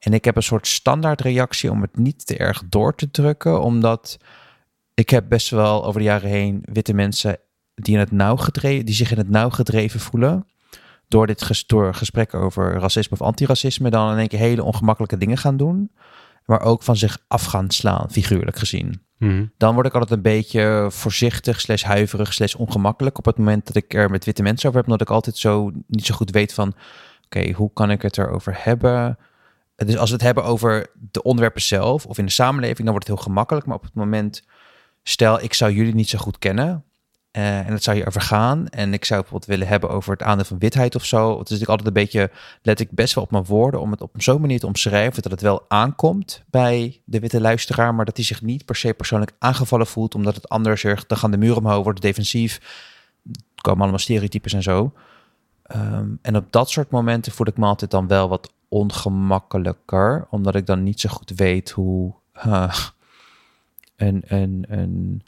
En 0.00 0.12
ik 0.12 0.24
heb 0.24 0.36
een 0.36 0.42
soort 0.42 0.66
standaardreactie 0.66 1.70
om 1.70 1.82
het 1.82 1.96
niet 1.96 2.26
te 2.26 2.36
erg 2.36 2.62
door 2.68 2.94
te 2.94 3.10
drukken, 3.10 3.62
omdat 3.62 4.16
ik 4.94 5.10
heb 5.10 5.28
best 5.28 5.50
wel 5.50 5.84
over 5.84 6.00
de 6.00 6.06
jaren 6.06 6.28
heen 6.30 6.62
witte 6.64 6.92
mensen 6.92 7.38
die, 7.74 7.94
in 7.94 8.00
het 8.00 8.12
nauw 8.12 8.36
gedreven, 8.36 8.86
die 8.86 8.94
zich 8.94 9.10
in 9.10 9.18
het 9.18 9.28
nauw 9.30 9.50
gedreven 9.50 10.00
voelen. 10.00 10.46
Door 11.08 11.26
dit 11.26 11.42
ges 11.42 11.66
door 11.66 11.94
gesprekken 11.94 12.38
over 12.38 12.72
racisme 12.78 13.16
of 13.20 13.26
antiracisme 13.26 13.90
dan 13.90 14.12
in 14.12 14.18
één 14.18 14.28
keer 14.28 14.38
hele 14.38 14.64
ongemakkelijke 14.64 15.16
dingen 15.16 15.38
gaan 15.38 15.56
doen. 15.56 15.90
Maar 16.44 16.60
ook 16.60 16.82
van 16.82 16.96
zich 16.96 17.18
af 17.28 17.44
gaan 17.44 17.70
slaan, 17.70 18.10
figuurlijk 18.10 18.56
gezien 18.58 19.02
Mhm. 19.20 19.44
dan 19.56 19.74
word 19.74 19.86
ik 19.86 19.92
altijd 19.92 20.10
een 20.10 20.22
beetje 20.22 20.86
voorzichtig, 20.90 21.60
slash 21.60 21.82
huiverig, 21.82 22.32
slash 22.32 22.54
ongemakkelijk 22.54 23.18
op 23.18 23.24
het 23.24 23.38
moment 23.38 23.66
dat 23.66 23.76
ik 23.76 23.94
er 23.94 24.10
met 24.10 24.24
witte 24.24 24.42
mensen 24.42 24.68
over 24.68 24.80
heb, 24.80 24.90
omdat 24.90 25.08
ik 25.08 25.14
altijd 25.14 25.36
zo 25.36 25.70
niet 25.86 26.06
zo 26.06 26.14
goed 26.14 26.30
weet 26.30 26.54
van, 26.54 26.74
oké, 27.24 27.50
hoe 27.52 27.70
kan 27.72 27.90
ik 27.90 28.02
het 28.02 28.18
erover 28.18 28.56
hebben? 28.56 29.18
Dus 29.86 29.96
als 29.96 30.08
we 30.08 30.14
het 30.14 30.24
hebben 30.24 30.44
over 30.44 30.90
de 31.10 31.22
onderwerpen 31.22 31.62
zelf 31.62 32.06
of 32.06 32.18
in 32.18 32.24
de 32.24 32.32
samenleving, 32.32 32.78
dan 32.78 32.90
wordt 32.90 33.06
het 33.06 33.16
heel 33.16 33.26
gemakkelijk. 33.26 33.66
Maar 33.66 33.76
op 33.76 33.82
het 33.82 33.94
moment, 33.94 34.42
stel 35.02 35.42
ik 35.42 35.54
zou 35.54 35.72
jullie 35.72 35.94
niet 35.94 36.08
zo 36.08 36.18
goed 36.18 36.38
kennen 36.38 36.84
eh, 37.30 37.58
en 37.58 37.72
het 37.72 37.82
zou 37.82 37.96
hier 37.96 38.06
over 38.06 38.20
gaan 38.20 38.68
en 38.68 38.92
ik 38.92 39.04
zou 39.04 39.20
bijvoorbeeld 39.20 39.50
willen 39.50 39.68
hebben 39.68 39.90
over 39.90 40.12
het 40.12 40.22
aandeel 40.22 40.44
van 40.44 40.58
witheid 40.58 40.94
of 40.94 41.04
zo. 41.04 41.38
Het 41.38 41.50
is 41.50 41.58
natuurlijk 41.58 41.68
altijd 41.68 41.88
een 41.88 42.02
beetje, 42.02 42.30
let 42.62 42.80
ik 42.80 42.90
best 42.90 43.14
wel 43.14 43.24
op 43.24 43.30
mijn 43.30 43.44
woorden 43.44 43.80
om 43.80 43.90
het 43.90 44.00
op 44.00 44.10
zo'n 44.16 44.40
manier 44.40 44.60
te 44.60 44.66
omschrijven 44.66 45.22
dat 45.22 45.32
het 45.32 45.40
wel 45.40 45.64
aankomt 45.68 46.42
bij 46.46 47.00
de 47.04 47.20
witte 47.20 47.40
luisteraar, 47.40 47.94
maar 47.94 48.04
dat 48.04 48.16
hij 48.16 48.24
zich 48.24 48.42
niet 48.42 48.64
per 48.64 48.76
se 48.76 48.94
persoonlijk 48.94 49.32
aangevallen 49.38 49.86
voelt, 49.86 50.14
omdat 50.14 50.34
het 50.34 50.48
anders 50.48 50.84
er, 50.84 51.04
dan 51.06 51.18
gaan 51.18 51.30
de 51.30 51.38
muren 51.38 51.56
omhoog, 51.56 51.84
wordt 51.84 52.02
defensief, 52.02 52.60
komen 53.60 53.80
allemaal 53.80 53.98
stereotypes 53.98 54.52
en 54.52 54.62
zo. 54.62 54.92
Ehm, 55.62 56.08
en 56.22 56.36
op 56.36 56.52
dat 56.52 56.70
soort 56.70 56.90
momenten 56.90 57.32
voel 57.32 57.46
ik 57.46 57.56
me 57.56 57.66
altijd 57.66 57.90
dan 57.90 58.06
wel 58.06 58.28
wat 58.28 58.52
ongemakkelijker, 58.70 60.26
omdat 60.30 60.54
ik 60.54 60.66
dan 60.66 60.82
niet 60.82 61.00
zo 61.00 61.08
goed 61.08 61.30
weet 61.30 61.70
hoe 61.70 62.14
een, 63.96 64.22
een, 64.26 64.64
een 64.68 65.22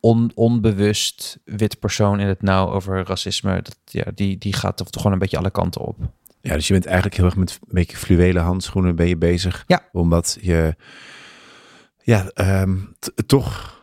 on, 0.00 0.32
onbewust 0.34 1.38
wit 1.44 1.78
persoon 1.78 2.20
in 2.20 2.26
het 2.26 2.42
nauw 2.42 2.70
over 2.70 3.06
racisme, 3.06 3.62
dat, 3.62 3.76
ja, 3.84 4.04
die, 4.14 4.38
die 4.38 4.52
gaat 4.52 4.76
toch 4.76 4.88
gewoon 4.92 5.12
een 5.12 5.18
beetje 5.18 5.38
alle 5.38 5.50
kanten 5.50 5.80
op. 5.80 5.96
Ja, 6.40 6.54
dus 6.54 6.66
je 6.66 6.72
bent 6.72 6.86
eigenlijk 6.86 7.16
heel 7.16 7.24
erg 7.24 7.36
met 7.36 7.58
een 7.60 7.74
beetje 7.74 7.96
fluwelen 7.96 8.42
handschoenen 8.42 8.96
ben 8.96 9.08
je 9.08 9.16
bezig. 9.16 9.64
Ja. 9.66 9.88
Omdat 9.92 10.38
je 10.40 10.76
ja, 12.02 12.28
ehm, 12.34 12.76
toch 13.26 13.78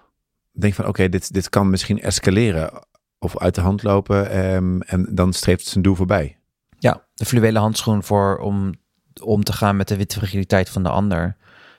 denkt 0.52 0.76
van 0.76 0.88
oké, 0.88 1.10
dit, 1.10 1.34
dit 1.34 1.50
kan 1.50 1.70
misschien 1.70 2.02
escaleren 2.02 2.88
of 3.20 3.38
uit 3.38 3.56
de 3.56 3.62
hand 3.62 3.84
lopen 3.84 4.30
ehm, 4.30 4.80
en 4.80 5.08
dan 5.16 5.34
streeft 5.34 5.60
het 5.60 5.70
zijn 5.70 5.84
doel 5.84 5.96
voorbij. 5.96 6.37
De 7.18 7.26
fluwelen 7.26 7.62
handschoen 7.62 8.04
voor 8.04 8.38
om 8.38 8.74
om 9.22 9.44
te 9.44 9.54
gaan 9.54 9.76
met 9.76 9.88
de 9.88 9.98
witte 9.98 10.18
fragiliteit 10.18 10.70
van 10.70 10.84
de 10.84 10.90
ander. 10.90 11.38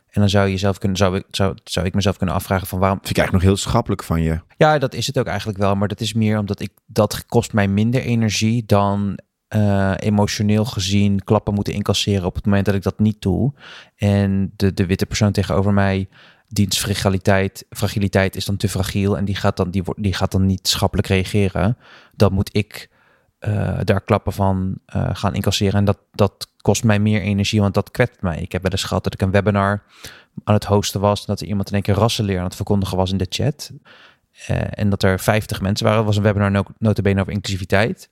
En 0.09 0.21
dan 0.21 0.29
zou 0.29 0.47
je 0.47 0.53
jezelf 0.53 0.79
kunnen, 0.79 0.99
zou 0.99 1.17
ik, 1.17 1.25
zou, 1.31 1.57
zou 1.65 1.87
ik 1.87 1.95
mezelf 1.95 2.17
kunnen 2.17 2.35
afvragen 2.35 2.67
van 2.67 2.79
waarom. 2.79 2.99
Vind 2.99 3.11
ik 3.11 3.17
eigenlijk 3.17 3.45
nog 3.45 3.55
heel 3.55 3.65
schappelijk 3.71 4.03
van 4.03 4.23
je. 4.23 4.41
Ja, 4.57 4.79
dat 4.79 4.95
is 4.95 5.07
het 5.07 5.19
ook 5.19 5.27
eigenlijk 5.27 5.59
wel. 5.59 5.75
Maar 5.75 5.89
dat 5.89 6.01
is 6.01 6.13
meer 6.13 6.39
omdat 6.39 6.61
ik 6.61 6.71
dat 6.87 7.27
kost 7.27 7.53
mij 7.53 7.69
minder 7.69 8.01
energie 8.01 8.65
dan 8.67 9.19
eh, 9.49 9.95
emotioneel 9.97 10.65
gezien 10.65 11.25
klappen 11.25 11.55
moeten 11.55 11.73
incasseren 11.73 12.25
op 12.25 12.35
het 12.35 12.45
moment 12.45 12.65
dat 12.65 12.75
ik 12.75 12.83
dat 12.83 12.99
niet 12.99 13.23
doe. 13.23 13.53
En 13.97 14.53
de, 14.57 14.75
de 14.75 14.87
witte 14.87 15.07
persoon 15.07 15.33
tegenover 15.33 15.73
mij, 15.73 16.09
diens 16.49 16.79
fragiliteit, 16.79 17.67
fragiliteit 17.71 18.37
is 18.37 18.45
dan 18.45 18.57
te 18.57 18.69
fragiel 18.69 19.17
en 19.17 19.25
die 19.25 19.35
gaat 19.35 19.57
dan, 19.57 19.71
die, 19.71 19.85
wordt 19.85 20.03
die 20.03 20.15
gaat 20.15 20.33
dan 20.33 20.47
niet 20.47 20.69
schappelijk 20.69 21.09
reageren. 21.09 21.77
Dan 22.15 22.33
moet 22.33 22.57
ik 22.57 22.89
uh, 23.41 23.79
daar 23.85 24.01
klappen 24.01 24.33
van 24.33 24.79
uh, 24.97 25.09
gaan 25.13 25.35
incasseren. 25.35 25.75
En 25.75 25.85
dat, 25.85 25.99
dat 26.13 26.49
kost 26.63 26.85
mij 26.85 26.99
meer 26.99 27.21
energie, 27.21 27.61
want 27.61 27.75
dat 27.75 27.91
kwetst 27.91 28.23
mij. 28.23 28.39
Ik 28.39 28.53
heb 28.53 28.63
wel 28.63 28.71
eens 28.71 28.85
gehad 28.85 29.05
dat 29.05 29.15
ik 29.15 29.21
een 29.21 29.31
webinar 29.31 29.83
aan 30.45 30.55
het 30.55 30.65
hosten 30.65 31.01
was. 31.01 31.21
En 31.21 31.27
dat 31.27 31.41
er 31.41 31.47
iemand 31.47 31.69
in 31.69 31.75
één 31.75 31.83
keer 31.83 31.95
rassenleer 31.95 32.39
aan 32.39 32.45
het 32.45 32.55
verkondigen 32.55 32.97
was 32.97 33.11
in 33.11 33.17
de 33.17 33.27
chat. 33.29 33.71
Uh, 34.51 34.57
en 34.71 34.91
dat 34.91 35.03
er 35.03 35.21
50 35.21 35.61
mensen 35.61 35.85
waren. 35.85 36.01
Het 36.01 36.09
was 36.09 36.17
een 36.17 36.23
webinar 36.23 36.51
no 36.51 36.63
notabene 36.79 37.21
over 37.21 37.33
inclusiviteit. 37.33 38.11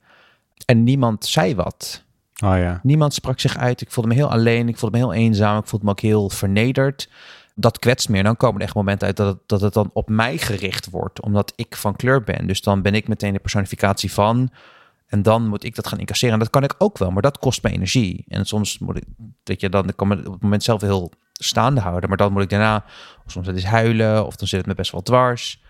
En 0.65 0.85
niemand 0.85 1.25
zei 1.25 1.55
wat. 1.55 2.05
Oh 2.45 2.59
ja. 2.59 2.81
Niemand 2.83 3.15
sprak 3.15 3.41
zich 3.41 3.57
uit. 3.57 3.81
Ik 3.81 3.91
voelde 3.91 4.11
me 4.11 4.17
heel 4.17 4.31
alleen. 4.31 4.69
Ik 4.69 4.79
voelde 4.79 4.99
me 4.99 5.05
heel 5.05 5.15
eenzaam. 5.15 5.59
Ik 5.59 5.67
voelde 5.67 5.85
me 5.85 5.91
ook 5.91 6.01
heel 6.01 6.31
vernederd. 6.31 7.09
Dat 7.55 7.79
kwetst 7.79 8.09
meer. 8.09 8.23
Dan 8.23 8.37
komen 8.37 8.61
er 8.61 8.67
echt 8.67 8.75
momenten 8.75 9.07
uit 9.07 9.17
dat 9.17 9.27
het, 9.27 9.39
dat 9.47 9.61
het 9.61 9.73
dan 9.73 9.91
op 9.93 10.09
mij 10.09 10.39
gericht 10.39 10.91
wordt. 10.91 11.21
Omdat 11.21 11.53
ik 11.57 11.77
van 11.77 11.97
kleur 11.97 12.23
ben. 12.23 12.47
Dus 12.47 12.61
dan 12.61 12.83
ben 12.83 12.95
ik 12.95 13.09
meteen 13.09 13.33
de 13.33 13.39
personificatie 13.39 14.13
van 14.13 14.51
en 15.07 15.23
dan 15.23 15.49
moet 15.49 15.65
ik 15.65 15.75
dat 15.75 15.87
gaan 15.87 15.99
incasseren. 15.99 16.35
En 16.35 16.41
dat 16.41 16.51
kan 16.51 16.63
ik 16.63 16.75
ook 16.79 16.99
wel, 16.99 17.11
maar 17.11 17.23
dat 17.23 17.39
kost 17.39 17.63
me 17.63 17.71
energie. 17.71 18.25
En 18.29 18.45
soms 18.45 18.79
moet 18.79 18.97
ik, 18.97 19.05
dat 19.43 19.61
je 19.61 19.69
dan, 19.69 19.93
kan 19.97 20.09
me 20.09 20.17
op 20.17 20.33
het 20.33 20.43
moment 20.43 20.63
zelf 20.63 20.81
heel 20.81 21.13
staande 21.33 21.81
houden. 21.81 22.09
Maar 22.09 22.19
dan 22.19 22.33
moet 22.33 22.43
ik 22.43 22.49
daarna, 22.49 22.85
soms 23.27 23.47
het 23.47 23.57
is 23.57 23.65
huilen, 23.65 24.27
of 24.27 24.37
dan 24.37 24.49
zit 24.49 24.59
het 24.59 24.69
me 24.69 24.75
best 24.75 24.93
wel 24.93 25.03
dwars. 25.03 25.63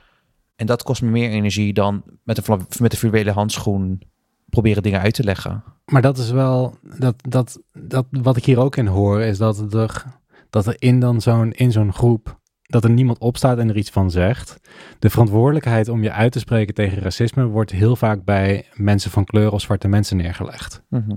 En 0.57 0.66
dat 0.66 0.82
kost 0.82 1.03
me 1.03 1.11
meer 1.11 1.30
energie 1.30 1.72
dan 1.72 2.03
met 2.22 2.49
een, 2.49 2.66
met 2.78 2.91
de 2.91 2.97
fluwelen 2.97 3.34
handschoen 3.34 4.03
proberen 4.49 4.82
dingen 4.82 5.01
uit 5.01 5.14
te 5.14 5.24
leggen. 5.24 5.64
Maar 5.84 6.03
dat 6.03 6.18
is 6.18 6.30
wel, 6.30 6.78
dat, 6.99 7.14
dat, 7.28 7.61
dat, 7.72 8.07
wat 8.11 8.37
ik 8.37 8.45
hier 8.45 8.59
ook 8.59 8.76
in 8.76 8.87
hoor, 8.87 9.20
is 9.20 9.39
dat 9.39 9.72
er, 9.74 10.05
dat 10.51 10.66
er 10.66 10.76
in 10.78 11.01
dan 11.01 11.20
zo'n, 11.20 11.53
in 11.53 11.72
zo'n 11.72 11.93
groep 11.93 12.39
dat 12.67 12.85
er 12.85 12.91
niemand 12.91 13.19
opstaat 13.19 13.59
en 13.59 13.69
er 13.69 13.77
iets 13.77 13.91
van 13.91 14.11
zegt. 14.11 14.61
De 14.99 15.11
verantwoordelijkheid 15.11 15.89
om 15.89 16.03
je 16.03 16.12
uit 16.12 16.33
te 16.33 16.39
spreken 16.39 16.75
tegen 16.75 17.03
racisme 17.03 17.45
wordt 17.45 17.71
heel 17.71 17.97
vaak 17.97 18.25
bij 18.25 18.67
mensen 18.75 19.11
van 19.11 19.25
kleur 19.25 19.53
of 19.53 19.61
zwarte 19.61 19.89
mensen 19.89 20.17
neergelegd. 20.17 20.83
Mhm. 20.89 21.17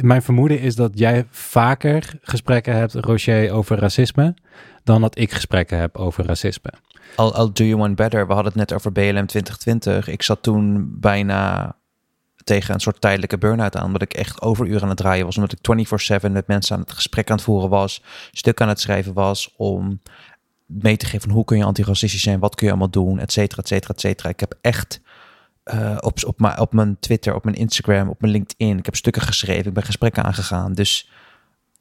mijn 0.00 0.22
vermoeden 0.22 0.60
is 0.60 0.74
dat 0.74 0.98
jij 0.98 1.26
vaker 1.30 2.18
gesprekken 2.20 2.74
hebt, 2.74 2.94
Rocher, 2.94 3.52
over 3.52 3.78
racisme, 3.78 4.34
dan 4.84 5.00
dat 5.00 5.18
ik 5.18 5.32
gesprekken 5.32 5.78
heb 5.78 5.96
over 5.96 6.24
racisme. 6.24 6.72
Al, 7.16 7.34
al 7.34 7.52
do 7.52 7.64
you 7.64 7.76
want 7.76 7.96
better. 7.96 8.26
We 8.26 8.32
hadden 8.32 8.52
het 8.52 8.60
net 8.60 8.72
over 8.72 8.92
BLM 8.92 9.26
2020. 9.26 10.08
Ik 10.08 10.22
zat 10.22 10.42
toen 10.42 10.94
bijna 11.00 11.74
tegen 12.44 12.74
een 12.74 12.80
soort 12.80 13.00
tijdelijke 13.00 13.38
burn-out 13.38 13.76
aan. 13.76 13.84
Omdat 13.84 14.02
ik 14.02 14.14
echt 14.14 14.42
overuren 14.42 14.82
aan 14.82 14.88
het 14.88 14.96
draaien 14.96 15.24
was. 15.24 15.36
Omdat 15.36 15.52
ik 15.52 15.58
24-7 16.28 16.32
met 16.32 16.46
mensen 16.46 16.76
aan 16.76 16.82
het 16.82 16.92
gesprek 16.92 17.30
aan 17.30 17.36
het 17.36 17.44
voeren 17.44 17.68
was. 17.68 18.02
Stuk 18.32 18.60
aan 18.60 18.68
het 18.68 18.80
schrijven 18.80 19.12
was. 19.12 19.54
Om 19.56 20.00
mee 20.80 20.96
te 20.96 21.06
geven 21.06 21.20
van 21.20 21.30
hoe 21.30 21.44
kun 21.44 21.56
je 21.56 21.64
antiracistisch 21.64 22.22
zijn, 22.22 22.38
wat 22.38 22.54
kun 22.54 22.66
je 22.66 22.72
allemaal 22.72 22.90
doen, 22.90 23.18
et 23.18 23.32
cetera, 23.32 23.62
et 23.62 23.68
cetera, 23.68 23.94
et 23.94 24.00
cetera. 24.00 24.28
Ik 24.28 24.40
heb 24.40 24.54
echt 24.60 25.00
uh, 25.74 25.96
op, 26.00 26.24
op, 26.26 26.40
mijn, 26.40 26.58
op 26.58 26.72
mijn 26.72 26.96
Twitter, 27.00 27.34
op 27.34 27.44
mijn 27.44 27.56
Instagram, 27.56 28.08
op 28.08 28.20
mijn 28.20 28.32
LinkedIn, 28.32 28.78
ik 28.78 28.84
heb 28.84 28.96
stukken 28.96 29.22
geschreven, 29.22 29.66
ik 29.66 29.74
ben 29.74 29.82
gesprekken 29.82 30.24
aangegaan. 30.24 30.72
Dus 30.72 31.10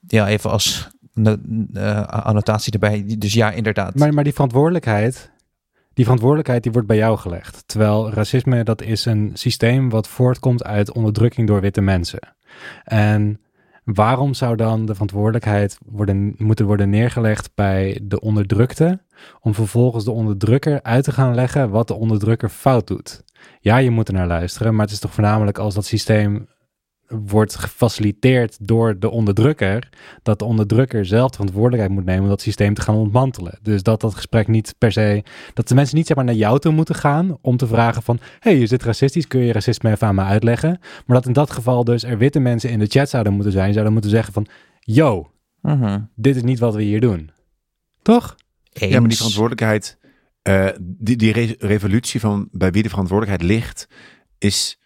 ja, 0.07 0.27
even 0.27 0.49
als 0.49 0.89
uh, 1.13 2.01
annotatie 2.03 2.73
erbij. 2.73 3.15
Dus 3.17 3.33
ja, 3.33 3.51
inderdaad. 3.51 3.95
Maar, 3.95 4.13
maar 4.13 4.23
die 4.23 4.33
verantwoordelijkheid, 4.33 5.31
die 5.93 6.03
verantwoordelijkheid 6.03 6.63
die 6.63 6.71
wordt 6.71 6.87
bij 6.87 6.97
jou 6.97 7.17
gelegd. 7.17 7.63
Terwijl 7.65 8.11
racisme, 8.11 8.63
dat 8.63 8.81
is 8.81 9.05
een 9.05 9.31
systeem 9.33 9.89
wat 9.89 10.07
voortkomt 10.07 10.63
uit 10.63 10.91
onderdrukking 10.91 11.47
door 11.47 11.61
witte 11.61 11.81
mensen. 11.81 12.19
En 12.83 13.39
Waarom 13.93 14.33
zou 14.33 14.55
dan 14.55 14.85
de 14.85 14.93
verantwoordelijkheid 14.93 15.77
worden, 15.85 16.35
moeten 16.37 16.65
worden 16.65 16.89
neergelegd 16.89 17.51
bij 17.55 17.99
de 18.03 18.19
onderdrukte, 18.19 19.01
om 19.41 19.53
vervolgens 19.53 20.03
de 20.03 20.11
onderdrukker 20.11 20.83
uit 20.83 21.03
te 21.03 21.11
gaan 21.11 21.35
leggen 21.35 21.69
wat 21.69 21.87
de 21.87 21.93
onderdrukker 21.93 22.49
fout 22.49 22.87
doet? 22.87 23.23
Ja, 23.59 23.77
je 23.77 23.89
moet 23.89 24.07
er 24.07 24.13
naar 24.13 24.27
luisteren, 24.27 24.75
maar 24.75 24.85
het 24.85 24.93
is 24.93 24.99
toch 24.99 25.13
voornamelijk 25.13 25.57
als 25.57 25.73
dat 25.73 25.85
systeem 25.85 26.47
wordt 27.25 27.55
gefaciliteerd 27.55 28.67
door 28.67 28.99
de 28.99 29.09
onderdrukker, 29.09 29.89
dat 30.23 30.39
de 30.39 30.45
onderdrukker 30.45 31.05
zelf 31.05 31.29
de 31.29 31.35
verantwoordelijkheid 31.35 31.93
moet 31.93 32.05
nemen 32.05 32.23
om 32.23 32.29
dat 32.29 32.41
systeem 32.41 32.73
te 32.73 32.81
gaan 32.81 32.95
ontmantelen. 32.95 33.59
Dus 33.61 33.83
dat 33.83 34.01
dat 34.01 34.15
gesprek 34.15 34.47
niet 34.47 34.75
per 34.77 34.91
se, 34.91 35.23
dat 35.53 35.67
de 35.67 35.75
mensen 35.75 35.95
niet 35.95 36.07
zeg 36.07 36.15
maar 36.15 36.25
naar 36.25 36.35
jou 36.35 36.59
toe 36.59 36.71
moeten 36.71 36.95
gaan 36.95 37.37
om 37.41 37.57
te 37.57 37.67
vragen 37.67 38.03
van, 38.03 38.19
hey, 38.39 38.59
is 38.59 38.69
dit 38.69 38.83
racistisch? 38.83 39.27
Kun 39.27 39.41
je 39.41 39.53
racisme 39.53 39.91
even 39.91 40.07
aan 40.07 40.15
me 40.15 40.21
uitleggen? 40.21 40.79
Maar 41.05 41.15
dat 41.15 41.25
in 41.25 41.33
dat 41.33 41.51
geval 41.51 41.83
dus 41.83 42.03
er 42.03 42.17
witte 42.17 42.39
mensen 42.39 42.69
in 42.69 42.79
de 42.79 42.85
chat 42.85 43.09
zouden 43.09 43.33
moeten 43.33 43.51
zijn, 43.51 43.71
zouden 43.71 43.93
moeten 43.93 44.11
zeggen 44.11 44.33
van, 44.33 44.47
yo, 44.79 45.31
mhm. 45.61 45.99
dit 46.15 46.35
is 46.35 46.43
niet 46.43 46.59
wat 46.59 46.75
we 46.75 46.83
hier 46.83 47.01
doen. 47.01 47.31
Toch? 48.01 48.35
Ja, 48.69 48.99
maar 48.99 49.09
die 49.09 49.17
verantwoordelijkheid, 49.17 49.97
uh, 50.43 50.69
die, 50.79 51.15
die 51.15 51.31
re 51.31 51.55
revolutie 51.59 52.19
van 52.19 52.47
bij 52.51 52.71
wie 52.71 52.83
de 52.83 52.89
verantwoordelijkheid 52.89 53.51
ligt, 53.51 53.87
is, 54.37 54.79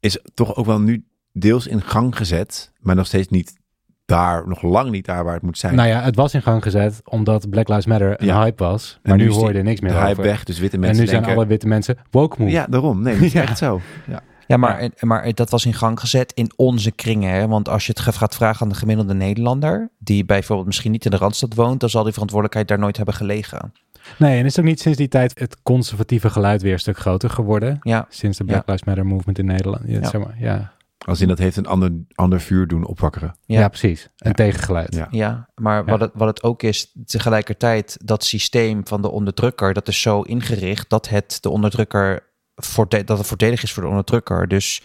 is 0.00 0.18
toch 0.34 0.56
ook 0.56 0.66
wel 0.66 0.80
nu 0.80 1.04
deels 1.32 1.66
in 1.66 1.80
gang 1.82 2.16
gezet, 2.16 2.72
maar 2.80 2.94
nog 2.94 3.06
steeds 3.06 3.28
niet 3.28 3.60
daar, 4.04 4.48
nog 4.48 4.62
lang 4.62 4.90
niet 4.90 5.04
daar 5.04 5.24
waar 5.24 5.34
het 5.34 5.42
moet 5.42 5.58
zijn. 5.58 5.74
Nou 5.74 5.88
ja, 5.88 6.02
het 6.02 6.16
was 6.16 6.34
in 6.34 6.42
gang 6.42 6.62
gezet 6.62 7.00
omdat 7.04 7.50
Black 7.50 7.68
Lives 7.68 7.86
Matter 7.86 8.22
een 8.22 8.34
hype 8.34 8.64
was. 8.64 8.98
Maar 9.02 9.16
nu, 9.16 9.24
nu 9.24 9.30
hoor 9.30 9.52
je 9.52 9.58
er 9.58 9.64
niks 9.64 9.80
meer 9.80 9.90
de 9.90 9.96
over. 9.96 10.08
hype 10.08 10.22
weg, 10.22 10.44
dus 10.44 10.58
witte 10.58 10.78
mensen 10.78 10.98
En 10.98 11.04
nu 11.04 11.10
zijn 11.24 11.36
alle 11.36 11.46
witte 11.46 11.66
mensen 11.66 11.96
woke 12.10 12.36
move. 12.38 12.50
Ja, 12.50 12.66
daarom. 12.66 13.02
Nee, 13.02 13.14
dat 13.14 13.22
is 13.22 13.34
echt 13.48 13.58
zo. 13.58 13.80
Ja. 14.06 14.20
Ja, 14.46 14.56
maar, 14.56 14.90
maar 15.00 15.34
dat 15.34 15.50
was 15.50 15.66
in 15.66 15.74
gang 15.74 16.00
gezet 16.00 16.32
in 16.32 16.52
onze 16.56 16.90
kringen. 16.90 17.32
Hè? 17.34 17.48
Want 17.48 17.68
als 17.68 17.86
je 17.86 17.92
het 17.96 18.16
gaat 18.16 18.34
vragen 18.34 18.62
aan 18.62 18.68
de 18.68 18.74
gemiddelde 18.74 19.14
Nederlander, 19.14 19.90
die 19.98 20.24
bijvoorbeeld 20.24 20.66
misschien 20.66 20.90
niet 20.90 21.04
in 21.04 21.10
de 21.10 21.16
Randstad 21.16 21.54
woont, 21.54 21.80
dan 21.80 21.88
zal 21.88 22.02
die 22.02 22.12
verantwoordelijkheid 22.12 22.68
daar 22.68 22.78
nooit 22.78 22.96
hebben 22.96 23.14
gelegen. 23.14 23.72
Nee, 24.18 24.38
en 24.38 24.44
is 24.44 24.58
ook 24.58 24.64
niet 24.64 24.80
sinds 24.80 24.98
die 24.98 25.08
tijd 25.08 25.38
het 25.38 25.62
conservatieve 25.62 26.30
geluid 26.30 26.62
weer 26.62 26.72
een 26.72 26.78
stuk 26.78 26.98
groter 26.98 27.30
geworden? 27.30 27.78
Ja. 27.82 28.06
Sinds 28.08 28.38
de 28.38 28.44
Black 28.44 28.66
Lives 28.66 28.84
Matter 28.84 29.06
movement 29.06 29.38
in 29.38 29.46
Nederland. 29.46 29.82
Ja, 29.86 30.08
Zeg 30.08 30.20
maar, 30.20 30.34
ja. 30.38 30.72
Als 31.04 31.20
in 31.20 31.28
dat 31.28 31.38
heeft 31.38 31.56
een 31.56 31.66
ander, 31.66 31.92
ander 32.14 32.40
vuur 32.40 32.66
doen 32.66 32.86
opwakkeren. 32.86 33.36
Ja, 33.46 33.68
precies. 33.68 34.08
Een 34.16 34.32
tegengeluid. 34.32 34.94
Ja, 34.94 35.08
ja 35.10 35.48
maar 35.54 35.84
Wat, 35.84 36.00
het, 36.00 36.10
wat 36.14 36.28
het 36.28 36.42
ook 36.42 36.62
is, 36.62 36.92
tegelijkertijd 37.04 37.98
dat 38.04 38.24
systeem 38.24 38.86
van 38.86 39.02
de 39.02 39.10
onderdrukker, 39.10 39.72
dat 39.72 39.88
is 39.88 40.00
zo 40.00 40.20
ingericht 40.20 40.90
dat 40.90 41.08
het 41.08 41.38
de 41.40 41.48
onderdrukker 41.48 42.30
voorde 42.54 43.04
dat 43.04 43.18
het 43.18 43.26
voordelig 43.26 43.62
is 43.62 43.72
voor 43.72 43.82
de 43.82 43.88
onderdrukker. 43.88 44.48
Dus 44.48 44.82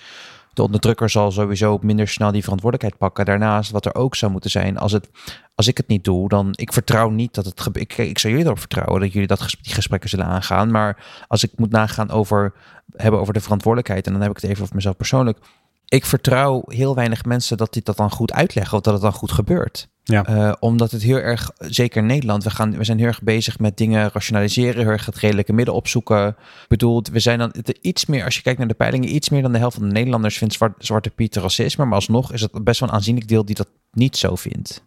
de 0.53 0.63
onderdrukker 0.63 1.09
zal 1.09 1.31
sowieso 1.31 1.79
minder 1.81 2.07
snel 2.07 2.31
die 2.31 2.43
verantwoordelijkheid 2.43 3.01
pakken. 3.01 3.25
Daarnaast, 3.25 3.71
wat 3.71 3.85
er 3.85 3.95
ook 3.95 4.15
zou 4.15 4.31
moeten 4.31 4.49
zijn, 4.49 4.77
als, 4.77 4.91
het, 4.91 5.09
als 5.55 5.67
ik 5.67 5.77
het 5.77 5.87
niet 5.87 6.03
doe, 6.03 6.29
dan 6.29 6.53
ik 6.55 6.73
vertrouw 6.73 7.09
niet 7.09 7.33
dat 7.33 7.45
het 7.45 7.61
gebeurt. 7.61 7.91
Ik, 7.91 7.97
ik 7.97 8.19
zou 8.19 8.33
jullie 8.33 8.47
erop 8.47 8.59
vertrouwen 8.59 9.01
dat 9.01 9.11
jullie 9.11 9.27
dat 9.27 9.55
die 9.61 9.73
gesprekken 9.73 10.09
zullen 10.09 10.25
aangaan. 10.25 10.71
Maar 10.71 11.05
als 11.27 11.43
ik 11.43 11.51
moet 11.55 11.71
nagaan 11.71 12.09
over 12.09 12.53
hebben 12.95 13.19
over 13.19 13.33
de 13.33 13.39
verantwoordelijkheid, 13.39 14.05
en 14.05 14.11
dan 14.13 14.21
heb 14.21 14.31
ik 14.31 14.41
het 14.41 14.49
even 14.49 14.63
over 14.63 14.75
mezelf 14.75 14.95
persoonlijk 14.95 15.39
ik 15.87 16.05
vertrouw 16.05 16.63
heel 16.65 16.95
weinig 16.95 17.25
mensen 17.25 17.57
dat 17.57 17.73
die 17.73 17.81
dat 17.83 17.97
dan 17.97 18.11
goed 18.11 18.33
uitleggen 18.33 18.77
of 18.77 18.83
dat 18.83 18.93
het 18.93 19.01
dan 19.01 19.13
goed 19.13 19.31
gebeurt. 19.31 19.87
Ja. 20.03 20.29
Uh, 20.29 20.53
omdat 20.59 20.91
het 20.91 21.01
heel 21.01 21.17
erg, 21.17 21.51
zeker 21.57 22.01
in 22.01 22.05
Nederland, 22.05 22.43
we, 22.43 22.49
gaan, 22.49 22.77
we 22.77 22.83
zijn 22.83 22.97
heel 22.97 23.07
erg 23.07 23.21
bezig 23.21 23.59
met 23.59 23.77
dingen 23.77 24.09
rationaliseren, 24.13 24.81
heel 24.81 24.91
erg 24.91 25.05
het 25.05 25.17
redelijke 25.17 25.53
midden 25.53 25.73
opzoeken. 25.73 26.27
Ik 26.27 26.67
bedoel, 26.67 27.03
we 27.11 27.19
zijn 27.19 27.39
dan 27.39 27.53
iets 27.81 28.05
meer, 28.05 28.25
als 28.25 28.35
je 28.35 28.41
kijkt 28.41 28.59
naar 28.59 28.67
de 28.67 28.73
peilingen, 28.73 29.15
iets 29.15 29.29
meer 29.29 29.41
dan 29.41 29.51
de 29.51 29.57
helft 29.57 29.77
van 29.77 29.87
de 29.87 29.93
Nederlanders 29.93 30.37
vindt 30.37 30.53
zwart, 30.53 30.85
Zwarte 30.85 31.09
Piet 31.09 31.35
racisme. 31.35 31.85
Maar 31.85 31.93
alsnog 31.93 32.33
is 32.33 32.41
het 32.41 32.63
best 32.63 32.79
wel 32.79 32.89
een 32.89 32.95
aanzienlijk 32.95 33.27
deel 33.27 33.45
die 33.45 33.55
dat 33.55 33.69
niet 33.91 34.17
zo 34.17 34.35
vindt. 34.35 34.83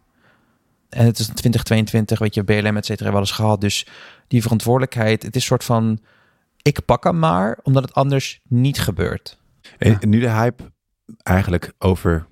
En 0.89 1.05
het 1.05 1.19
is 1.19 1.25
2022, 1.25 2.19
weet 2.19 2.35
je, 2.35 2.43
BLM, 2.43 2.77
et 2.77 2.85
cetera, 2.85 3.11
wel 3.11 3.19
eens 3.19 3.31
gehad. 3.31 3.61
Dus 3.61 3.87
die 4.27 4.41
verantwoordelijkheid, 4.41 5.23
het 5.23 5.35
is 5.35 5.41
een 5.41 5.47
soort 5.47 5.63
van, 5.63 5.99
ik 6.61 6.85
pak 6.85 7.03
hem 7.03 7.19
maar, 7.19 7.59
omdat 7.63 7.83
het 7.83 7.93
anders 7.93 8.39
niet 8.47 8.79
gebeurt. 8.79 9.37
En 9.77 9.99
nu 10.07 10.19
de 10.19 10.29
hype 10.29 10.71
eigenlijk 11.17 11.73
over 11.77 12.27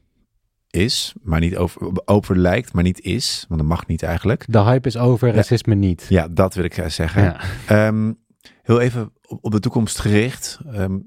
is, 0.70 1.14
maar 1.22 1.40
niet 1.40 1.58
over, 1.58 2.02
over 2.06 2.38
lijkt, 2.38 2.74
maar 2.74 2.84
niet 2.84 3.02
is. 3.02 3.46
Want 3.48 3.60
dat 3.60 3.70
mag 3.70 3.88
niet 3.88 4.04
eigenlijk. 4.04 4.46
De 4.48 4.62
hype 4.62 4.88
is 4.88 4.98
over, 4.98 5.34
racisme 5.34 5.76
niet. 5.76 6.06
Ja, 6.10 6.28
dat 6.28 6.54
wil 6.54 6.64
ik 6.64 6.78
eh, 6.78 6.88
zeggen. 6.88 7.24
Ja. 7.24 7.40
Ehm, 7.68 8.14
heel 8.62 8.80
even 8.80 9.14
op 9.28 9.52
de 9.52 9.60
toekomst 9.60 10.00
gericht 10.00 10.60
ehm, 10.66 11.00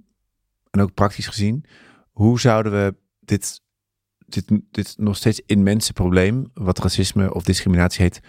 en 0.70 0.80
ook 0.80 0.94
praktisch 0.94 1.26
gezien. 1.26 1.64
Hoe 2.10 2.40
zouden 2.40 2.72
we 2.72 2.94
dit, 3.20 3.60
dit, 4.18 4.44
dit 4.70 4.94
nog 4.98 5.16
steeds 5.16 5.42
immense 5.46 5.92
probleem, 5.92 6.50
wat 6.54 6.78
racisme 6.78 7.34
of 7.34 7.44
discriminatie 7.44 8.02
heet, 8.02 8.20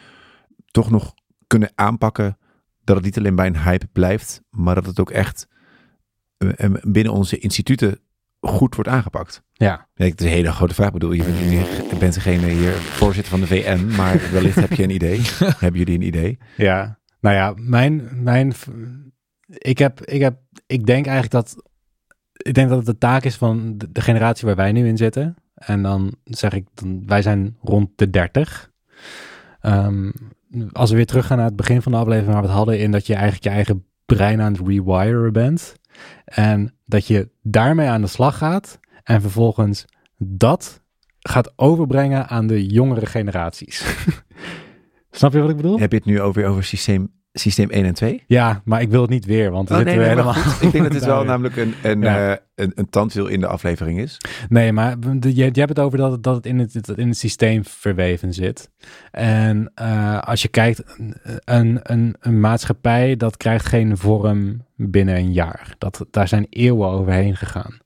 toch 0.71 0.89
nog 0.89 1.13
kunnen 1.47 1.71
aanpakken 1.75 2.37
dat 2.83 2.95
het 2.95 3.05
niet 3.05 3.17
alleen 3.17 3.35
bij 3.35 3.47
een 3.47 3.63
hype 3.63 3.87
blijft, 3.87 4.41
maar 4.49 4.75
dat 4.75 4.85
het 4.85 4.99
ook 4.99 5.11
echt 5.11 5.47
eh, 6.37 6.73
binnen 6.81 7.13
onze 7.13 7.37
instituten 7.37 7.99
goed 8.43 8.75
wordt 8.75 8.89
aangepakt? 8.89 9.43
Ja, 9.51 9.87
het 9.93 10.19
is 10.19 10.25
een 10.25 10.31
hele 10.31 10.51
grote 10.51 10.73
vraag. 10.73 10.87
Ik 10.87 10.93
bedoel, 10.93 11.11
je 11.11 11.23
bent, 11.23 11.37
je 11.89 11.95
bent 11.99 12.13
degene 12.13 12.47
hier 12.47 12.71
voorzitter 12.73 13.31
van 13.31 13.39
de 13.39 13.47
VN, 13.47 13.85
maar 13.95 14.21
wellicht 14.31 14.55
heb 14.55 14.73
je 14.73 14.83
een 14.83 14.89
idee. 14.89 15.21
Hebben 15.63 15.79
jullie 15.79 15.95
een 15.95 16.07
idee? 16.07 16.37
ja. 16.57 17.01
Nou 17.19 17.35
ja, 17.35 17.53
mijn, 17.55 18.09
mijn, 18.23 18.53
ik 19.47 19.77
heb, 19.77 20.05
ik 20.05 20.21
heb, 20.21 20.37
ik 20.65 20.85
denk 20.85 21.05
eigenlijk 21.05 21.31
dat, 21.31 21.63
ik 22.33 22.53
denk 22.53 22.69
dat 22.69 22.77
het 22.77 22.85
de 22.85 22.97
taak 22.97 23.23
is 23.23 23.35
van 23.35 23.77
de, 23.77 23.91
de 23.91 24.01
generatie 24.01 24.45
waar 24.45 24.55
wij 24.55 24.71
nu 24.71 24.87
in 24.87 24.97
zitten. 24.97 25.35
En 25.55 25.81
dan 25.81 26.15
zeg 26.23 26.53
ik, 26.53 26.67
dan, 26.73 27.03
wij 27.05 27.21
zijn 27.21 27.57
rond 27.61 27.89
de 27.95 28.09
30. 28.09 28.71
Ehm, 29.59 30.11
als 30.71 30.89
we 30.89 30.95
weer 30.95 31.05
teruggaan 31.05 31.37
naar 31.37 31.45
het 31.45 31.55
begin 31.55 31.81
van 31.81 31.91
de 31.91 31.97
aflevering 31.97 32.33
waar 32.33 32.41
we 32.41 32.47
het 32.47 32.57
hadden, 32.57 32.79
in 32.79 32.91
dat 32.91 33.07
je 33.07 33.13
eigenlijk 33.13 33.43
je 33.43 33.49
eigen 33.49 33.85
brein 34.05 34.41
aan 34.41 34.53
het 34.53 34.67
rewiren 34.67 35.33
bent. 35.33 35.75
En 36.25 36.75
dat 36.85 37.07
je 37.07 37.29
daarmee 37.41 37.87
aan 37.87 38.01
de 38.01 38.07
slag 38.07 38.37
gaat 38.37 38.79
en 39.03 39.21
vervolgens 39.21 39.85
dat 40.17 40.81
gaat 41.19 41.53
overbrengen 41.55 42.27
aan 42.27 42.47
de 42.47 42.65
jongere 42.65 43.05
generaties. 43.05 43.85
Snap 45.11 45.33
je 45.33 45.39
wat 45.39 45.49
ik 45.49 45.55
bedoel? 45.55 45.79
Heb 45.79 45.91
je 45.91 45.97
het 45.97 46.05
nu 46.05 46.21
over, 46.21 46.45
over 46.45 46.63
systeem, 46.63 47.11
systeem 47.33 47.69
1 47.69 47.85
en 47.85 47.93
2? 47.93 48.23
Ja, 48.27 48.61
maar 48.65 48.81
ik 48.81 48.89
wil 48.89 49.01
het 49.01 49.09
niet 49.09 49.25
weer, 49.25 49.51
want 49.51 49.71
Oh, 49.71 49.75
nee, 49.77 49.95
nee, 49.95 50.07
helemaal... 50.07 50.35
Ik 50.61 50.71
denk 50.71 50.83
dat 50.83 50.91
dit 50.93 51.05
wel 51.05 51.23
namelijk 51.33 51.55
een, 51.55 51.73
een, 51.83 52.01
Ja. 52.01 52.31
eh, 52.31 52.37
een, 52.55 52.71
een 52.75 52.89
tandwiel 52.89 53.27
in 53.27 53.39
de 53.39 53.47
aflevering 53.47 53.99
is. 53.99 54.17
Nee, 54.49 54.71
maar 54.73 54.95
je, 55.19 55.35
je 55.35 55.43
hebt 55.59 55.69
het 55.69 55.79
over 55.79 55.97
dat 55.97 56.11
het, 56.11 56.23
dat 56.23 56.35
het 56.35 56.45
in, 56.45 56.59
het, 56.59 56.73
het 56.73 56.87
in 56.89 57.07
het 57.07 57.17
systeem 57.17 57.65
verweven 57.65 58.33
zit. 58.33 58.69
En 59.11 59.71
eh, 59.75 60.19
als 60.19 60.41
je 60.41 60.47
kijkt, 60.47 60.83
een, 61.45 61.79
een, 61.83 62.15
een 62.19 62.39
maatschappij, 62.39 63.15
dat 63.15 63.37
krijgt 63.37 63.65
geen 63.65 63.97
vorm 63.97 64.65
binnen 64.75 65.15
een 65.15 65.31
jaar. 65.33 65.75
Dat, 65.77 66.05
daar 66.11 66.27
zijn 66.27 66.47
eeuwen 66.49 66.87
overheen 66.89 67.35
gegaan. 67.35 67.77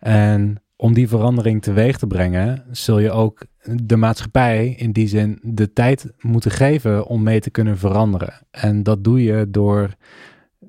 En 0.00 0.56
om 0.76 0.94
die 0.94 1.08
verandering 1.08 1.62
teweeg 1.62 1.98
te 1.98 2.06
brengen, 2.06 2.64
zul 2.70 2.98
je 2.98 3.10
ook 3.10 3.42
de 3.82 3.96
maatschappij 3.96 4.68
in 4.68 4.92
die 4.92 5.08
zin 5.08 5.38
de 5.42 5.72
tijd 5.72 6.12
moeten 6.20 6.50
geven 6.50 7.06
om 7.06 7.22
mee 7.22 7.40
te 7.40 7.50
kunnen 7.50 7.78
veranderen. 7.78 8.34
En 8.50 8.82
dat 8.82 9.04
doe 9.04 9.22
je 9.22 9.46
door 9.50 9.94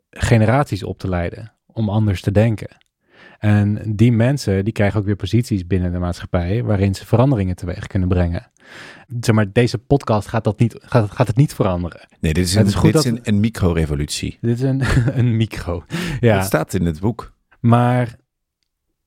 generaties 0.10 0.84
op 0.84 1.00
te 1.00 1.10
leiden 1.10 1.54
om 1.66 1.90
anders 1.90 2.22
te 2.22 2.32
denken. 2.32 2.68
En 3.40 3.82
die 3.96 4.12
mensen 4.12 4.64
die 4.64 4.74
krijgen 4.74 5.00
ook 5.00 5.06
weer 5.06 5.16
posities 5.16 5.68
binnen 5.68 5.92
de 5.92 6.00
maatschappij 6.00 6.64
waarin 6.64 6.96
ze 6.96 7.06
veranderingen 7.06 7.56
teweeg 7.56 7.88
kunnen 7.88 8.08
brengen. 8.08 8.52
Zeg 9.20 9.36
maar, 9.36 9.52
deze 9.52 9.78
podcast 9.78 10.28
gaat, 10.28 10.44
dat 10.44 10.60
niet, 10.60 10.76
gaat, 10.80 11.12
gaat 11.12 11.28
het 11.28 11.36
niet 11.36 11.54
veranderen. 11.54 12.08
Nee, 12.20 12.34
dit 12.34 12.46
is 12.46 12.52
Het 12.54 12.62
een, 12.62 12.68
is 12.68 12.76
goed 12.76 12.84
dit 12.84 12.94
dat- 12.94 13.06
is 13.06 13.12
een, 13.12 13.20
een 13.24 13.40
micro-revolutie. 13.40 14.38
Dit 14.42 14.56
is 14.56 14.62
een, 14.62 14.82
een 15.20 15.38
micro. 15.38 15.84
Ja, 16.20 16.36
Dat 16.38 16.46
staat 16.46 16.74
in 16.74 16.86
het 16.86 17.00
boek. 17.00 17.34
maar 17.60 18.16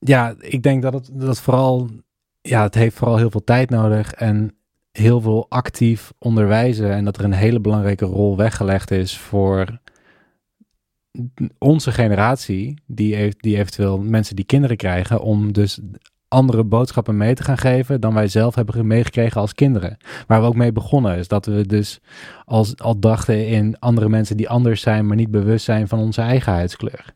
ja, 0.00 0.34
ik 0.38 0.62
denk 0.62 0.82
dat 0.82 0.92
het 0.92 1.10
dat 1.12 1.40
vooral, 1.40 1.88
ja, 2.40 2.62
het 2.62 2.74
heeft 2.74 2.96
vooral 2.96 3.16
heel 3.16 3.30
veel 3.30 3.44
tijd 3.44 3.70
nodig 3.70 4.12
en 4.12 4.54
heel 4.92 5.20
veel 5.20 5.46
actief 5.48 6.12
onderwijzen. 6.18 6.90
En 6.90 7.04
dat 7.04 7.18
er 7.18 7.24
een 7.24 7.32
hele 7.32 7.60
belangrijke 7.60 8.04
rol 8.04 8.36
weggelegd 8.36 8.90
is 8.90 9.18
voor 9.18 9.80
onze 11.58 11.92
generatie, 11.92 12.82
die, 12.86 13.14
heeft, 13.14 13.42
die 13.42 13.56
eventueel 13.56 13.98
mensen 13.98 14.36
die 14.36 14.44
kinderen 14.44 14.76
krijgen, 14.76 15.20
om 15.20 15.52
dus 15.52 15.80
andere 16.28 16.64
boodschappen 16.64 17.16
mee 17.16 17.34
te 17.34 17.42
gaan 17.42 17.58
geven 17.58 18.00
dan 18.00 18.14
wij 18.14 18.28
zelf 18.28 18.54
hebben 18.54 18.86
meegekregen 18.86 19.40
als 19.40 19.54
kinderen. 19.54 19.96
Waar 20.26 20.40
we 20.40 20.46
ook 20.46 20.54
mee 20.54 20.72
begonnen 20.72 21.16
is 21.16 21.28
dat 21.28 21.46
we 21.46 21.66
dus 21.66 22.00
als, 22.44 22.76
al 22.76 22.98
dachten 22.98 23.46
in 23.46 23.78
andere 23.78 24.08
mensen 24.08 24.36
die 24.36 24.48
anders 24.48 24.80
zijn, 24.80 25.06
maar 25.06 25.16
niet 25.16 25.30
bewust 25.30 25.64
zijn 25.64 25.88
van 25.88 25.98
onze 25.98 26.20
eigen 26.20 26.52
huidskleur. 26.52 27.14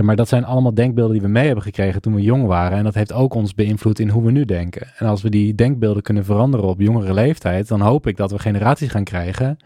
Maar, 0.00 0.16
dat 0.16 0.28
zijn 0.28 0.44
allemaal 0.44 0.74
denkbeelden 0.74 1.12
die 1.12 1.22
we 1.22 1.28
mee 1.28 1.46
hebben 1.46 1.64
gekregen 1.64 2.00
toen 2.00 2.14
we 2.14 2.20
jong 2.20 2.46
waren. 2.46 2.78
En 2.78 2.84
dat 2.84 2.94
heeft 2.94 3.12
ook 3.12 3.34
ons 3.34 3.54
beïnvloed 3.54 3.98
in 3.98 4.08
hoe 4.08 4.24
we 4.24 4.30
nu 4.30 4.44
denken. 4.44 4.86
En 4.96 5.06
als 5.06 5.22
we 5.22 5.28
die 5.28 5.54
denkbeelden 5.54 6.02
kunnen 6.02 6.24
veranderen 6.24 6.66
op 6.66 6.80
jongere 6.80 7.14
leeftijd, 7.14 7.68
dan 7.68 7.80
hoop 7.80 8.06
ik 8.06 8.16
dat 8.16 8.30
we 8.30 8.38
generaties 8.38 8.90
gaan 8.90 9.04
krijgen 9.04 9.56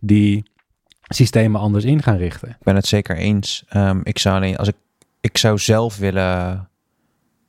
die 0.00 0.50
systemen 1.02 1.60
anders 1.60 1.84
in 1.84 2.02
gaan 2.02 2.16
richten. 2.16 2.48
Ik 2.48 2.62
ben 2.62 2.74
het 2.74 2.86
zeker 2.86 3.16
eens. 3.16 3.64
Ehm, 3.68 4.00
ik 4.02 4.18
zou 4.18 4.36
alleen, 4.36 4.56
als 4.56 4.68
ik, 4.68 4.76
ik 5.20 5.36
zou 5.36 5.58
zelf 5.58 5.98
willen 5.98 6.68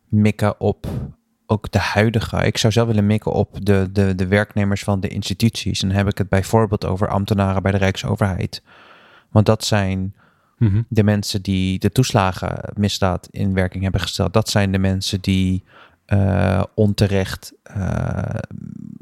mikken 0.10 0.60
op 0.60 0.88
ook 1.46 1.72
de 1.72 1.80
huidige. 1.80 2.46
Ik 2.46 2.58
zou 2.58 2.74
zelf 2.74 2.88
willen 2.88 3.06
mikken 3.06 3.32
op 3.32 3.66
de, 3.66 3.90
de, 3.92 4.16
de 4.16 4.28
werknemers 4.28 4.84
van 4.84 5.00
de 5.00 5.08
instituties. 5.08 5.82
En 5.82 5.88
dan 5.88 5.98
heb 5.98 6.08
ik 6.08 6.18
het 6.18 6.30
bijvoorbeeld 6.30 6.86
over 6.86 7.08
ambtenaren 7.08 7.62
bij 7.62 7.72
de 7.72 7.78
Rijksoverheid. 7.78 8.62
Want 9.30 9.46
dat 9.46 9.64
zijn 9.64 10.16
de 10.88 11.03
mensen 11.03 11.41
die 11.41 11.80
de 11.80 11.91
toeslagenmisdaad 11.91 13.28
in 13.32 13.53
werking 13.53 13.84
hebben 13.84 14.01
gesteld. 14.01 14.34
Dat 14.34 14.49
zijn 14.49 14.72
de 14.72 14.78
mensen 14.78 15.22
die 15.22 15.64
eh, 16.05 16.64
onterecht 16.74 17.53
eh, 17.64 18.22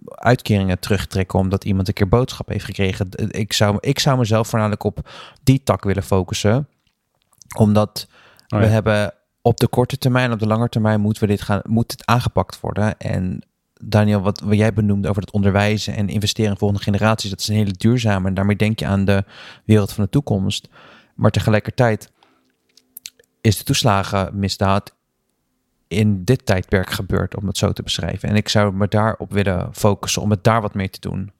uitkeringen 0.05 0.79
terugtrekken 0.79 1.39
omdat 1.39 1.63
iemand 1.63 1.87
een 1.87 1.93
keer 1.93 2.07
boodschap 2.07 2.49
heeft 2.49 2.65
gekregen. 2.65 3.09
Ik 3.27 3.53
zou, 3.53 3.77
ik 3.79 3.99
zou 3.99 4.17
mezelf 4.17 4.47
voornamelijk 4.47 4.83
op 4.83 5.09
die 5.43 5.63
tak 5.63 5.83
willen 5.83 6.03
focussen. 6.03 6.67
Omdat 7.57 8.07
Oh 8.47 8.59
we 8.59 8.65
hebben 8.65 9.13
op 9.41 9.59
de 9.59 9.67
korte 9.67 9.97
termijn, 9.97 10.31
op 10.31 10.39
de 10.39 10.47
lange 10.47 10.69
termijn 10.69 11.01
moeten 11.01 11.23
we 11.23 11.29
dit 11.29 11.41
gaan, 11.41 11.61
moet 11.63 11.91
het 11.91 12.05
aangepakt 12.05 12.59
worden. 12.59 12.97
En 12.97 13.41
Daniel, 13.81 14.21
wat, 14.21 14.39
wat 14.39 14.57
jij 14.57 14.73
benoemde 14.73 15.09
over 15.09 15.21
het 15.21 15.31
onderwijzen 15.31 15.95
en 15.95 16.09
investeren 16.09 16.51
in 16.51 16.57
volgende 16.57 16.83
generaties, 16.83 17.29
dat 17.29 17.39
is 17.39 17.47
een 17.47 17.55
hele 17.55 17.75
duurzame. 17.77 18.27
En 18.27 18.33
daarmee 18.33 18.55
denk 18.55 18.79
je 18.79 18.85
aan 18.85 19.05
de 19.05 19.23
wereld 19.65 19.93
van 19.93 20.03
de 20.03 20.09
toekomst. 20.09 20.69
Maar 21.15 21.31
tegelijkertijd 21.31 22.11
is 23.41 23.57
de 23.57 23.63
toeslagenmisdaad 23.63 24.95
in 25.87 26.23
dit 26.23 26.45
tijdperk 26.45 26.89
gebeurd, 26.89 27.35
om 27.35 27.47
het 27.47 27.57
zo 27.57 27.71
te 27.71 27.83
beschrijven. 27.83 28.29
En 28.29 28.35
ik 28.35 28.49
zou 28.49 28.73
me 28.73 28.87
daarop 28.87 29.31
willen 29.31 29.69
focussen 29.73 30.21
om 30.21 30.29
het 30.29 30.43
daar 30.43 30.61
wat 30.61 30.73
mee 30.73 30.89
te 30.89 30.99
doen. 30.99 31.31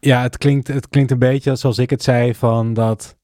Ja, 0.00 0.22
het 0.22 0.38
klinkt, 0.38 0.68
het 0.68 0.88
klinkt 0.88 1.10
een 1.10 1.18
beetje 1.18 1.56
zoals 1.56 1.78
ik 1.78 1.90
het 1.90 2.02
zei 2.02 2.34
van 2.34 2.74
dat 2.74 3.16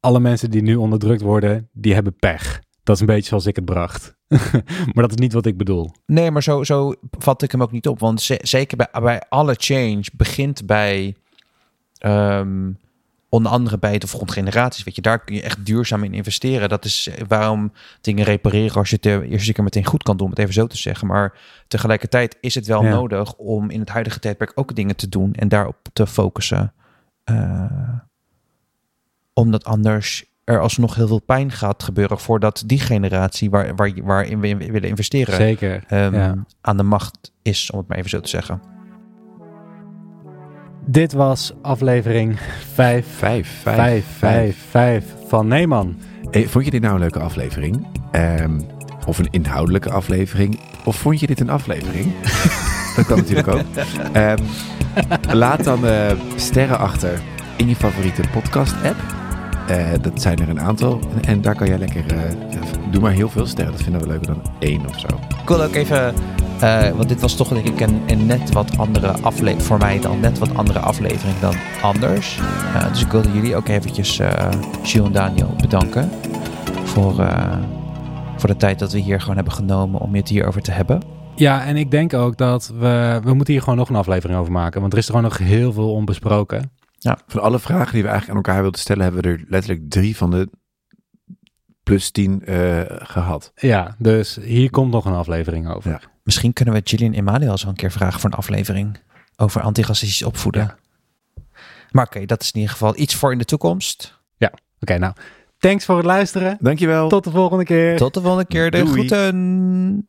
alle 0.00 0.20
mensen 0.20 0.50
die 0.50 0.62
nu 0.62 0.74
onderdrukt 0.76 1.20
worden, 1.22 1.68
die 1.72 1.94
hebben 1.94 2.16
pech. 2.16 2.62
Dat 2.82 2.94
is 2.94 3.00
een 3.00 3.06
beetje 3.06 3.28
zoals 3.28 3.46
ik 3.46 3.56
het 3.56 3.64
bracht. 3.64 4.16
maar 4.92 5.02
dat 5.04 5.10
is 5.10 5.16
niet 5.16 5.32
wat 5.32 5.46
ik 5.46 5.56
bedoel. 5.56 5.90
Nee, 6.06 6.30
maar 6.30 6.42
zo, 6.42 6.64
zo 6.64 6.94
vat 7.10 7.42
ik 7.42 7.52
hem 7.52 7.62
ook 7.62 7.72
niet 7.72 7.88
op. 7.88 7.98
Want 8.00 8.20
ze- 8.22 8.40
zeker 8.42 8.76
bij, 8.76 8.88
bij 9.00 9.22
alle 9.28 9.54
change 9.58 10.02
begint 10.12 10.66
bij 10.66 11.16
ehm, 11.98 12.70
onder 13.34 13.52
andere 13.52 13.78
bij 13.78 13.98
de 13.98 14.06
volgende 14.06 14.32
generaties. 14.32 14.84
Weet 14.84 14.94
je, 14.96 15.02
daar 15.02 15.24
kun 15.24 15.34
je 15.34 15.42
echt 15.42 15.66
duurzaam 15.66 16.04
in 16.04 16.14
investeren. 16.14 16.68
Dat 16.68 16.84
is 16.84 17.08
eh, 17.08 17.24
waarom 17.28 17.72
dingen 18.00 18.24
repareren 18.24 18.74
als 18.76 18.88
je 18.90 18.94
het 18.94 19.02
de 19.04 19.26
eerste 19.28 19.52
keer 19.52 19.64
meteen 19.64 19.84
goed 19.86 20.02
kan 20.02 20.16
doen, 20.16 20.24
om 20.26 20.30
het 20.32 20.40
even 20.40 20.54
zo 20.54 20.66
te 20.66 20.76
zeggen. 20.76 21.06
Maar 21.06 21.38
tegelijkertijd 21.68 22.36
is 22.40 22.54
het 22.54 22.66
wel 22.66 22.82
Ja. 22.84 22.90
nodig 22.90 23.34
om 23.34 23.70
in 23.70 23.80
het 23.80 23.88
huidige 23.88 24.18
tijdperk 24.18 24.52
ook 24.54 24.74
dingen 24.74 24.96
te 24.96 25.08
doen 25.08 25.32
en 25.34 25.48
daarop 25.48 25.76
te 25.92 26.06
focussen. 26.06 26.72
Eh, 27.24 27.62
omdat 29.32 29.64
anders 29.64 30.24
er 30.44 30.60
alsnog 30.60 30.94
heel 30.94 31.06
veel 31.06 31.20
pijn 31.20 31.50
gaat 31.50 31.82
gebeuren 31.82 32.18
voordat 32.18 32.62
die 32.66 32.80
generatie 32.80 33.50
waar, 33.50 33.74
waar, 33.74 33.92
waarin 34.02 34.40
we 34.40 34.48
in 34.48 34.58
willen 34.58 34.88
investeren 34.88 35.34
Zeker. 35.34 35.84
ehm, 35.88 36.14
Ja. 36.14 36.34
aan 36.60 36.76
de 36.76 36.82
macht 36.82 37.32
is, 37.42 37.70
om 37.70 37.78
het 37.78 37.88
maar 37.88 37.98
even 37.98 38.10
zo 38.10 38.20
te 38.20 38.28
zeggen. 38.28 38.60
Dit 40.86 41.12
was 41.12 41.52
aflevering 41.62 42.38
5, 42.74 43.06
Vijf, 43.16 43.48
5, 43.62 44.04
5, 44.18 44.56
5 44.70 45.04
van 45.26 45.46
Neeman. 45.48 45.96
Hey, 46.30 46.48
vond 46.48 46.64
je 46.64 46.70
dit 46.70 46.80
nou 46.80 46.94
een 46.94 47.00
leuke 47.00 47.18
aflevering? 47.18 47.86
Ehm, 48.10 48.60
of 49.06 49.18
een 49.18 49.28
inhoudelijke 49.30 49.90
aflevering? 49.90 50.58
Of 50.84 50.96
vond 50.96 51.20
je 51.20 51.26
dit 51.26 51.40
een 51.40 51.50
aflevering? 51.50 52.12
dat 52.96 53.06
kan 53.06 53.16
natuurlijk 53.16 53.48
ook. 53.48 53.60
Ehm, 54.12 54.38
laat 55.32 55.64
dan 55.64 55.86
eh, 55.86 56.10
sterren 56.36 56.78
achter 56.78 57.20
in 57.56 57.68
je 57.68 57.76
favoriete 57.76 58.22
podcast-app. 58.32 58.96
Eh, 59.68 59.86
dat 60.00 60.22
zijn 60.22 60.38
er 60.38 60.48
een 60.48 60.60
aantal. 60.60 61.00
En, 61.14 61.24
en 61.24 61.40
daar 61.40 61.54
kan 61.54 61.66
jij 61.66 61.78
lekker... 61.78 62.04
eh, 62.06 62.20
doe 62.90 63.02
maar 63.02 63.12
heel 63.12 63.28
veel 63.28 63.46
sterren. 63.46 63.72
Dat 63.72 63.82
vinden 63.82 64.00
we 64.00 64.06
leuker 64.06 64.26
dan 64.26 64.42
één 64.58 64.86
of 64.88 64.98
zo. 65.00 65.06
Ik 65.42 65.48
wil 65.48 65.62
ook 65.62 65.74
even, 65.74 66.14
eh, 66.64 66.90
want 66.96 67.08
dit 67.08 67.20
was 67.20 67.34
toch 67.34 67.48
denk 67.48 67.66
ik 67.66 67.80
een, 67.80 68.02
een 68.06 68.26
net 68.26 68.52
wat 68.52 68.78
andere 68.78 69.08
aflevering, 69.08 69.62
voor 69.62 69.78
mij 69.78 70.00
dan 70.00 70.20
net 70.20 70.38
wat 70.38 70.56
andere 70.56 70.78
aflevering 70.78 71.38
dan 71.38 71.54
anders. 71.82 72.38
Eh, 72.74 72.88
dus 72.88 73.02
ik 73.02 73.10
wilde 73.10 73.32
jullie 73.32 73.56
ook 73.56 73.68
eventjes, 73.68 74.18
eh 74.18 74.48
Gilles 74.82 75.06
en 75.06 75.12
Daniel, 75.12 75.54
bedanken 75.60 76.10
voor, 76.84 77.20
eh, 77.20 77.58
voor 78.36 78.48
de 78.48 78.56
tijd 78.56 78.78
dat 78.78 78.92
we 78.92 78.98
hier 78.98 79.20
gewoon 79.20 79.36
hebben 79.36 79.52
genomen 79.52 80.00
om 80.00 80.14
het 80.14 80.28
hierover 80.28 80.62
te 80.62 80.70
hebben. 80.70 81.02
Ja, 81.34 81.64
en 81.64 81.76
ik 81.76 81.90
denk 81.90 82.14
ook 82.14 82.36
dat 82.36 82.72
we, 82.78 83.20
we 83.24 83.34
moeten 83.34 83.52
hier 83.52 83.62
gewoon 83.62 83.78
nog 83.78 83.88
een 83.88 83.96
aflevering 83.96 84.38
over 84.38 84.52
maken. 84.52 84.80
Want 84.80 84.92
er 84.92 84.98
is 84.98 85.08
er 85.08 85.14
gewoon 85.14 85.30
nog 85.30 85.38
heel 85.38 85.72
veel 85.72 85.92
onbesproken. 85.92 86.70
Van 87.26 87.42
alle 87.42 87.58
vragen 87.58 87.92
die 87.92 88.02
we 88.02 88.08
eigenlijk 88.08 88.38
aan 88.38 88.44
elkaar 88.44 88.62
wilden 88.62 88.80
stellen... 88.80 89.02
hebben 89.02 89.22
we 89.22 89.28
er 89.28 89.44
letterlijk 89.48 89.90
drie 89.90 90.16
van 90.16 90.30
de 90.30 90.48
plus 91.84 92.10
tien 92.10 92.44
eh, 92.44 92.80
gehad. 92.86 93.52
Ja, 93.56 93.94
dus 93.98 94.38
hier 94.42 94.70
komt 94.70 94.92
nog 94.92 95.04
een 95.04 95.14
aflevering 95.14 95.68
over. 95.68 95.90
Ja. 95.90 96.00
Misschien 96.22 96.52
kunnen 96.52 96.74
we 96.74 96.80
Gillian 96.84 97.12
Emanuel 97.12 97.58
zo 97.58 97.68
een 97.68 97.74
keer 97.74 97.92
vragen 97.92 98.20
voor 98.20 98.30
een 98.30 98.36
aflevering 98.36 98.98
over 99.36 99.60
antiracistisch 99.60 100.22
opvoeden. 100.22 100.62
Ja. 100.62 100.76
Maar 101.90 102.06
oké, 102.06 102.26
dat 102.26 102.42
is 102.42 102.50
in 102.50 102.60
ieder 102.60 102.72
geval 102.72 102.96
iets 102.96 103.14
voor 103.14 103.32
in 103.32 103.38
de 103.38 103.44
toekomst. 103.44 104.22
Oké, 104.80 104.98
nou, 104.98 105.12
Thanks 105.58 105.84
voor 105.84 105.96
het 105.96 106.06
luisteren. 106.06 106.56
Dankjewel. 106.60 107.08
Tot 107.08 107.24
de 107.24 107.30
volgende 107.30 107.64
keer. 107.64 107.96
Tot 107.96 108.14
de 108.14 108.20
volgende 108.20 108.46
keer. 108.46 108.70
De 108.70 108.78
Doei. 108.78 108.90
groeten. 108.92 110.08